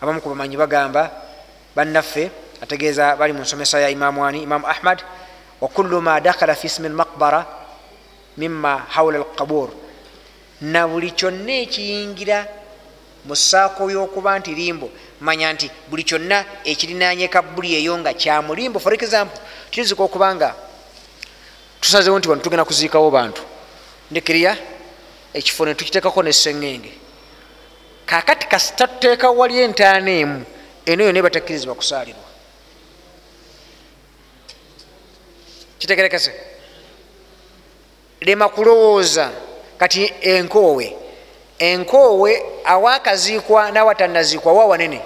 abamu 0.02 0.22
ku 0.22 0.30
bamanyi 0.30 0.58
bagamba 0.58 1.10
bannaffe 1.76 2.30
ategeeza 2.62 3.16
bali 3.16 3.34
mu 3.34 3.42
nsomesa 3.42 3.80
ya 3.80 3.90
imamu 3.90 4.26
ani 4.26 4.44
imamu 4.44 4.68
ahmad 4.68 5.02
wakullu 5.62 6.02
ma 6.02 6.20
dakhala 6.20 6.56
fi 6.56 6.68
ismi 6.68 6.90
lmaqbara 6.90 7.46
mima 8.38 8.86
haula 8.90 9.18
alqabur 9.20 9.70
na 10.62 10.88
buli 10.88 11.12
kyonna 11.12 11.54
ekiyingira 11.64 12.48
mu 13.26 13.36
saako 13.36 13.90
y'okuba 13.90 14.40
nti 14.40 14.56
limbo 14.56 14.90
manya 15.22 15.54
nti 15.54 15.72
buli 15.90 16.04
kyonna 16.04 16.46
ekirinanye 16.66 17.28
kabuli 17.28 17.76
eyo 17.76 17.98
nga 17.98 18.14
kyamulimbo 18.14 18.80
for 18.80 18.94
example 18.94 19.40
kiyinzika 19.72 20.04
okuba 20.04 20.36
nga 20.36 20.56
tusazewo 21.82 22.20
nti 22.20 22.30
wano 22.30 22.42
tugenda 22.42 22.66
kuziikawo 22.66 23.12
bantu. 23.12 23.42
Ndikirya 24.12 24.58
ekifo 25.34 25.66
netukiteekako 25.66 26.24
nesengenge 26.24 26.94
kakati 28.06 28.48
kasita 28.48 28.88
tuteeka 28.88 29.30
wali 29.30 29.60
entaana 29.60 30.12
emu 30.12 30.46
eno 30.86 31.04
yonna 31.04 31.20
ebatakkirizibwa 31.20 31.76
kusaalirwa 31.76 32.25
kitegerekese. 35.80 36.34
Lema 38.22 38.50
kulowooza. 38.50 39.32
Kati 39.78 40.14
enkoowe 40.22 40.96
enkoowe 41.60 42.44
awakaziikwa 42.64 43.72
nawatanaziikwa 43.72 44.54
wa 44.54 44.66
wanene? 44.66 45.02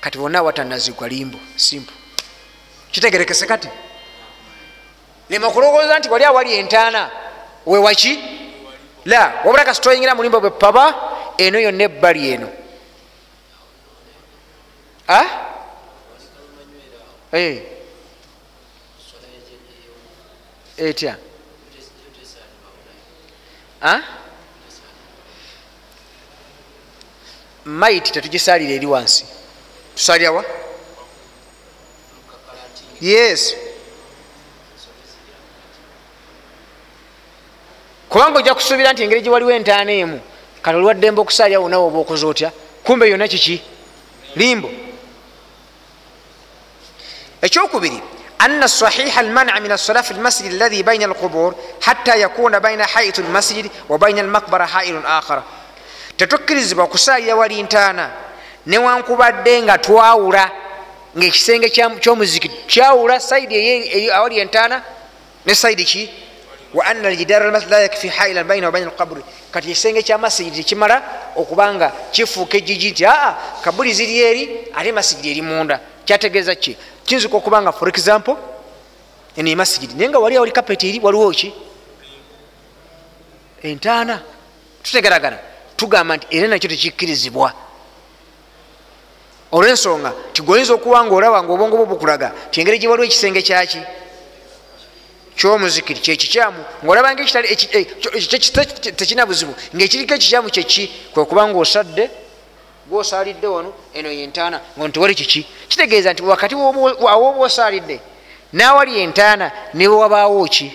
Kati 0.00 0.18
bonna 0.18 0.38
awatanaziikwa 0.38 1.08
limbo 1.08 1.38
simple. 1.56 1.96
Kitegerekese 2.90 3.46
kati. 3.46 3.68
Lema 5.30 5.50
kulowooza 5.50 5.98
nti 5.98 6.08
wali 6.08 6.24
awali 6.24 6.54
entaana. 6.54 7.10
Wewaki 7.66 8.18
la 9.04 9.32
wabula 9.44 9.64
kasita 9.64 9.90
oyingira 9.90 10.14
mulimbo 10.14 10.40
bwe 10.40 10.50
paba 10.50 10.94
eno 11.38 11.58
yonna 11.60 11.84
ebbali 11.84 12.30
eno 12.32 12.48
etya? 20.78 21.16
Maiti 27.64 28.12
tetugisalira 28.12 28.72
eri 28.72 28.86
wansi. 28.86 29.24
Tusalirawa 29.96 30.44
yes. 33.00 33.56
Kubanga 38.08 38.38
ojja 38.38 38.54
kusuubira 38.54 38.92
nti 38.92 39.02
engeri 39.02 39.22
gyewaliwo 39.22 39.52
entaana 39.52 39.92
emu 39.92 40.20
kati 40.62 40.76
olwaddembe 40.76 41.20
okusalira 41.20 41.60
wonawe 41.60 41.84
oba 41.86 41.98
okoze 41.98 42.26
otya? 42.26 42.52
Kumbe 42.84 43.10
yonna 43.10 43.28
kiki? 43.28 43.62
Limbo. 44.36 44.70
Ekyokubiri 47.42 48.02
أن 48.42 48.62
الصحيح 48.62 49.18
المنع 49.18 49.58
من 49.58 49.72
الصلاة 49.72 50.00
في 50.00 50.10
المسجد 50.10 50.50
الذي 50.50 50.82
بين 50.82 51.02
القبور 51.02 51.54
حتى 51.82 52.22
يكون 52.22 52.58
بين 52.58 52.82
حائط 52.82 53.18
المسجد 53.18 53.70
وبين 53.88 54.18
المقبرة 54.18 54.64
حائل 54.64 55.06
آخر. 55.06 55.42
Tetukkirizibwa 56.16 56.86
kusaalira 56.86 57.36
wali 57.36 57.62
ntaana 57.62 58.10
newankubadde 58.66 59.62
nga 59.62 59.78
twawula 59.78 60.50
ngaekisenge 61.18 61.68
kyomuzikiti 62.00 62.54
kyawula 62.66 63.20
saidi 63.20 64.10
awali 64.10 64.38
entaana 64.40 64.82
ne 65.46 65.54
saidi 65.54 65.84
ki? 65.84 66.10
Wa 66.74 66.86
ana 66.86 67.08
aljidaara 67.08 67.50
la 67.70 67.80
yakfi 67.80 68.08
hailan 68.08 68.44
baina 68.46 68.66
wabaina 68.66 68.90
alqaburi 68.90 69.22
kati 69.50 69.70
ekisenge 69.70 70.02
kya 70.02 70.18
masijidi 70.18 70.56
tekimala 70.56 71.02
okubanga 71.36 71.92
kifuuka 72.10 72.56
ejiji 72.56 72.90
nti 72.90 73.06
aa 73.06 73.34
kabuli 73.64 73.92
ziri 73.94 74.20
eri 74.20 74.42
ate 74.74 74.92
masijidi 74.92 75.30
eri 75.30 75.42
munda. 75.42 75.80
Kyategeeza 76.04 76.54
ki? 76.54 76.76
Kiyinzika 77.04 77.36
okubanga 77.36 77.72
for 77.72 77.88
example 77.88 78.36
eno 79.36 79.50
emasijidi 79.50 79.94
naye 79.94 80.08
nga 80.10 80.18
wali 80.18 80.36
awali 80.36 80.52
kapeti 80.52 80.88
eri 80.88 81.00
waliwo 81.02 81.30
ki 81.30 81.52
entaana 83.62 84.22
tutegeragana 84.82 85.38
tugamba 85.76 86.16
nti 86.16 86.26
era 86.30 86.48
nakyo 86.48 86.68
tekikkirizibwa 86.70 87.52
olwensonga 89.52 90.12
tigoyinza 90.32 90.74
okuba 90.74 91.04
nga 91.04 91.14
olaba 91.14 91.42
nga 91.42 91.52
obwongo 91.52 91.76
bwo 91.76 91.86
bukulaga 91.86 92.28
ti 92.50 92.60
engeri 92.60 92.78
gye 92.78 92.88
waliwo 92.88 93.06
ekisenge 93.06 93.42
kyaki 93.42 93.80
kyomuzikiri 95.36 96.00
kyekikyamu 96.00 96.64
ngaolabanga 96.84 97.22
tekina 98.96 99.26
buzibu 99.26 99.54
ngaekiriko 99.74 100.14
ekikyamu 100.14 100.48
kyeki 100.50 100.84
kwekubanga 101.12 101.58
osadde 101.58 102.10
gwosalidde 102.92 103.46
wano 103.46 103.72
eno 103.94 104.10
yentaana. 104.12 104.60
Nga 104.76 104.88
ntiwali 104.88 105.14
kiki? 105.14 105.46
Kitegeeza 105.68 106.12
nti 106.12 106.22
wakati 106.22 106.54
awoba 106.54 107.40
osalidde 107.40 108.00
nawali 108.52 109.00
entaana 109.00 109.50
newewabaawo 109.74 110.44
ki? 110.44 110.72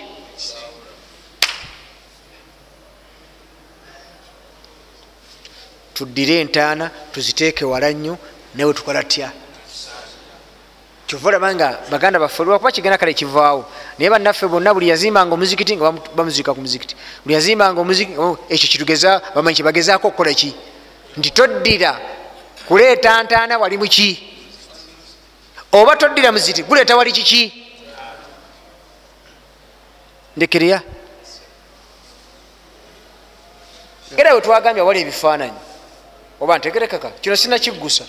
Tuddire 5.94 6.40
entaana 6.40 6.90
tuziteeke 7.12 7.64
wala 7.64 7.90
nnyo 7.90 8.18
nawe 8.54 8.74
tukola 8.74 9.02
tya? 9.02 9.30
Kyova 11.06 11.28
olaba 11.28 11.54
nga 11.54 11.78
baganda 11.90 12.18
baffe 12.18 12.44
lwakuba 12.44 12.70
kigenda 12.70 12.98
kale 12.98 13.14
kivaawo 13.14 13.64
naye 13.98 14.10
bannaffe 14.10 14.46
bonna 14.46 14.74
buli 14.74 14.88
yazimbanga 14.88 15.34
omuzikiti 15.34 15.76
nga 15.76 15.92
bamuziika 16.16 16.54
ku 16.54 16.60
muzikiti. 16.60 16.94
Buli 17.24 17.34
yazimbanga 17.34 17.80
omuzikiti 17.80 18.18
ekyo 18.48 18.68
kitugeza 18.68 19.22
bamanyi 19.34 19.56
kyebagezaako 19.56 20.08
okukola 20.08 20.34
ki 20.34 20.54
nti 21.18 21.30
toddira 21.30 22.00
kuleeta 22.68 23.22
ntaana 23.22 23.58
wali 23.58 23.78
muki 23.78 24.10
oba 25.72 25.96
toddira 25.96 26.32
muzikiti 26.32 26.62
guleeta 26.62 26.96
wali 26.96 27.12
kiki 27.12 27.42
ndekereya 30.36 30.82
era 34.16 34.34
we 34.34 34.40
twagambye 34.40 34.82
awali 34.82 35.00
ebifaananyi 35.00 35.60
oba 36.40 36.58
ntegerekaka 36.58 37.10
kino 37.20 37.36
sina 37.36 37.58
kiggusa 37.58 38.04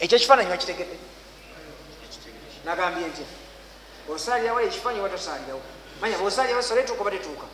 ekyo 0.00 0.16
ekifaananyi 0.18 0.50
wakitegedde? 0.50 0.96
Nagambye 2.64 3.06
ntya. 3.08 3.26
Osalirawo 4.12 4.60
ekifaananyi 4.60 5.00
oba 5.00 5.14
tosalirawo 5.14 5.62
manya 6.00 6.18
bosalirawo 6.18 6.62
sala 6.62 6.80
etuuka 6.80 7.02
oba 7.02 7.10
tetuuka. 7.10 7.46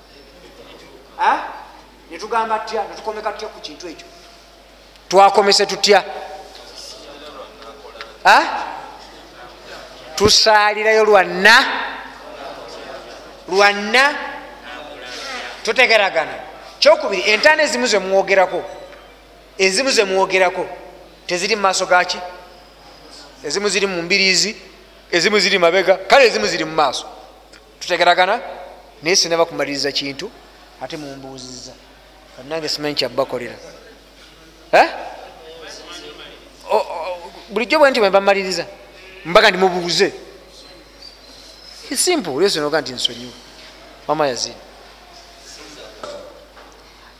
Netugamba 2.10 2.58
tutya 2.58 2.84
netukomeka 2.88 3.32
tutya 3.32 3.48
ku 3.48 3.60
kintu 3.60 3.88
ekyo 3.88 4.06
twakomese 5.08 5.66
tutya? 5.66 6.04
Tusalirayo 10.16 11.04
lwanna 11.04 11.64
lwanna 13.48 14.14
tutegeragana 15.62 16.34
kyokubiri 16.78 17.22
entaana 17.30 17.62
ezimu 17.62 17.86
zemwogerako 17.86 18.64
ezimu 19.58 19.90
zemwogerako 19.90 20.66
teziri 21.26 21.56
mumaaso 21.56 21.86
gaki 21.86 22.18
ezimu 23.44 23.68
ziri 23.68 23.86
mumbirizi 23.86 24.56
ezimu 25.12 25.38
ziri 25.38 25.58
mabega 25.58 25.94
kale 25.96 26.26
ezimu 26.26 26.46
ziri 26.46 26.64
mumaaso 26.64 27.06
tutegeragana? 27.80 28.40
Naye 29.02 29.16
sinaba 29.16 29.44
kumaliriza 29.44 29.92
kintu 29.92 30.30
ate 30.82 30.96
mumbuuziza 30.96 31.72
nange 32.48 32.68
simanyi 32.68 32.94
kyabakolera 32.94 33.54
bulijjo 37.48 37.78
bwe 37.78 37.90
nti 37.90 38.00
mbamaliriza 38.00 38.64
mbaga 39.24 39.50
ndi 39.50 39.58
mubuuze. 39.58 40.12
Simple 41.96 42.32
olwesinoga 42.32 42.80
nti 42.80 42.92
nsonyiwa 42.92 43.32
mama 44.08 44.28
yazini. 44.28 44.54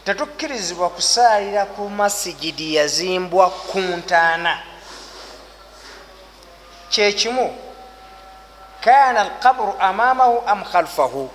Tetukkirizibwa 0.05 0.91
kusaalira 0.91 1.65
ku 1.65 1.89
masigidi 1.89 2.75
yazimbwa 2.75 3.51
ku 3.51 3.79
ntaana. 3.81 4.59
Kyekimu 6.91 7.57
kana 8.85 9.21
alqabru 9.21 9.75
amamahu 9.81 10.43
am 10.47 10.65
khalfahu. 10.65 11.31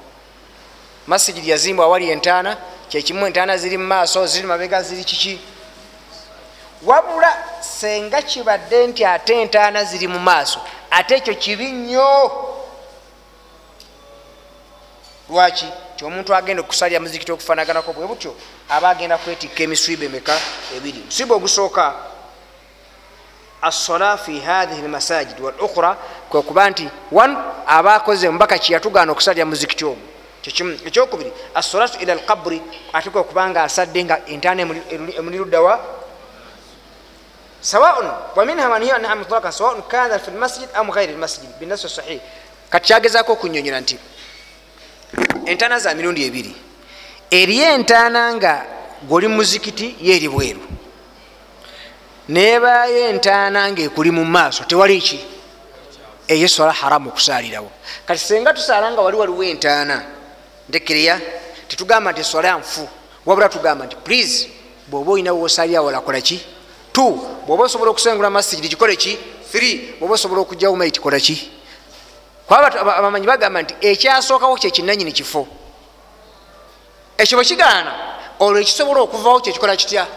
Masigidi 1.07 1.49
yazimbwa 1.49 1.86
awali 1.86 2.09
entaana 2.09 2.57
kyekimu 2.89 3.28
entaana 3.28 3.57
ziri 3.57 3.78
mumaaso 3.78 4.26
ziri 4.28 4.47
mabega 4.47 4.82
ziri 4.84 5.03
kiki 5.03 5.39
wabula 6.86 7.38
senga 7.61 8.21
kibadde 8.21 8.88
nti 8.88 9.05
ate 9.05 9.41
entaana 9.41 9.84
ziri 9.84 10.07
mu 10.07 10.19
maaso 10.19 10.59
ate 10.91 11.15
ekyo 11.15 11.36
kibi 11.36 11.71
nnyo. 11.71 12.31
Lwaki? 15.29 15.67
Kyomuntu 15.95 16.36
agenda 16.36 16.61
okusalira 16.61 16.99
muzikiti 16.99 17.31
okufanaganako 17.31 17.93
bwe 17.93 18.07
butyo 18.07 18.36
aba 18.69 18.89
agenda 18.89 19.17
kwetikka 19.17 19.63
emiswibe 19.63 20.05
emeka 20.05 20.36
ebiri. 20.77 20.99
Musibe 21.05 21.34
ogusooka. 21.34 21.93
Assola 23.61 24.17
fi 24.17 24.39
hathihi 24.39 24.81
lmasajid 24.81 25.39
walukhra 25.39 25.97
kwekuba 26.29 26.69
nti 26.69 26.89
one 27.11 27.38
aba 27.67 27.95
akoze 27.95 28.29
mubaka 28.29 28.57
kyeyatugaana 28.57 29.11
okusalira 29.11 29.45
muzikiti 29.45 29.86
omwo. 29.86 29.97
Ekyokubiri 30.86 31.31
assolatu 31.55 31.99
ila 31.99 32.13
alqabri 32.13 32.61
ate 32.93 33.09
kwekubanga 33.09 33.63
asadde 33.63 34.03
nga 34.03 34.25
entaana 34.25 34.61
emuli 35.17 35.38
luddawa 35.38 36.02
sawaun 37.64 38.36
waminha 38.36 38.68
manhiya 38.70 38.99
anha 38.99 39.16
mutlaka 39.16 39.51
sawaun 39.51 39.82
kana 39.88 40.20
fi 40.20 40.32
lmasjid 40.32 40.70
am 40.76 40.91
ghairi 40.91 41.16
lmasjid 41.16 41.49
binasi 41.59 41.88
sahih 41.89 42.20
kati 42.70 42.88
kyagezako 42.88 43.34
okunyonyola 43.34 43.80
nti 43.82 43.95
entaana 45.47 45.80
za 45.80 45.95
mirundi 45.95 46.28
ebiri 46.28 46.53
eriyo 47.32 47.66
entaana 47.74 48.36
nga 48.36 48.53
goli 49.07 49.28
muzikiti 49.28 49.95
yeeri 50.01 50.30
bweru. 50.30 50.61
Nebayo 52.30 53.09
entaana 53.09 53.72
nga 53.72 53.82
ekuli 53.82 54.11
mu 54.11 54.24
maaso 54.26 54.64
tewali 54.64 55.01
ki? 55.01 55.20
Eyo 56.28 56.47
sola 56.47 56.72
haramu 56.72 57.09
okusalirawo 57.09 57.72
kati 58.05 58.20
senga 58.20 58.53
tusaala 58.53 58.91
nga 58.91 59.01
wali 59.01 59.18
waliwo 59.18 59.43
entaana 59.43 60.03
ndekereya 60.70 61.20
tetugamba 61.68 62.11
nti 62.11 62.24
sola 62.24 62.57
nfu 62.57 62.88
wabula 63.26 63.49
tugamba 63.49 63.86
nti 63.86 63.95
please 63.95 64.49
bwoba 64.88 65.11
olina 65.11 65.34
wosalira 65.34 65.82
wolakola 65.82 66.22
ki 66.22 66.39
t 66.93 67.01
bwoba 67.45 67.63
osobola 67.63 67.91
okusengula 67.91 68.29
masigiri 68.29 68.69
kikole 68.69 68.95
ki? 68.95 69.17
Th 69.51 69.99
bwoba 69.99 70.13
osobola 70.13 70.41
okugjawo 70.41 70.75
maiti 70.75 70.99
kola 70.99 71.19
ki? 71.19 71.51
Kwaba 72.47 72.97
abamanyi 72.97 73.27
bagamba 73.27 73.61
nti 73.61 73.73
ekyasookawo 73.81 74.55
kyekinanyini 74.55 75.11
kifo. 75.11 75.47
Ekyo 77.17 77.37
bwekigaana 77.37 77.91
olwo 78.39 78.59
ekisobola 78.59 79.01
okuvawo 79.01 79.39
kyekikola 79.39 79.75
kitya? 79.75 80.07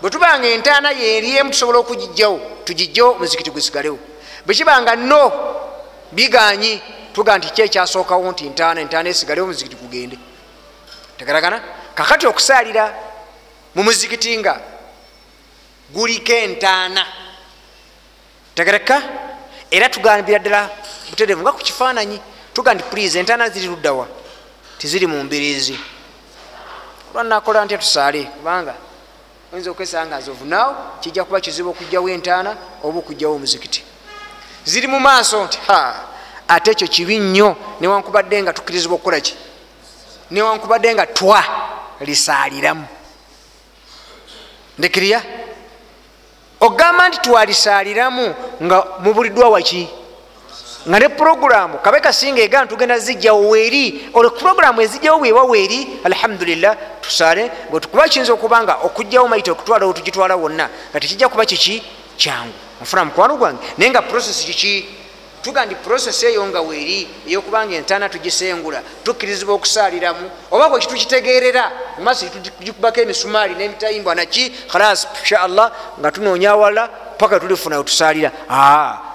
Bwetubanga 0.00 0.48
entaana 0.48 0.90
yeriemu 0.90 1.50
tusobola 1.50 1.78
okugijjawo 1.78 2.40
tugijjawo 2.64 3.14
muzikiti 3.14 3.50
gusigalewo. 3.50 3.98
Bwekibanga 4.46 4.96
no 4.96 5.32
biganyi 6.12 6.82
tuga 7.12 7.38
nti 7.38 7.50
kyekyasookawo 7.50 8.32
nti 8.32 8.44
ntaana 8.44 8.80
entaana 8.80 9.08
esigalewo 9.08 9.46
muzikiti 9.46 9.76
gugende. 9.76 10.18
Tegeragana 11.18 11.62
kakati 11.94 12.26
okusaalira 12.26 12.94
mu 13.74 13.82
muzikiti 13.82 14.38
nga 14.38 14.73
guliko 15.90 16.32
entaana. 16.32 17.06
Tegereka? 18.54 19.02
Era 19.70 19.88
tugambira 19.88 20.38
ddala 20.38 20.70
buterevu 21.10 21.42
nga 21.42 21.52
ku 21.52 21.58
kifaananyi 21.58 22.20
tuga 22.52 22.74
nti 22.74 22.84
pulize 22.84 23.18
entaana 23.18 23.48
ziri 23.48 23.66
luddawa 23.66 24.06
tiziri 24.78 25.06
mu 25.06 25.24
mbirizi 25.24 25.78
olwanakola 27.10 27.64
ntya 27.64 27.78
tusaale? 27.78 28.22
Kubanga 28.24 28.74
oyinza 29.52 29.70
okwesanga 29.70 30.18
nzovunaawo 30.18 30.74
kijja 31.00 31.24
kuba 31.24 31.40
kizibu 31.40 31.70
okugjawo 31.70 32.08
entaana 32.08 32.56
oba 32.82 32.98
okugjawo 32.98 33.34
omuzikiti. 33.34 33.82
Ziri 34.64 34.86
mu 34.86 35.00
maaso 35.00 35.44
nti 35.44 35.58
ate 36.48 36.70
ekyo 36.70 36.88
kibi 36.88 37.18
nnyo 37.18 37.56
newankubadde 37.80 38.42
nga 38.42 38.52
tukkirizibwa 38.52 38.94
okukola 38.96 39.20
ki? 39.20 39.34
Newankubadde 40.30 40.94
nga 40.94 41.06
twa 41.06 41.42
lisaaliramu. 42.00 42.86
Ndekirya 44.78 45.22
ogamba 46.66 47.08
nti 47.08 47.18
twalisaaliramu 47.24 48.34
nga 48.62 48.76
mubuliddwa 49.02 49.48
waki 49.48 49.88
nga 50.88 50.98
ne 50.98 51.08
puroguramu 51.08 51.78
kabe 51.78 52.00
kasinga 52.00 52.40
ega 52.42 52.64
ntugenda 52.64 52.98
zijjawo 52.98 53.48
weeri 53.48 53.84
olwo 54.14 54.30
puroguramu 54.30 54.80
ezijjawo 54.84 55.18
bwewa 55.18 55.44
weeri 55.44 55.88
alhamdulillah 56.04 56.76
tusaale. 57.00 57.50
Kuba 57.90 58.08
kiyinza 58.08 58.32
okuba 58.32 58.62
nga 58.62 58.74
okugjawo 58.86 59.28
maite 59.28 59.50
okutwalawo 59.50 59.92
tugitwala 59.92 60.36
wonna 60.36 60.68
nga 60.90 61.00
tekijja 61.00 61.28
kuba 61.28 61.44
kiki? 61.44 61.82
Kyangu. 62.16 62.52
Nfuna 62.82 63.04
mukwano 63.04 63.36
gwange. 63.36 63.58
Naye 63.78 63.90
nga 63.90 64.02
process 64.02 64.44
kiki 64.44 64.84
tuga 65.44 65.66
ndi 65.66 65.74
process 65.74 66.22
eyo 66.24 66.46
nga 66.46 66.60
weeri 66.60 67.08
eyokubanga 67.28 67.74
entaana 67.76 68.08
tugisengula 68.08 68.82
tukkirizibwa 69.04 69.54
okusaaliramu 69.54 70.30
oba 70.50 70.68
bwe 70.68 70.80
kitukitegerera 70.80 71.64
mumaaso 71.98 72.26
tugikubako 72.28 73.00
emisumaali 73.00 73.54
n'emitayimbwa 73.54 74.14
naki 74.14 74.44
khalas 74.72 75.06
inshaallah 75.20 75.68
nga 76.00 76.08
tunoonya 76.12 76.50
awala 76.50 76.88
paka 77.20 77.40
tulifuna 77.40 77.78
wetusaalira 77.78 78.30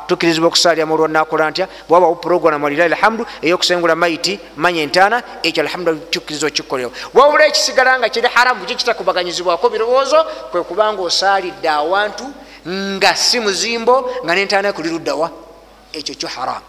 tukkirizibwa 0.08 0.48
okusaaliramu 0.48 0.94
olwanakola 0.94 1.50
ntya. 1.50 1.68
Bwabawo 1.90 2.16
program 2.16 2.64
walilahi 2.64 2.94
alhamdu 2.94 3.26
eyokusengula 3.42 3.96
maiti 3.96 4.40
manya 4.58 4.82
entaana 4.82 5.24
ekyo 5.44 5.64
alhamdu 5.64 5.96
tukkiriza 6.14 6.48
okikolewo 6.48 6.92
wabula 7.14 7.46
ekisigala 7.48 8.00
nga 8.00 8.10
kiri 8.10 8.28
haramu 8.28 8.66
ki 8.66 8.76
kitakubaganyizibwako 8.76 9.70
birowoozo? 9.70 10.24
Kwe 10.52 10.64
kubanga 10.64 11.02
osaalidde 11.02 11.70
awantu 11.70 12.26
nga 12.68 13.16
si 13.16 13.40
muzimbo 13.40 13.96
nga 14.26 14.36
nentaana 14.36 14.74
kuli 14.74 14.90
luddawa 14.90 15.49
ekyo 15.94 16.16
kyo 16.16 16.30
haramu 16.30 16.66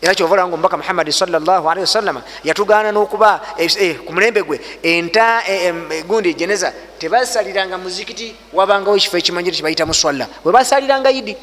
era 0.00 0.14
kyova 0.14 0.34
olanga 0.34 0.54
omubaka 0.54 0.76
muhammadi 0.76 1.12
salllahalihi 1.12 1.80
wasallama 1.80 2.22
yatugaana 2.44 2.92
n'okuba 2.92 3.40
eh, 3.58 3.98
ku 4.06 4.12
mulembe 4.12 4.42
gwe 4.42 4.60
enta 4.82 5.42
gundi 6.06 6.34
geneza 6.34 6.72
tebasaliranga 6.98 7.78
muzikiti 7.78 8.34
wabangawo 8.52 8.96
ekifo 8.96 9.18
ekimanyire 9.18 9.56
kibayita 9.56 9.86
muswalla 9.86 10.28
bwe 10.44 10.52
basaliranga 10.52 11.10
idi 11.10 11.36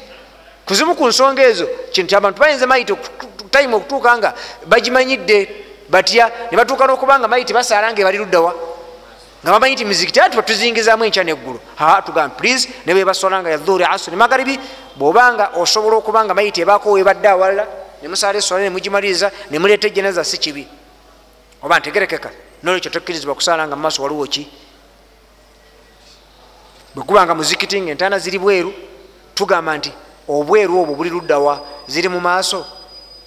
kuzimu 0.64 0.94
ku 0.96 1.06
nsonga 1.06 1.42
ezo 1.42 1.68
kintu 1.92 2.08
kyabantu 2.08 2.40
bayinza 2.40 2.66
mayiti 2.66 2.92
time 3.50 3.74
okutuuka 3.76 4.18
nga 4.18 4.34
bagimanyidde 4.66 5.38
batya 5.88 6.32
ne 6.50 6.56
batuuka 6.56 6.86
n'okubanga 6.86 7.28
mayiti 7.28 7.52
basaala 7.52 7.92
nga 7.92 8.00
ebali 8.00 8.18
luddawa 8.18 8.54
nga 9.46 9.52
bamanyi 9.52 9.74
nti 9.74 9.84
mizikiti 9.84 10.20
ati 10.20 10.36
batuzingizamu 10.36 11.04
enkya 11.04 11.22
neggulu. 11.24 11.60
Aa 11.78 12.02
tugamba 12.02 12.34
please 12.34 12.68
ne 12.84 12.94
bebasolanga 12.94 13.50
ya 13.50 13.56
dhuuri 13.58 13.84
asuri 13.84 14.16
magaribi 14.16 14.58
bwobanga 14.96 15.50
osobola 15.54 15.96
okubanga 15.96 16.34
mayiti 16.34 16.60
ebaako 16.66 16.90
webadde 16.90 17.28
awalala 17.28 17.66
nemusaala 18.02 18.38
esola 18.38 18.66
nemugimaliriza 18.66 19.30
nemuleeta 19.50 19.86
ejeneza 19.86 20.24
si 20.24 20.38
kibi. 20.38 20.66
Oba 21.62 21.78
ntegerekeka 21.78 22.30
nolwekyo 22.62 22.90
tokkirizibwa 22.90 23.34
kusaala 23.34 23.68
nga 23.68 23.76
mumaaso 23.76 24.02
waliwo 24.02 24.26
ki? 24.26 24.50
Bwekubanga 26.94 27.34
muzikiti 27.34 27.80
nga 27.80 27.90
entaana 27.90 28.18
ziri 28.18 28.38
bweru 28.38 28.74
tugamba 29.34 29.78
nti 29.78 29.92
obweru 30.28 30.82
obwo 30.82 30.94
buli 30.98 31.10
luddawa 31.10 31.62
ziri 31.86 32.08
mu 32.08 32.18
maaso? 32.20 32.66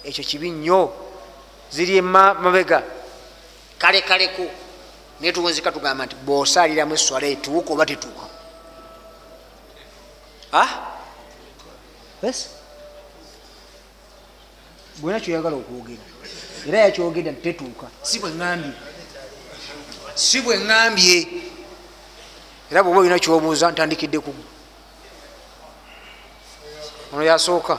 Ekyo 0.04 0.24
kibi 0.24 0.50
nnyo. 0.50 0.92
Ziri 1.72 1.96
emabega 1.96 2.82
kale 3.78 4.02
kaleku 4.02 4.59
naye 5.20 5.32
tuwunzika 5.32 5.72
tugamba 5.72 6.06
nti 6.06 6.16
bwosaaliramu 6.26 6.94
eswala 6.94 7.26
etuuka 7.26 7.72
oba 7.72 7.86
tetuuka 7.86 8.26
bwena 15.00 15.20
kyoyagala 15.20 15.56
okwogera. 15.56 16.04
Era 16.68 16.78
yakyogedda 16.78 17.32
tetuuka. 17.32 17.86
Si 18.02 18.18
bweambye 18.18 18.72
si 20.14 20.40
bweŋambye 20.40 21.18
era 22.70 22.82
bwoba 22.82 23.00
olina 23.00 23.18
kyobuuza 23.18 23.72
ntandikidde 23.72 24.18
kugu 24.20 24.44
ono 27.12 27.22
yasooka. 27.24 27.78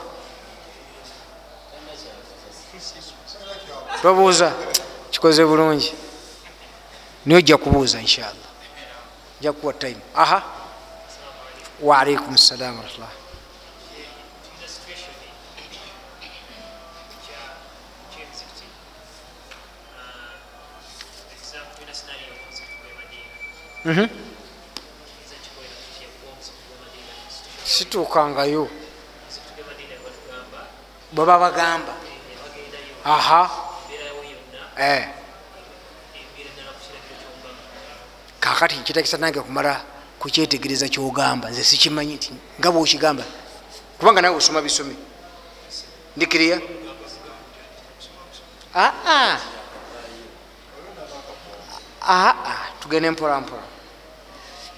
Tobuuza. 4.02 4.52
Kikoze 5.10 5.44
bulungi 5.44 5.94
niye 7.26 7.38
ojja 7.38 7.56
kubuuza 7.56 8.00
inshallah. 8.00 8.48
Ojja 9.38 9.52
kukuwa 9.52 9.72
time. 9.72 10.00
Aha. 10.14 10.42
Waalaikum 11.82 12.36
salamu 12.38 12.78
warahmatullah 12.78 13.10
Mhm. 23.84 24.06
situukangayo 27.64 28.68
bweba 31.12 31.38
bagamba. 31.38 31.94
Aha. 33.04 33.50
Eh. 34.78 35.08
Kakati 38.42 38.76
nkitakisa 38.76 39.16
nange 39.18 39.40
kumala 39.40 39.84
kukyetegereza 40.18 40.88
kyogamba 40.88 41.50
nze 41.50 41.64
sikimanyi 41.64 42.14
nti 42.14 42.30
nga 42.58 42.68
bwokigamba 42.72 43.24
kubanga 43.98 44.20
nawe 44.22 44.36
osoma 44.36 44.62
bisomi. 44.62 44.96
Ndikiriya 46.16 46.58
aa 48.74 49.38
aa 52.02 52.34
tugende 52.80 53.10
mpolampola 53.10 53.62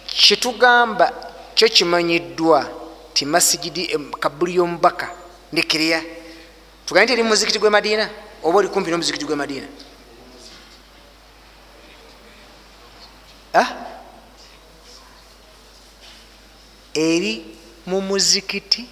kyetugamba 0.07 1.07
kyo 1.55 1.69
kimanyiddwa 1.69 2.69
ti 3.15 3.25
masigidi 3.25 3.99
kabuli 4.21 4.55
yomubaka 4.55 5.09
ndikiriya 5.53 6.03
tugane 6.87 7.05
nti 7.05 7.13
eri 7.13 7.23
mumuzikiti 7.23 7.59
gwe 7.59 7.71
madiina 7.71 8.11
oba 8.43 8.59
oli 8.59 8.69
kumpi 8.69 8.91
nomuzikiti 8.91 9.25
gwe 9.25 9.37
madiina 9.37 9.67
eri 16.95 17.57
mu 17.87 18.01
muzikiti? 18.01 18.89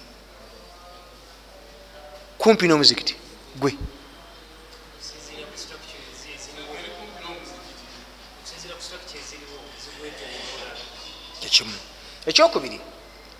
Kumpi 2.37 2.67
n'omuzikiti? 2.67 3.15
Gwe. 3.55 3.77
Ekimu. 11.45 11.77
Ekyokubiri 12.25 12.79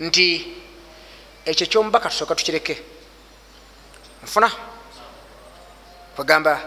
nti 0.00 0.24
ekyo 1.44 1.66
kyomubaka 1.66 2.08
tusooka 2.08 2.34
tukireke. 2.34 2.82
Nfuna. 4.22 4.50
Bagamba 6.16 6.62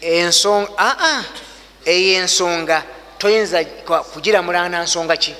ensonga 0.00 0.70
aa 0.78 1.22
eyo 1.84 2.22
ensonga 2.22 2.82
toyinza 3.18 3.64
kugiramulana 4.12 4.82
nsonga 4.82 5.16
ki 5.16 5.34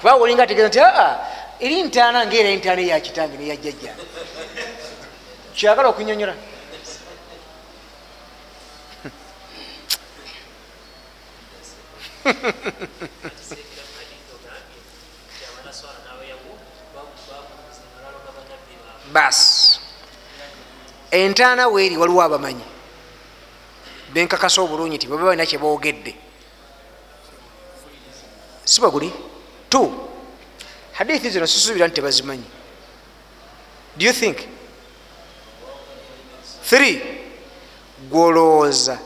kuba 0.00 0.14
olinga 0.16 0.42
ategeeza 0.42 0.68
nti 0.68 0.80
aa 0.80 1.12
eri 1.60 1.82
ntaana 1.82 2.26
ngaera 2.26 2.48
entaana 2.56 2.80
eyakitange 2.82 3.36
neyajjajja 3.36 3.92
kyagala 5.54 5.88
okunyonyola. 5.92 6.34
Bas 19.12 19.80
entaana 21.10 21.68
weeri 21.68 21.96
waliwo 21.96 22.22
abamanyi. 22.22 22.64
Benkakasa 24.12 24.62
obulungi 24.62 24.96
nti 24.96 25.06
baba 25.06 25.24
balina 25.24 25.46
kyebogedde 25.46 26.14
sibaguli 28.64 29.12
t 29.70 29.78
hadithi 30.92 31.30
zino 31.30 31.46
sisubira 31.46 31.86
nti 31.86 31.94
tebazimanyi. 31.94 32.44
Do 33.96 34.06
you 34.06 34.12
think? 34.12 34.36
Three 36.62 37.00
gwolowooza 38.10 38.98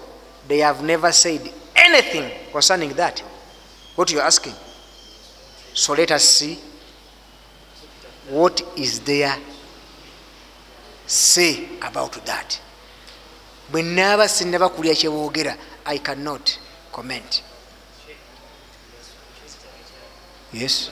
they 0.49 0.61
have 0.61 0.83
never 0.83 1.13
said 1.13 1.41
anything 1.75 2.31
concerning 2.53 2.95
that. 2.95 3.23
What 3.97 4.11
youare 4.11 4.27
asking? 4.27 4.55
So 5.75 5.95
let 5.95 6.11
us 6.11 6.25
see 6.25 6.59
what 8.31 8.63
is 8.77 9.01
there 9.01 9.37
say 11.07 11.69
about 11.81 12.25
that. 12.25 12.61
Bwe 13.73 13.83
naaba 13.83 14.29
sinaba 14.29 14.69
kulya 14.69 14.95
kyeboogera 14.95 15.57
i 15.85 15.99
cannot 15.99 16.59
comment 16.93 17.43
yes. 20.55 20.91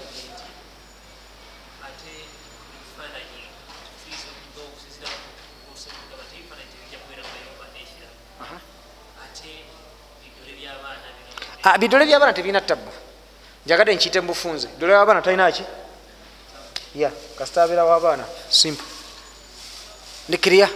Ah, 11.65 11.79
bidole 11.79 12.07
byabaana 12.07 12.33
tebirina 12.33 12.61
tabba 12.61 12.91
njagadde 13.67 13.95
nkiyite 13.95 14.21
mubufunze 14.21 14.69
dole 14.79 14.95
wabaana 14.95 15.23
talinaki 15.23 15.63
ya 16.95 17.11
kasitabeera 17.39 17.85
wabaana 17.85 18.25
simple. 18.51 18.87
Ndikiriya 20.29 20.69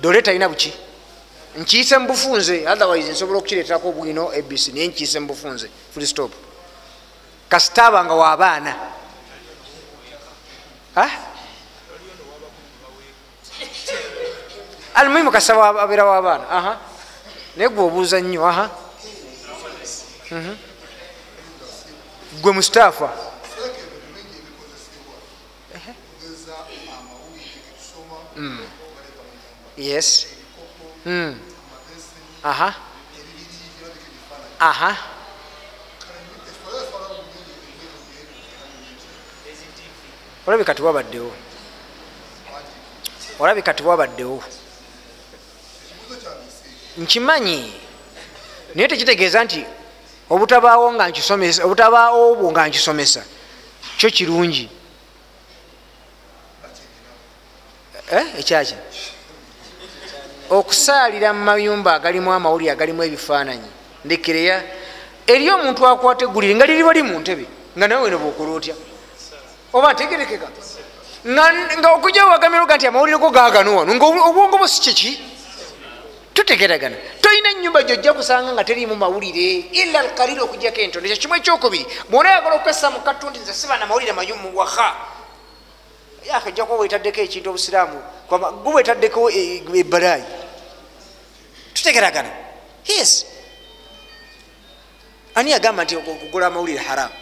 dole 0.00 0.22
talina 0.22 0.48
buki? 0.48 0.72
Nkiyise 1.56 1.98
mubufunze 1.98 2.68
otherwise 2.68 3.12
nsobola 3.12 3.38
okukireeterako 3.38 3.88
obwino 3.88 4.28
abc 4.28 4.68
naye 4.68 4.88
nkiyise 4.88 5.20
mubufunze 5.20 5.70
full 5.94 6.06
stop 6.06 6.47
kasitaaba 7.48 8.04
nga 8.04 8.14
wabaana 8.14 8.72
almuhimu 14.98 15.30
kasitaba 15.34 15.80
abeera 15.82 16.04
wabaana 16.12 16.44
aha 16.58 16.72
naye 17.56 17.68
gwe 17.74 17.82
obuuza 17.88 18.18
nnyo 18.20 18.40
aha. 18.50 18.64
Gwe 22.42 22.52
mustaafa 22.56 23.08
yes. 29.76 30.26
Aha. 32.44 32.74
Aha 34.60 35.17
olabika 40.48 40.74
tiwabaddewo 40.74 41.32
olabika 43.38 43.74
tibwabaddewo 43.74 44.42
nkimanyi 46.98 47.72
naye 48.74 48.88
tekitegeeza 48.88 49.44
nti 49.44 49.60
obutabaawo 50.30 50.92
nga 50.92 51.08
nkisomesa 51.08 51.64
obutabaawo 51.64 52.32
obwo 52.32 52.46
nga 52.52 52.68
nkisomesa 52.68 53.22
kyo 53.98 54.10
kirungi. 54.10 54.68
Eh, 58.12 58.26
ekyaki? 58.40 58.74
Okusaalira 60.50 61.32
mu 61.36 61.44
mayumba 61.44 61.94
agalimu 61.94 62.32
amawulire 62.32 62.72
agalimu 62.72 63.02
ebifaananyi. 63.04 63.70
Ndekereya 64.04 64.56
eri 65.26 65.50
omuntu 65.50 65.84
akwata 65.86 66.24
eggulire 66.24 66.54
nga 66.56 66.66
liriba 66.66 66.92
li 66.96 67.02
mu 67.02 67.20
ntebe 67.20 67.44
nga 67.76 67.86
nawe 67.88 68.02
wena 68.02 68.16
bwokola 68.16 68.52
otya 68.56 68.74
oba 69.72 69.92
ntegerekeka 69.92 70.48
nga- 71.26 71.92
okujjawo 71.96 72.30
wagamirga 72.30 72.76
nti 72.76 72.86
amawulire 72.86 73.18
go 73.18 73.30
gaagano 73.30 73.76
wano 73.76 73.94
nga 73.94 74.04
obu- 74.06 74.24
obwongo 74.28 74.56
bwo 74.58 74.68
si 74.68 74.80
kiki? 74.80 75.10
Tutegeragana. 76.34 76.96
Tolina 77.20 77.50
enyumba 77.50 77.82
gyojja 77.82 78.12
kusanga 78.14 78.52
nga 78.54 78.64
terimu 78.64 78.94
mawulire. 78.94 79.66
Ila 79.74 80.00
alkaliri 80.00 80.40
okujjako 80.40 80.80
entono 80.80 81.06
ekyo 81.06 81.16
kimu 81.18 81.34
ekyokubiri. 81.34 81.86
Bwonayagala 82.08 82.54
okwessa 82.62 82.90
mu 82.90 83.00
kattu 83.02 83.26
nti 83.30 83.40
nze 83.42 83.52
sibana 83.52 83.86
mawulire 83.86 84.12
mayumu 84.12 84.54
waha. 84.56 84.94
Yaka 86.24 86.48
ojja 86.48 86.64
kuba 86.64 86.78
bwetaddeko 86.78 87.20
ekintu 87.20 87.50
obusiraamu. 87.50 87.98
Gwe 88.30 88.38
bwetaddeko 88.62 89.30
ebalaayi 89.74 90.24
tutegeragana. 91.74 92.30
Yes. 92.86 93.26
Ani 95.34 95.50
yagamba 95.50 95.84
nti 95.84 95.96
okugula 95.96 96.46
amawulire 96.46 96.78
haramu 96.78 97.14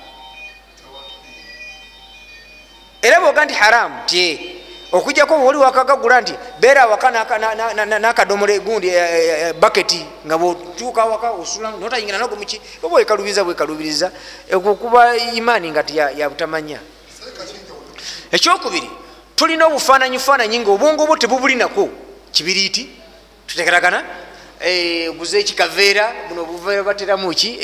era 3.06 3.20
bwoga 3.20 3.44
nti 3.44 3.54
haramu 3.54 3.94
ti 4.06 4.56
okujjako 4.92 5.46
oli 5.46 5.58
wakagagula 5.58 6.20
nti 6.20 6.34
beera 6.60 6.86
waka 6.86 7.10
nakadomole 7.98 8.58
gundi 8.58 8.90
baketi 9.60 10.06
nga 10.26 10.38
bwotuuka 10.38 11.04
waka 11.04 11.30
osula 11.30 11.70
notayingira 11.70 12.18
nago 12.18 12.36
muki 12.36 12.60
oba 12.82 12.96
wekalubiriza 12.96 13.44
bwekalubiriza 13.44 14.10
okuba 14.52 15.16
imaani 15.16 15.70
nga 15.70 15.84
yabutamanya 16.16 16.78
ekyokubiri 18.32 18.90
tulina 19.36 19.66
obufaananyi 19.66 20.18
faananyi 20.18 20.58
nga 20.58 20.70
obwongo 20.70 21.06
bwo 21.06 21.16
tebubulinako 21.16 21.88
kibiriiti 22.32 22.90
tutegeragana 23.46 24.02
guze 25.18 25.40
ekikaveera 25.40 26.12
buno 26.28 26.42
obuveera 26.42 26.82
bateramu 26.82 27.30
ki? 27.34 27.58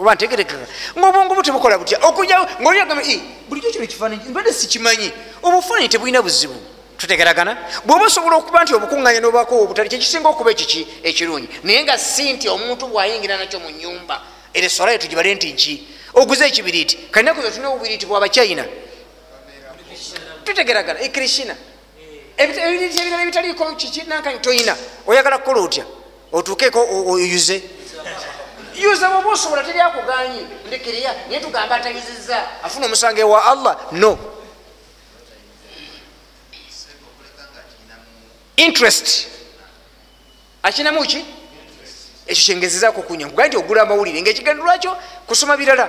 Oba 0.00 0.14
ntegerekeka. 0.14 0.66
Ngaobwongo 0.98 1.34
bwo 1.34 1.42
tebukola 1.42 1.78
butya? 1.78 1.98
Okujjao 2.00 2.46
ngaoliagamba 2.60 3.02
bulijjo 3.48 3.70
kino 3.70 3.84
ekifaananyi 3.84 4.28
mbadde 4.28 4.52
sikimanyi. 4.52 5.12
Obufaananyi 5.42 5.88
tebulina 5.88 6.22
buzibu. 6.22 6.56
Tutegeragana. 6.96 7.56
Bwoba 7.84 8.06
osobola 8.06 8.36
okuba 8.36 8.64
nti 8.64 8.74
obukuŋŋanya 8.74 9.20
nobako 9.20 9.62
obutali 9.62 9.88
kyekisinga 9.88 10.28
okuba 10.28 10.50
ekiki 10.50 10.86
ekirungi. 11.02 11.48
Naye 11.62 11.84
nga 11.84 11.98
si 11.98 12.32
nti 12.32 12.48
omuntu 12.48 12.88
bwayingira 12.88 13.36
nakyo 13.36 13.60
mu 13.60 13.70
nyumba 13.70 14.22
eresolayo 14.54 14.98
tugibale 14.98 15.34
nti 15.34 15.52
nki? 15.52 15.88
Oguze 16.14 16.46
ekibiriiti. 16.46 16.96
Kalinaku 17.12 17.42
ze 17.42 17.50
tulina 17.50 17.68
obubiriiti 17.68 18.06
bwabachina 18.06 18.64
tutegeragana. 20.44 21.00
Ekrishina 21.00 21.54
ebirala 22.36 23.22
ebitaliiko 23.22 23.64
kiki 23.76 24.02
nankani 24.02 24.38
toyina 24.38 24.76
oyagala 25.06 25.38
kukola 25.38 25.60
otya 25.60 25.84
otuukeeko 26.32 26.80
oyuze 27.12 27.62
yuza 28.82 29.10
bwoba 29.10 29.30
osobola 29.30 29.64
teri 29.64 29.80
akuganye 29.80 30.42
ndekereya 30.66 31.14
naye 31.28 31.40
tugamba 31.40 31.76
atayuzizza 31.76 32.38
afuna 32.62 32.86
omusango 32.86 33.20
ewa 33.20 33.44
allah 33.44 33.76
no 33.92 34.18
interest 38.56 39.28
akinamu 40.62 41.04
ki 41.06 41.24
ekyo 42.26 42.44
kyengezezaako 42.44 43.02
kunya 43.02 43.26
nkugaye 43.26 43.48
nti 43.48 43.56
ogula 43.56 43.82
amawulire 43.82 44.22
ngaekigendo 44.22 44.64
lwakyo 44.64 44.96
kusoma 45.26 45.56
birala 45.56 45.88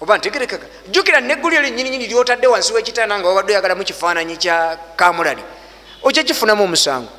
oba 0.00 0.18
ntegerekeka. 0.18 0.66
Jjukira 0.88 1.20
neggulyo 1.20 1.60
lyenyininyini 1.60 2.06
lyotadde 2.06 2.46
wansi 2.46 2.72
wekitaana 2.72 3.18
nga 3.18 3.28
wabadde 3.28 3.52
oyagalamu 3.52 3.84
kifaananyi 3.84 4.36
kya 4.36 4.78
kamulali 4.96 5.42
ojja 6.02 6.22
kifunamu 6.22 6.64
omusango. 6.64 7.12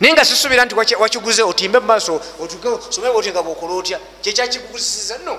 Naye 0.00 0.12
nga 0.12 0.24
sisubira 0.24 0.64
nti 0.64 0.74
wakiguze 0.74 1.42
otimbe 1.42 1.78
mumaaso 1.78 2.20
otuke 2.40 2.68
boti 3.12 3.30
nga 3.30 3.42
bwokola 3.42 3.74
otya? 3.74 3.98
Kyekyakikuguzisiza 4.22 5.18
no. 5.18 5.38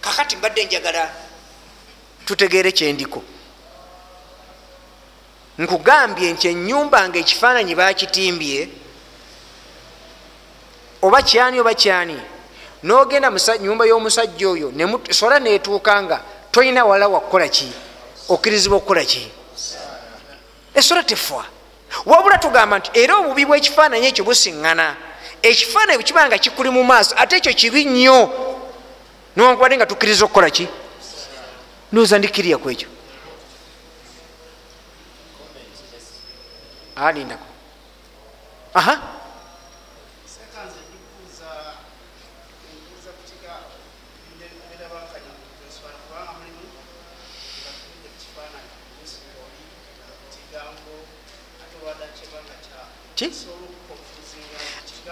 Kakati 0.00 0.36
mbadde 0.36 0.64
njagala 0.64 1.10
tutegeere 2.24 2.72
kyendiko 2.72 3.22
nkugambye 5.58 6.32
nti 6.32 6.48
enyumba 6.48 7.08
nga 7.08 7.18
ekifaananyi 7.18 7.74
bakitimbye 7.74 8.68
oba 11.02 11.22
kyani 11.22 11.60
oba 11.60 11.74
kyani 11.74 12.16
nogenda 12.82 13.30
nyumba 13.60 13.86
y'omusajja 13.86 14.48
oyo 14.48 14.72
sola 15.10 15.38
netuuka 15.38 16.02
nga 16.02 16.20
tolina 16.50 16.84
wala 16.84 17.08
wakukola 17.08 17.48
ki? 17.48 17.72
Okkirizibwa 18.28 18.76
okukola 18.78 19.04
ki? 19.04 19.30
Esola 20.74 21.02
tefa 21.02 21.44
wabula 22.06 22.38
tugamba 22.38 22.78
nti 22.78 22.90
era 22.94 23.16
obubi 23.16 23.44
bwekifaananyi 23.44 24.06
ekyo 24.06 24.24
busiŋŋana. 24.24 24.96
Ekifaananyi 25.42 25.98
bwekiba 25.98 26.26
nga 26.26 26.38
kikuli 26.38 26.70
mu 26.70 26.84
maaso 26.84 27.14
ate 27.18 27.36
ekyo 27.36 27.52
kibi 27.52 27.84
nnyo. 27.84 28.18
Niwankubadde 29.36 29.76
nga 29.76 29.86
tukkiriza 29.86 30.24
okukola 30.24 30.50
ki? 30.50 30.68
Ndowooza 31.92 32.18
ndikiriya 32.18 32.58
ku 32.58 32.70
ekyo. 32.70 32.88
Alindako 36.96 37.50
aha 38.74 39.19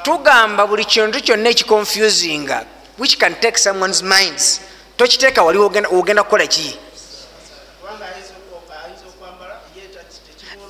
tugamba 0.02 0.66
buli 0.66 0.84
kintu 0.84 1.20
kyonna 1.20 1.48
ekiconfusinga 1.50 2.64
which 2.98 3.18
can 3.18 3.34
take 3.34 3.58
someone's 3.58 4.02
minds. 4.02 4.60
Tokiteeka 4.96 5.42
wali 5.42 5.58
wogenda 5.58 6.22
kukola 6.22 6.46
ki? 6.46 6.78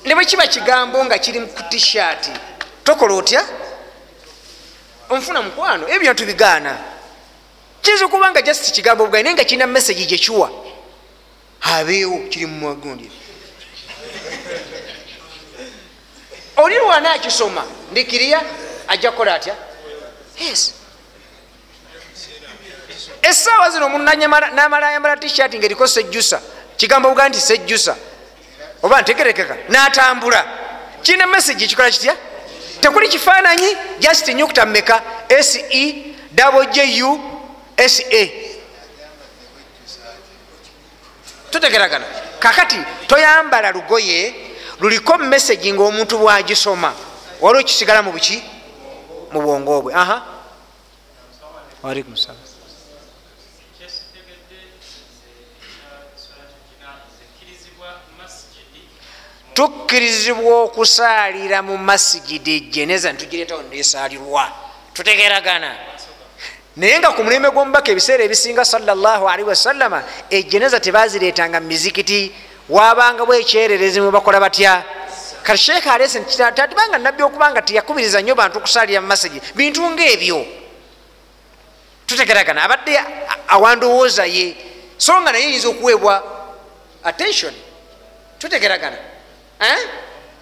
Ne 0.05 0.15
bwe 0.15 0.25
kiba 0.25 0.47
kigambo 0.47 1.05
nga 1.05 1.17
kiri 1.17 1.39
ku 1.39 1.63
tishat 1.69 2.29
tokola 2.83 3.13
otya? 3.13 3.43
Onfuna 5.09 5.41
mukwano 5.41 5.87
ebyo 5.87 5.99
byona 5.99 6.15
tubigaana 6.15 6.77
kiyinza 7.81 8.05
okuba 8.05 8.31
nga 8.31 8.41
just 8.41 8.71
kigambo 8.71 9.05
bugai 9.05 9.23
naye 9.23 9.35
nga 9.35 9.43
kirina 9.43 9.67
message 9.67 10.05
gyekiwa 10.05 10.51
abeewo 11.61 12.19
kiri 12.29 12.45
mu 12.45 12.67
magundire 12.67 13.28
oli 16.59 16.75
lwana 16.77 17.11
akisoma 17.11 17.63
ndikiriya 17.91 18.41
ajja 18.87 19.11
kukola 19.11 19.33
atya? 19.33 19.55
Yes. 20.39 20.73
Essaawa 23.21 23.69
zino 23.69 23.85
omuntu 23.85 24.17
namala 24.53 24.87
ayambala 24.87 25.17
tishat 25.17 25.55
nga 25.55 25.65
eriko 25.65 25.87
sejjusa 25.87 26.41
kigambo 26.77 27.09
bugaa 27.09 27.29
nti 27.29 27.41
sejjusa 27.41 27.95
oba 28.83 29.01
ntegerekeka 29.01 29.57
natambula. 29.69 30.45
Kirina 31.01 31.27
message 31.27 31.65
ekikola 31.65 31.91
kitya? 31.91 32.15
Tekuli 32.81 33.07
kifaananyi 33.07 33.77
just 33.99 34.27
nyukuta 34.27 34.65
mmeka 34.65 35.01
se 35.41 35.65
wju 36.31 37.19
sa 37.89 38.03
tutegeragana 41.49 42.05
kakati 42.39 42.77
toyambala 43.07 43.71
lugoye 43.71 44.48
luliko 44.79 45.17
message 45.17 45.73
nga 45.73 45.83
omuntu 45.83 46.17
bwagisoma 46.17 46.93
waliwo 47.41 47.63
kisigala 47.63 48.01
mu 48.01 48.11
buki? 48.11 48.43
Mu 49.31 49.39
bwongo 49.41 49.81
bwe. 49.81 49.93
Aha. 49.93 50.17
Walikum 51.83 52.15
salam 52.17 52.49
tukkirizibwa 59.53 60.63
okusaalira 60.63 61.61
mu 61.61 61.77
masigidi 61.77 62.59
jeneza 62.71 63.11
nitugireetawo 63.11 63.61
nesaalirwa 63.61 64.51
tutegeragana 64.93 65.75
naye 66.75 66.99
nga 66.99 67.11
ku 67.11 67.23
mulembe 67.23 67.49
gw'omubaka 67.51 67.91
ebiseera 67.91 68.23
ebisinga 68.23 68.63
salllahalihi 68.65 69.49
wasallama 69.49 69.99
ejeneza 70.29 70.79
tebazireetanga 70.79 71.59
mu 71.59 71.67
mizikiti 71.67 72.31
wabanga 72.69 73.25
bwekyererezi 73.25 74.01
mwe 74.01 74.11
bakola 74.11 74.39
batya? 74.39 74.83
Kati 75.43 75.57
sheekh 75.57 75.87
alese 75.87 76.19
tatibanga 76.55 76.97
nabbi 76.97 77.23
okubanga 77.23 77.61
teyakubiriza 77.61 78.21
nnyo 78.21 78.35
bantu 78.35 78.57
okusaalira 78.57 79.01
mu 79.01 79.07
masigi 79.07 79.41
bintu 79.55 79.89
ngaebyo 79.89 80.45
tutegeragana. 82.05 82.63
Abadde 82.63 82.99
awandowooza 83.47 84.25
ye. 84.25 84.55
So 84.97 85.21
nga 85.21 85.31
naye 85.31 85.51
yinza 85.51 85.69
okuweebwa 85.69 86.23
attention. 87.03 87.53
Tutegeragana. 88.39 88.97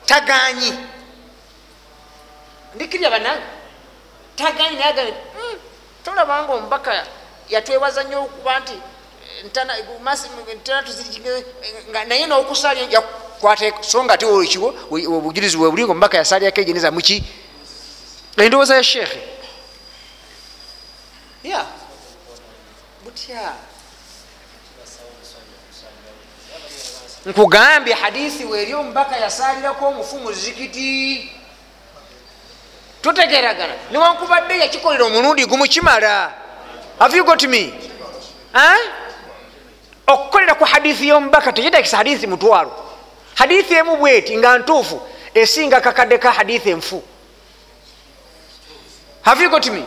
Taganyi 0.05 0.73
ndikirya 2.75 3.09
banange 3.09 3.41
taganyi 4.35 4.75
nayaga 4.75 5.03
"Hmm, 5.03 5.57
tolabanga 6.03 6.53
omubaka 6.53 7.05
yatwebaza 7.49 8.03
nnyo 8.03 8.21
okuba 8.23 8.59
nti 8.59 8.77
eh, 9.39 9.45
ntana- 9.45 9.75
masi- 10.03 10.29
ntana 10.61 10.81
tuziri- 10.87 11.45
nga 11.89 12.05
naye 12.05 12.25
n'okusalya 12.27 12.83
yakwata 12.89 13.83
so 13.83 14.03
nga 14.03 14.13
ate 14.13 14.25
ekiwo 14.25 14.73
obujulizi 15.17 15.57
bwe 15.57 15.69
bulinga 15.69 15.91
omubaka 15.91 16.17
yasalyako 16.17 16.61
ejeneza 16.61 16.91
muki 16.91 17.23
endowooza 18.37 18.75
ya 18.75 18.83
sheekhe 18.83 19.21
ya. 21.43 21.65
Butya. 23.03 23.53
Nkugambye 27.25 27.93
hadisi 27.93 28.45
weeri 28.45 28.73
omubaka 28.73 29.17
yasalirako 29.17 29.87
omufu 29.87 30.19
mu 30.19 30.31
zikiti. 30.33 31.31
Tutegeragana 33.01 33.73
niwankubadde 33.91 34.57
yakikolera 34.59 35.05
omulundi 35.05 35.45
gumu 35.45 35.65
kimala. 35.67 36.33
Have 36.99 37.17
you 37.17 37.23
got 37.23 37.43
me? 37.43 37.73
Eh? 38.55 38.77
Okukolera 40.07 40.55
ku 40.55 40.65
hadisi 40.65 41.07
y'omubaka 41.07 41.51
tekitakisa 41.51 41.97
hadisi 41.97 42.27
mutwalo 42.27 42.71
hadisi 43.35 43.73
emu 43.73 43.97
bweti 43.97 44.37
nga 44.37 44.57
ntuufu 44.57 45.01
esinga 45.33 45.81
kakadde 45.81 46.17
ka 46.17 46.31
hadisi 46.31 46.69
enfu. 46.69 47.03
Have 49.21 49.41
you 49.43 49.49
got 49.49 49.67
me? 49.69 49.83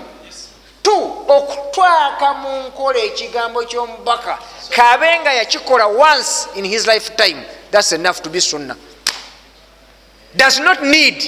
Tu 0.83 0.93
okutwaka 1.29 2.35
mu 2.35 2.63
nkola 2.69 2.99
ekigambo 2.99 3.65
ky'omubaka 3.65 4.39
kabe 4.71 5.21
nga 5.21 5.33
yakikola 5.33 5.87
once 5.87 6.49
in 6.55 6.65
his 6.65 6.87
lifetime. 6.87 7.45
Thats 7.71 7.93
enough 7.93 8.21
to 8.23 8.31
be 8.31 8.41
sunna 8.41 8.77
does 10.37 10.61
not 10.61 10.83
need. 10.83 11.19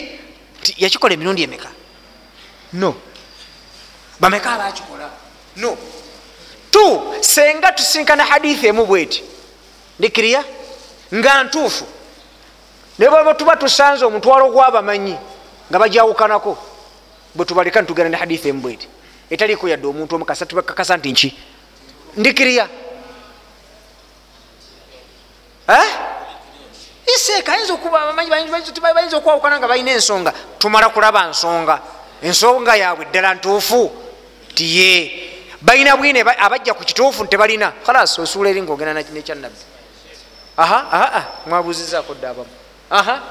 Ti 0.63 0.75
yakikola 0.79 1.15
emirundi 1.15 1.43
emeka? 1.43 1.69
No. 2.73 2.95
Bameka 4.21 4.53
abakikola? 4.53 5.11
No 5.57 5.77
tu 6.73 7.15
senga 7.21 7.73
tusinkana 7.73 8.25
hadithi 8.25 8.67
emu 8.67 8.87
bweti. 8.87 9.23
Ndikiriya 9.99 10.45
nga 11.15 11.45
ntuufu. 11.45 11.85
Ne 12.99 13.09
bweba 13.09 13.35
tuba 13.35 13.57
tusanze 13.57 14.05
omutwalo 14.05 14.51
gwabamanyi 14.51 15.17
nga 15.71 15.79
bajawukanako 15.79 16.59
bwe 17.35 17.45
tubaleka 17.47 17.81
nitugenda 17.81 18.11
ne 18.11 18.17
hadithi 18.17 18.49
emu 18.49 18.61
bweti. 18.61 18.89
Etaliko 19.31 19.69
yadde 19.69 19.87
omuntu 19.87 20.17
omukasa 20.17 20.47
tubakakasa 20.47 20.97
nti 20.97 21.13
nki? 21.13 21.39
Ndikiriya 22.17 22.69
iseeka 27.15 27.53
ayinza 27.53 27.73
okuba 27.73 28.01
abamanyi 28.03 28.31
bayinza 28.31 29.17
okwawukana 29.17 29.59
nga 29.59 29.69
balina 29.69 29.93
ensonga. 29.93 30.33
Tumala 30.59 30.89
kulaba 30.89 31.27
nsonga. 31.29 31.81
Ensonga 32.23 32.77
yaabwe 32.77 33.05
ddala 33.05 33.35
ntuufu. 33.35 33.93
Tiye 34.55 35.32
balina 35.63 35.97
bwine 35.97 36.21
abajja 36.21 36.75
ku 36.75 36.85
kituufu 36.85 37.25
ntebalina 37.25 37.73
kalas 37.87 38.19
osuula 38.19 38.51
eri 38.51 38.63
ngaogenda 38.63 38.93
nekyannabbi 38.95 39.63
aha 40.57 40.79
aa 40.93 41.25
mwabuuzizaako 41.47 42.15
dde 42.15 42.27
abamu. 42.27 42.51
Aha. 42.91 43.23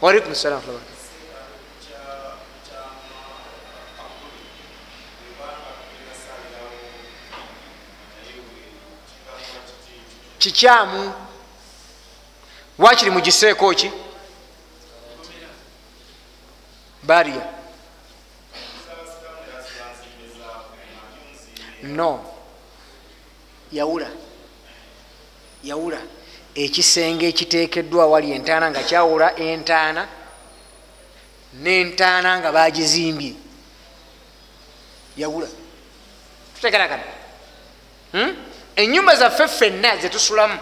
Waalaikum 0.00 0.34
salam 0.34 0.62
kikyamu. 10.38 11.12
Wakiri 12.78 13.10
mugiseeko 13.10 13.74
ki? 13.74 13.90
Baria 17.02 17.57
no. 21.82 22.24
Yawula. 23.72 24.06
Yawula. 25.64 25.98
Ekisenge 26.54 27.28
ekiteekeddwa 27.28 28.06
wali 28.06 28.32
entaana 28.32 28.70
nga 28.70 28.82
kyawula 28.82 29.36
entaana 29.36 30.08
nentaana 31.54 32.38
nga 32.38 32.52
bagizimbye 32.52 33.34
yawula. 35.16 35.48
Tutegerakana. 36.54 37.02
Hmm? 38.12 38.36
enyumba 38.78 39.16
zaffe 39.16 39.48
ffenna 39.48 39.96
zetusulamu 39.96 40.58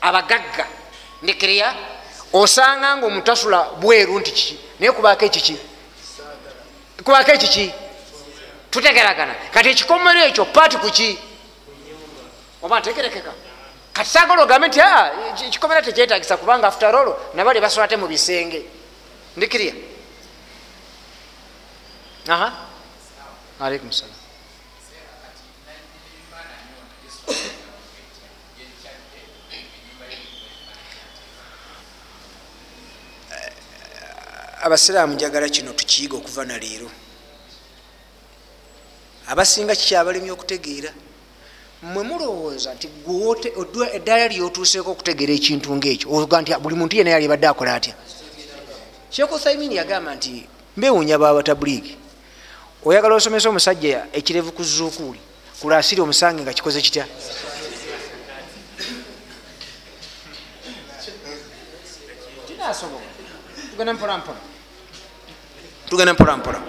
abagagga 0.00 0.66
ndikiriya 1.22 1.74
osanga 2.32 2.96
nga 2.96 3.06
omuntu 3.06 3.32
asula 3.32 3.64
bweru 3.80 4.18
nti 4.20 4.30
kiki? 4.32 4.58
Naye 4.78 4.92
kubaako 4.92 5.24
ekiki? 5.24 5.56
Kubaako 7.04 7.32
ekiki 7.32 7.72
tutegeragana 8.74 9.34
kati 9.54 9.68
ekikomero 9.70 10.20
ekyo 10.28 10.44
paati 10.54 10.76
kuki 10.82 11.08
oba 12.64 12.80
ntegerekeka? 12.80 13.32
Kati 13.96 14.10
sagala 14.10 14.42
ogambe 14.42 14.66
nti 14.68 14.80
"Ah, 14.80 15.10
eki- 15.30 15.46
ekikomera 15.48 15.80
tekyetagisa 15.86 16.34
kubanga 16.40 16.66
afterall 16.68 17.08
nabali 17.34 17.60
basolate 17.60 17.96
mu 17.96 18.06
bisenge. 18.12 18.60
Ndikiriya 19.36 19.74
aha. 22.34 22.48
Alaikum 23.60 23.92
salam 23.92 24.18
abasiraamu 34.62 35.14
njagala 35.14 35.48
kino 35.48 35.72
tukiyiga 35.72 36.16
okuva 36.16 36.44
na 36.44 36.56
leero 36.58 36.88
abasinga 39.30 39.74
kikyabalemye 39.74 40.30
okutegeera. 40.32 40.90
Mwe 41.82 42.02
mulowooza 42.02 42.74
nti 42.74 42.88
eddaala 43.96 44.28
lyotuuseeko 44.28 44.90
okutegeera 44.90 45.32
ekintu 45.38 45.68
ngaekyo 45.76 46.06
oga 46.12 46.40
nti 46.40 46.50
buli 46.62 46.74
muntu 46.76 46.96
yena 46.96 47.10
yali 47.10 47.28
badde 47.28 47.46
akola 47.48 47.74
atya? 47.74 47.94
Sheekh 49.10 49.32
uthaimin 49.32 49.72
yagamba 49.72 50.14
nti 50.16 50.48
mbewunya 50.76 51.18
babatabuligi 51.18 51.94
oyagala 52.84 53.14
osomesa 53.14 53.48
omusajja 53.48 54.06
ekirevu 54.18 54.50
ku 54.56 54.62
zuukuuli 54.64 55.20
kulasiri 55.60 56.00
omusange 56.00 56.40
nga 56.42 56.52
kikoze 56.56 56.80
kitya? 56.80 57.04
Kinasoboka. 62.46 63.08
Tugenda 63.70 63.92
mpolampola 63.94 64.40
tugenda 65.88 66.12
mpolampola 66.14 66.60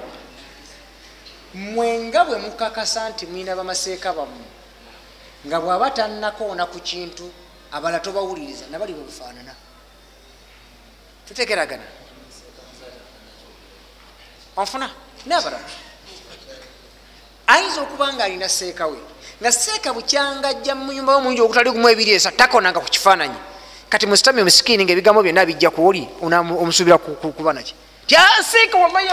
mwenga 1.55 2.25
bwe 2.25 2.37
mukakasa 2.37 3.09
nti 3.09 3.25
mwina 3.25 3.55
bamaseeka 3.55 4.13
bammwe 4.13 4.45
nga 5.47 5.59
bwaba 5.59 5.91
tannakoona 5.91 6.65
ku 6.65 6.79
kintu 6.79 7.31
abala 7.71 7.99
tobawuliriza 7.99 8.65
nabali 8.71 8.93
bwe 8.93 9.03
bufaanana. 9.03 9.55
Tutegeragana 11.27 11.83
onfuna? 14.57 14.89
Nabalala 15.25 15.63
ayinza 17.47 17.81
okuba 17.81 18.13
nga 18.13 18.23
alina 18.23 18.49
seeka 18.49 18.87
we 18.87 18.97
nga 19.41 19.51
seeka 19.51 19.93
bukyanga 19.93 20.47
ajja 20.49 20.75
muyumba 20.75 21.15
omulungi 21.15 21.41
ogutali 21.41 21.71
gumu 21.71 21.89
ebiri 21.89 22.11
esa 22.11 22.31
takonanga 22.31 22.79
ku 22.79 22.89
kifaananyi. 22.89 23.39
Kati 23.89 24.05
musitami 24.07 24.41
omusikiini 24.41 24.83
ngaebigambo 24.83 25.23
byonna 25.23 25.45
bijja 25.45 25.69
kuoli 25.69 26.09
omusuubira 26.21 26.97
kuba 26.97 27.53
naki 27.53 27.73
ti 28.07 28.15
"Ah, 28.15 28.43
seeka 28.43 28.77
wallahi 28.77 29.07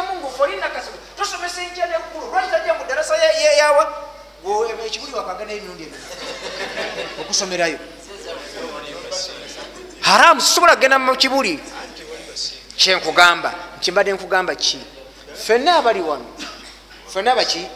tosomesa 1.23 1.63
enja 1.63 1.87
neggulu 1.87 2.27
lwaki 2.33 2.51
tajja 2.51 2.75
mu 2.75 2.85
darasa 2.89 3.17
ya- 3.17 3.33
ya- 3.45 3.53
yawa 3.63 3.85
Gwe, 4.45 4.75
ekibuli 4.87 5.13
wakagana 5.15 5.53
emirundi 5.53 5.83
ebiri 5.87 6.03
okusomerayo. 7.21 7.79
Haramu 10.01 10.41
sisobola 10.41 10.77
kgenda 10.77 10.99
mu 10.99 11.15
kibuli? 11.17 11.61
Kyenkugamba 12.77 13.55
kimbadde 13.81 14.13
nkugamba 14.13 14.55
ki? 14.55 14.79
Fenna 15.47 15.77
abali 15.79 16.01
wano. 16.01 16.27
Fenna 17.07 17.35
baki 17.37 17.67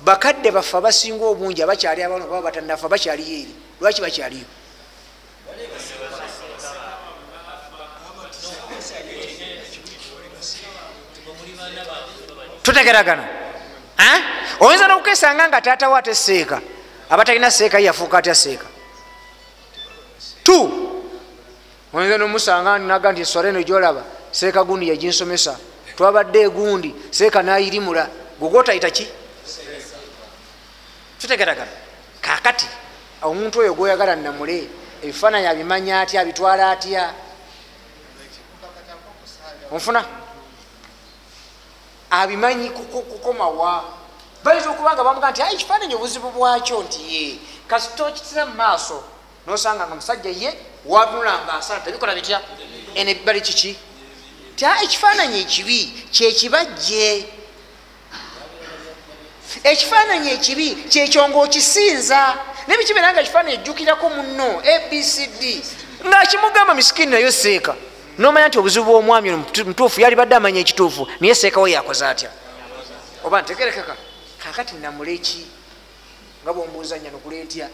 bakadde 0.00 0.50
baffe 0.50 0.76
abasinga 0.76 1.24
obungi 1.26 1.62
abakyali 1.62 2.02
abano 2.02 2.24
baba 2.26 2.42
batannafa 2.48 2.88
bakyaliyo 2.88 3.28
eri. 3.44 3.54
Lwaki 3.80 4.00
bakyaliyo 4.00 4.46
tutegeragana 12.68 13.24
oyinza 14.60 14.88
nokukesanga 14.88 15.48
nga 15.48 15.60
taatawo 15.60 15.96
ate 15.96 16.14
seeka 16.14 16.60
aba 17.10 17.24
talina 17.24 17.50
seeka 17.50 17.78
yafuuka 17.80 18.18
atya 18.18 18.34
seeka? 18.34 18.66
Tu! 20.44 20.58
Oyinza 21.92 22.18
nomusanga 22.18 22.78
naga 22.78 23.12
nti 23.12 23.20
eswaleno 23.20 23.62
gyolaba 23.62 24.04
seeka 24.30 24.64
gundi 24.64 24.88
yaginsomesa. 24.88 25.56
Twabadde 25.96 26.40
egundi 26.40 26.94
seeka 27.10 27.42
nayirimula. 27.42 28.08
Gogotayita 28.40 28.90
ki? 28.90 29.08
Tutegeragana 31.20 31.70
kakati 32.20 32.68
omuntu 33.22 33.60
oyo 33.60 33.74
gwoyagala 33.74 34.16
namule 34.16 34.68
ebifaananyi 35.02 35.46
abimanya 35.46 36.00
atya 36.00 36.20
abitwala 36.20 36.70
atya? 36.70 37.12
Onfuna 39.72 40.04
abimanyi 42.10 42.70
kukomawa 42.70 43.84
bayinza 44.44 44.70
okuba 44.70 44.94
nga 44.94 45.04
bamuga 45.04 45.30
nti 45.30 45.42
ekifaananyi 45.42 45.94
obuzibu 45.94 46.30
bwakyo 46.30 46.82
nti 46.82 47.00
ye. 47.14 47.38
Kasitokitira 47.68 48.46
mu 48.46 48.54
maaso 48.54 49.04
nosanga 49.46 49.86
nga 49.86 49.94
musajja 49.94 50.30
ye 50.30 50.50
watunulanga 50.86 51.52
asala. 51.58 51.80
Tebikola 51.80 52.14
bitya? 52.14 52.40
Ene 52.94 53.14
bali 53.14 53.40
kiki? 53.40 53.76
Ti 54.56 54.64
ekifaananyi 54.84 55.40
ekibi 55.40 55.80
kyekibajje 56.10 57.38
ekifaananyi 59.64 60.30
ekibi 60.30 60.68
kyekyo 60.90 61.28
ngaokisinza 61.28 62.20
nebikibeera 62.66 63.12
nga 63.12 63.20
ekifaananyi 63.20 63.56
ejjukirako 63.56 64.06
muno 64.10 64.48
abcd 64.74 65.42
ngaakimugamba 66.06 66.74
misikini 66.74 67.10
nayo 67.12 67.32
seeka 67.32 67.74
nomanya 68.18 68.48
nti 68.48 68.58
obuzibu 68.58 68.84
bwomwami 68.84 69.30
ono 69.30 69.44
mutuufu 69.66 70.00
yali 70.00 70.16
badde 70.16 70.34
amanya 70.34 70.60
ekituufu 70.60 71.08
naye 71.20 71.34
seekawo 71.34 71.68
yakoze 71.68 72.06
atya? 72.06 72.30
Oba 73.24 73.42
ntegerekeka 73.42 73.96
kakati 74.38 74.74
namuleki 74.74 75.46
nga 76.42 76.52
bwombuuza 76.52 76.98
nya 76.98 77.10
nukula 77.10 77.36
etya 77.36 77.68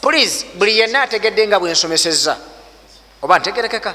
please 0.00 0.46
buli 0.54 0.78
yenna 0.78 1.02
ategedde 1.02 1.46
nga 1.46 1.60
bwensomeseza 1.60 2.36
oba 3.22 3.38
ntegerekeka 3.38 3.94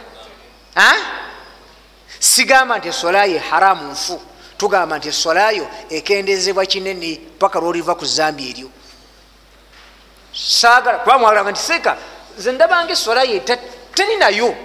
sigamba 2.19 2.77
nti 2.77 2.87
esolayo 2.87 3.39
haramu 3.39 3.91
nfu. 3.91 4.21
Tugamba 4.57 4.97
nti 4.97 5.07
esolayo 5.07 5.69
ekendezebwa 5.89 6.65
kinene 6.65 7.21
paka 7.39 7.59
lwoliva 7.59 7.95
ku 7.95 8.05
zambi 8.05 8.49
eryo 8.49 8.69
sagala 10.37 10.97
kuba 10.97 11.17
mwagalaga 11.17 11.51
nti 11.51 11.61
seeka 11.61 11.97
nze 12.37 12.51
ndabanga 12.51 12.93
esolayo 12.93 13.39
teri 13.95 14.15
nayo. 14.15 14.55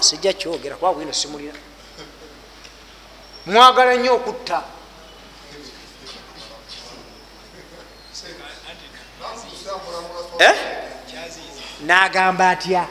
Sijja 0.00 0.32
kyogera 0.32 0.76
kuba 0.76 0.92
bwino 0.92 1.12
simulira 1.12 1.58
mwagala 3.46 3.94
nnyo 3.96 4.14
okutta. 4.14 4.62
Nagamba 11.80 12.50
atya? 12.50 12.86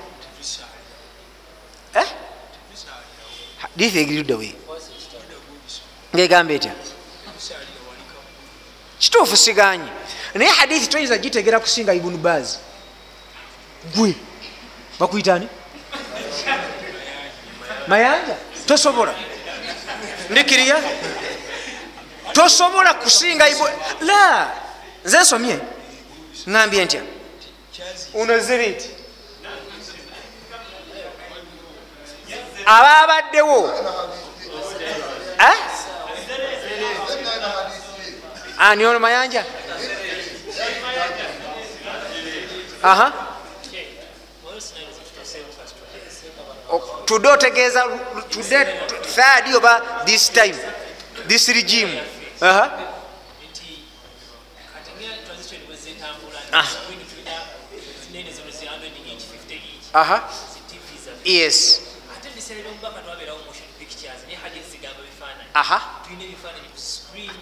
Dithi 3.75 3.99
egiriddewe 3.99 4.55
ngaegamba 6.13 6.53
etya? 6.53 6.73
Kituufu 8.99 9.37
siganye 9.37 9.89
naye 10.35 10.51
hadithi 10.51 10.87
toyinza 10.89 11.17
gitegera 11.17 11.59
kusinga 11.59 11.93
ibunu 11.93 12.17
baazi 12.17 12.57
gwe 13.95 14.13
bakuyitani 14.99 15.47
mayanja 17.87 18.35
tosobola. 18.65 19.13
Ndikiriya? 20.29 20.77
Tosobola 22.33 22.93
kusinga 22.93 23.49
ibu 23.49 23.67
la 24.01 24.51
nze 25.05 25.19
nsomye. 25.19 25.59
Ngambye 26.49 26.85
ntya? 26.85 27.01
Unoziriti 28.13 28.89
ababaddewo 32.65 33.73
ani 38.57 38.85
ono 38.85 38.99
mayanja 38.99 39.45
aha. 42.83 43.13
Tudde 47.05 47.27
otegeeza 47.29 47.87
tudde 48.29 48.65
third 49.15 49.55
oba 49.55 50.03
this 50.05 50.29
time 50.29 50.55
this 51.27 51.47
regime. 51.49 52.03
Aha. 52.41 52.79
Aha. 59.93 60.29
Yes. 61.23 61.81
Aha. 65.53 65.81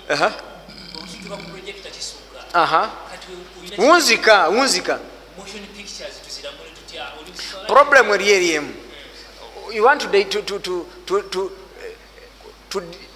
Aha 0.09 0.31
aha. 2.53 2.89
Wunzika 3.77 4.47
wunzika 4.47 4.99
problem 7.67 8.13
eri 8.13 8.31
eriemu 8.31 8.73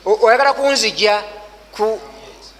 oyagala 0.05 0.53
kunzija 0.53 1.23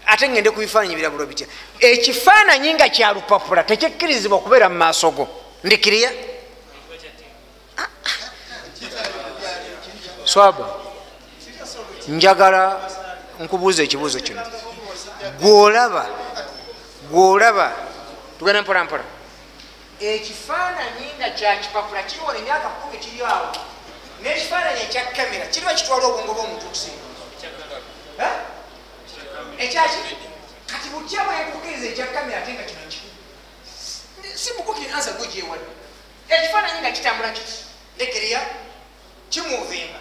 ate 0.05 0.29
ngende 0.29 0.51
ku 0.51 0.59
bifaananyi 0.59 0.95
birabulo 0.95 1.25
bitya? 1.25 1.47
Ekifaananyi 1.79 2.73
nga 2.73 2.89
kyalupapula 2.89 3.63
tekikkirizibwa 3.63 4.37
okubeera 4.37 4.69
mu 4.69 4.77
maaso 4.77 5.11
go. 5.11 5.27
Ndikiriya? 5.63 6.11
Swaba. 10.25 10.65
Njagala 12.07 12.89
nkubuuza 13.39 13.83
ekibuuzo 13.83 14.19
kino. 14.19 14.41
Gwolaba 15.41 16.09
gwolaba 17.09 17.71
tugenda 18.39 18.61
mpola 18.61 18.83
mpola. 18.83 19.03
ekifaananyi 19.99 21.05
nga 21.17 21.29
kyakipapula 21.29 22.03
kiriwona 22.03 22.39
emyaka 22.39 22.69
kumi 22.69 22.97
kiri 22.97 23.21
awo 23.25 23.49
n'ekifaananyi 24.21 24.81
ekya 24.85 25.03
kamera 25.15 25.45
kiriwa 25.51 25.73
kitwala 25.73 26.05
obwongo 26.05 26.33
bwomuntu 26.33 26.65
okusinga. 26.67 27.05
Ekyaki 29.57 29.99
kati 30.69 30.87
butya 30.93 31.23
bwekukiriza 31.25 31.87
ekya 31.91 32.07
kamera 32.13 32.37
ate 32.41 32.53
nga 32.53 32.63
kino 32.69 32.81
nkiku 32.85 33.09
simukukiri 34.41 34.91
ansa 34.93 35.11
gwegyewadde 35.17 35.71
ekifaananyi 36.29 36.79
nga 36.81 36.91
kitambula 36.91 37.29
kiti 37.37 37.57
lekereya 37.97 38.41
kimuvinga. 39.29 39.99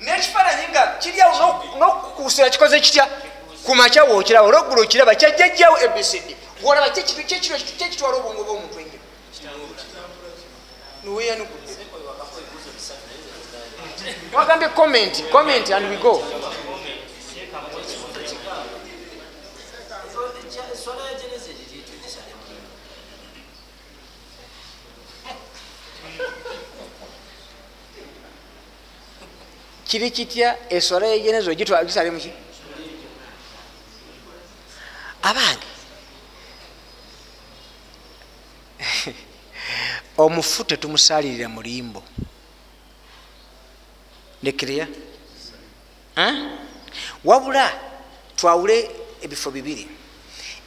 Nekifaananyi 0.00 0.68
nga 0.68 0.82
kiryawo 1.00 1.64
nokukusira 1.78 2.50
kikoze 2.50 2.80
kitya 2.80 3.08
kumakya 3.66 4.04
wookiraba 4.04 4.48
olweggulo 4.48 4.82
okiraba 4.82 5.14
kyajjajjawo 5.14 5.76
abcd 5.84 6.28
olaba 6.64 6.90
kyekitwala 6.90 8.16
obwongo 8.16 8.42
bwomuntu 8.44 8.76
enyo 8.80 8.98
niweyanukudde 11.04 11.72
wagambye 14.32 14.68
comment 14.68 15.14
comment 15.30 15.70
and 15.70 15.90
we 15.90 15.96
go. 15.96 16.22
Kiri 29.84 30.10
kitya? 30.10 30.56
Eswala 30.70 31.06
yejenezo 31.06 31.54
gisale 31.54 32.10
muki 32.10 32.32
abange 35.22 35.70
omufu 40.18 40.64
tetumusalirira 40.64 41.48
mulimbo 41.48 42.02
nekiriya 44.42 44.88
wabula 47.24 47.72
twawule 48.36 48.90
ebifo 49.22 49.50
bibiri. 49.50 49.88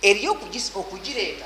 Eri 0.02 0.28
okugireeta. 0.30 1.46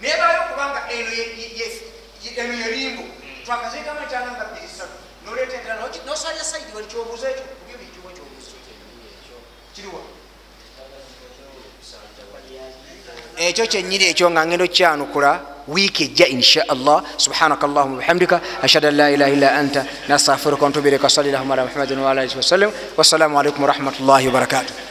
Nebayo 0.00 0.40
okubanga 0.42 0.90
eno 0.90 1.12
eno 2.36 2.54
yelimbo 2.54 3.04
twakazeekamu 3.44 4.00
ekyana 4.04 4.32
nga 4.32 4.44
bbiri 4.44 4.68
satu 4.68 4.96
noleeta 5.24 5.54
endala 5.60 5.88
nosalya 6.06 6.44
saidi 6.44 6.72
wali 6.74 6.86
kyobuuza 6.86 7.30
ekyo 7.30 7.44
kubyo 7.44 7.76
kiriwa 9.74 10.00
ekyo 13.40 13.64
kyenyini 13.66 14.04
ekyo 14.12 14.30
nga 14.30 14.46
ngendo 14.46 14.66
kyanukula 14.66 15.40
wiiki 15.68 16.04
ejja 16.04 16.26
insha 16.28 16.62
allah 16.68 17.02
subhanaka 17.16 17.66
allahuma 17.66 17.96
bihamdika 18.02 18.40
ashhadu 18.62 18.88
an 18.88 18.96
la 18.96 19.06
ilaha 19.10 19.30
illa 19.30 19.48
anta 19.60 19.86
nastaghfiruka 20.08 20.62
wantubu 20.64 20.88
ilaika 20.88 21.08
salli 21.08 21.30
lahuma 21.32 21.54
ala 21.54 21.64
muhammadin 21.64 21.98
wa 21.98 22.10
ala 22.10 22.20
alihi 22.22 22.36
wasallam 22.36 22.70
wassalamu 22.98 23.38
alaikum 23.40 23.62
warahmatullahi 23.64 24.26
wabarakatuh 24.28 24.89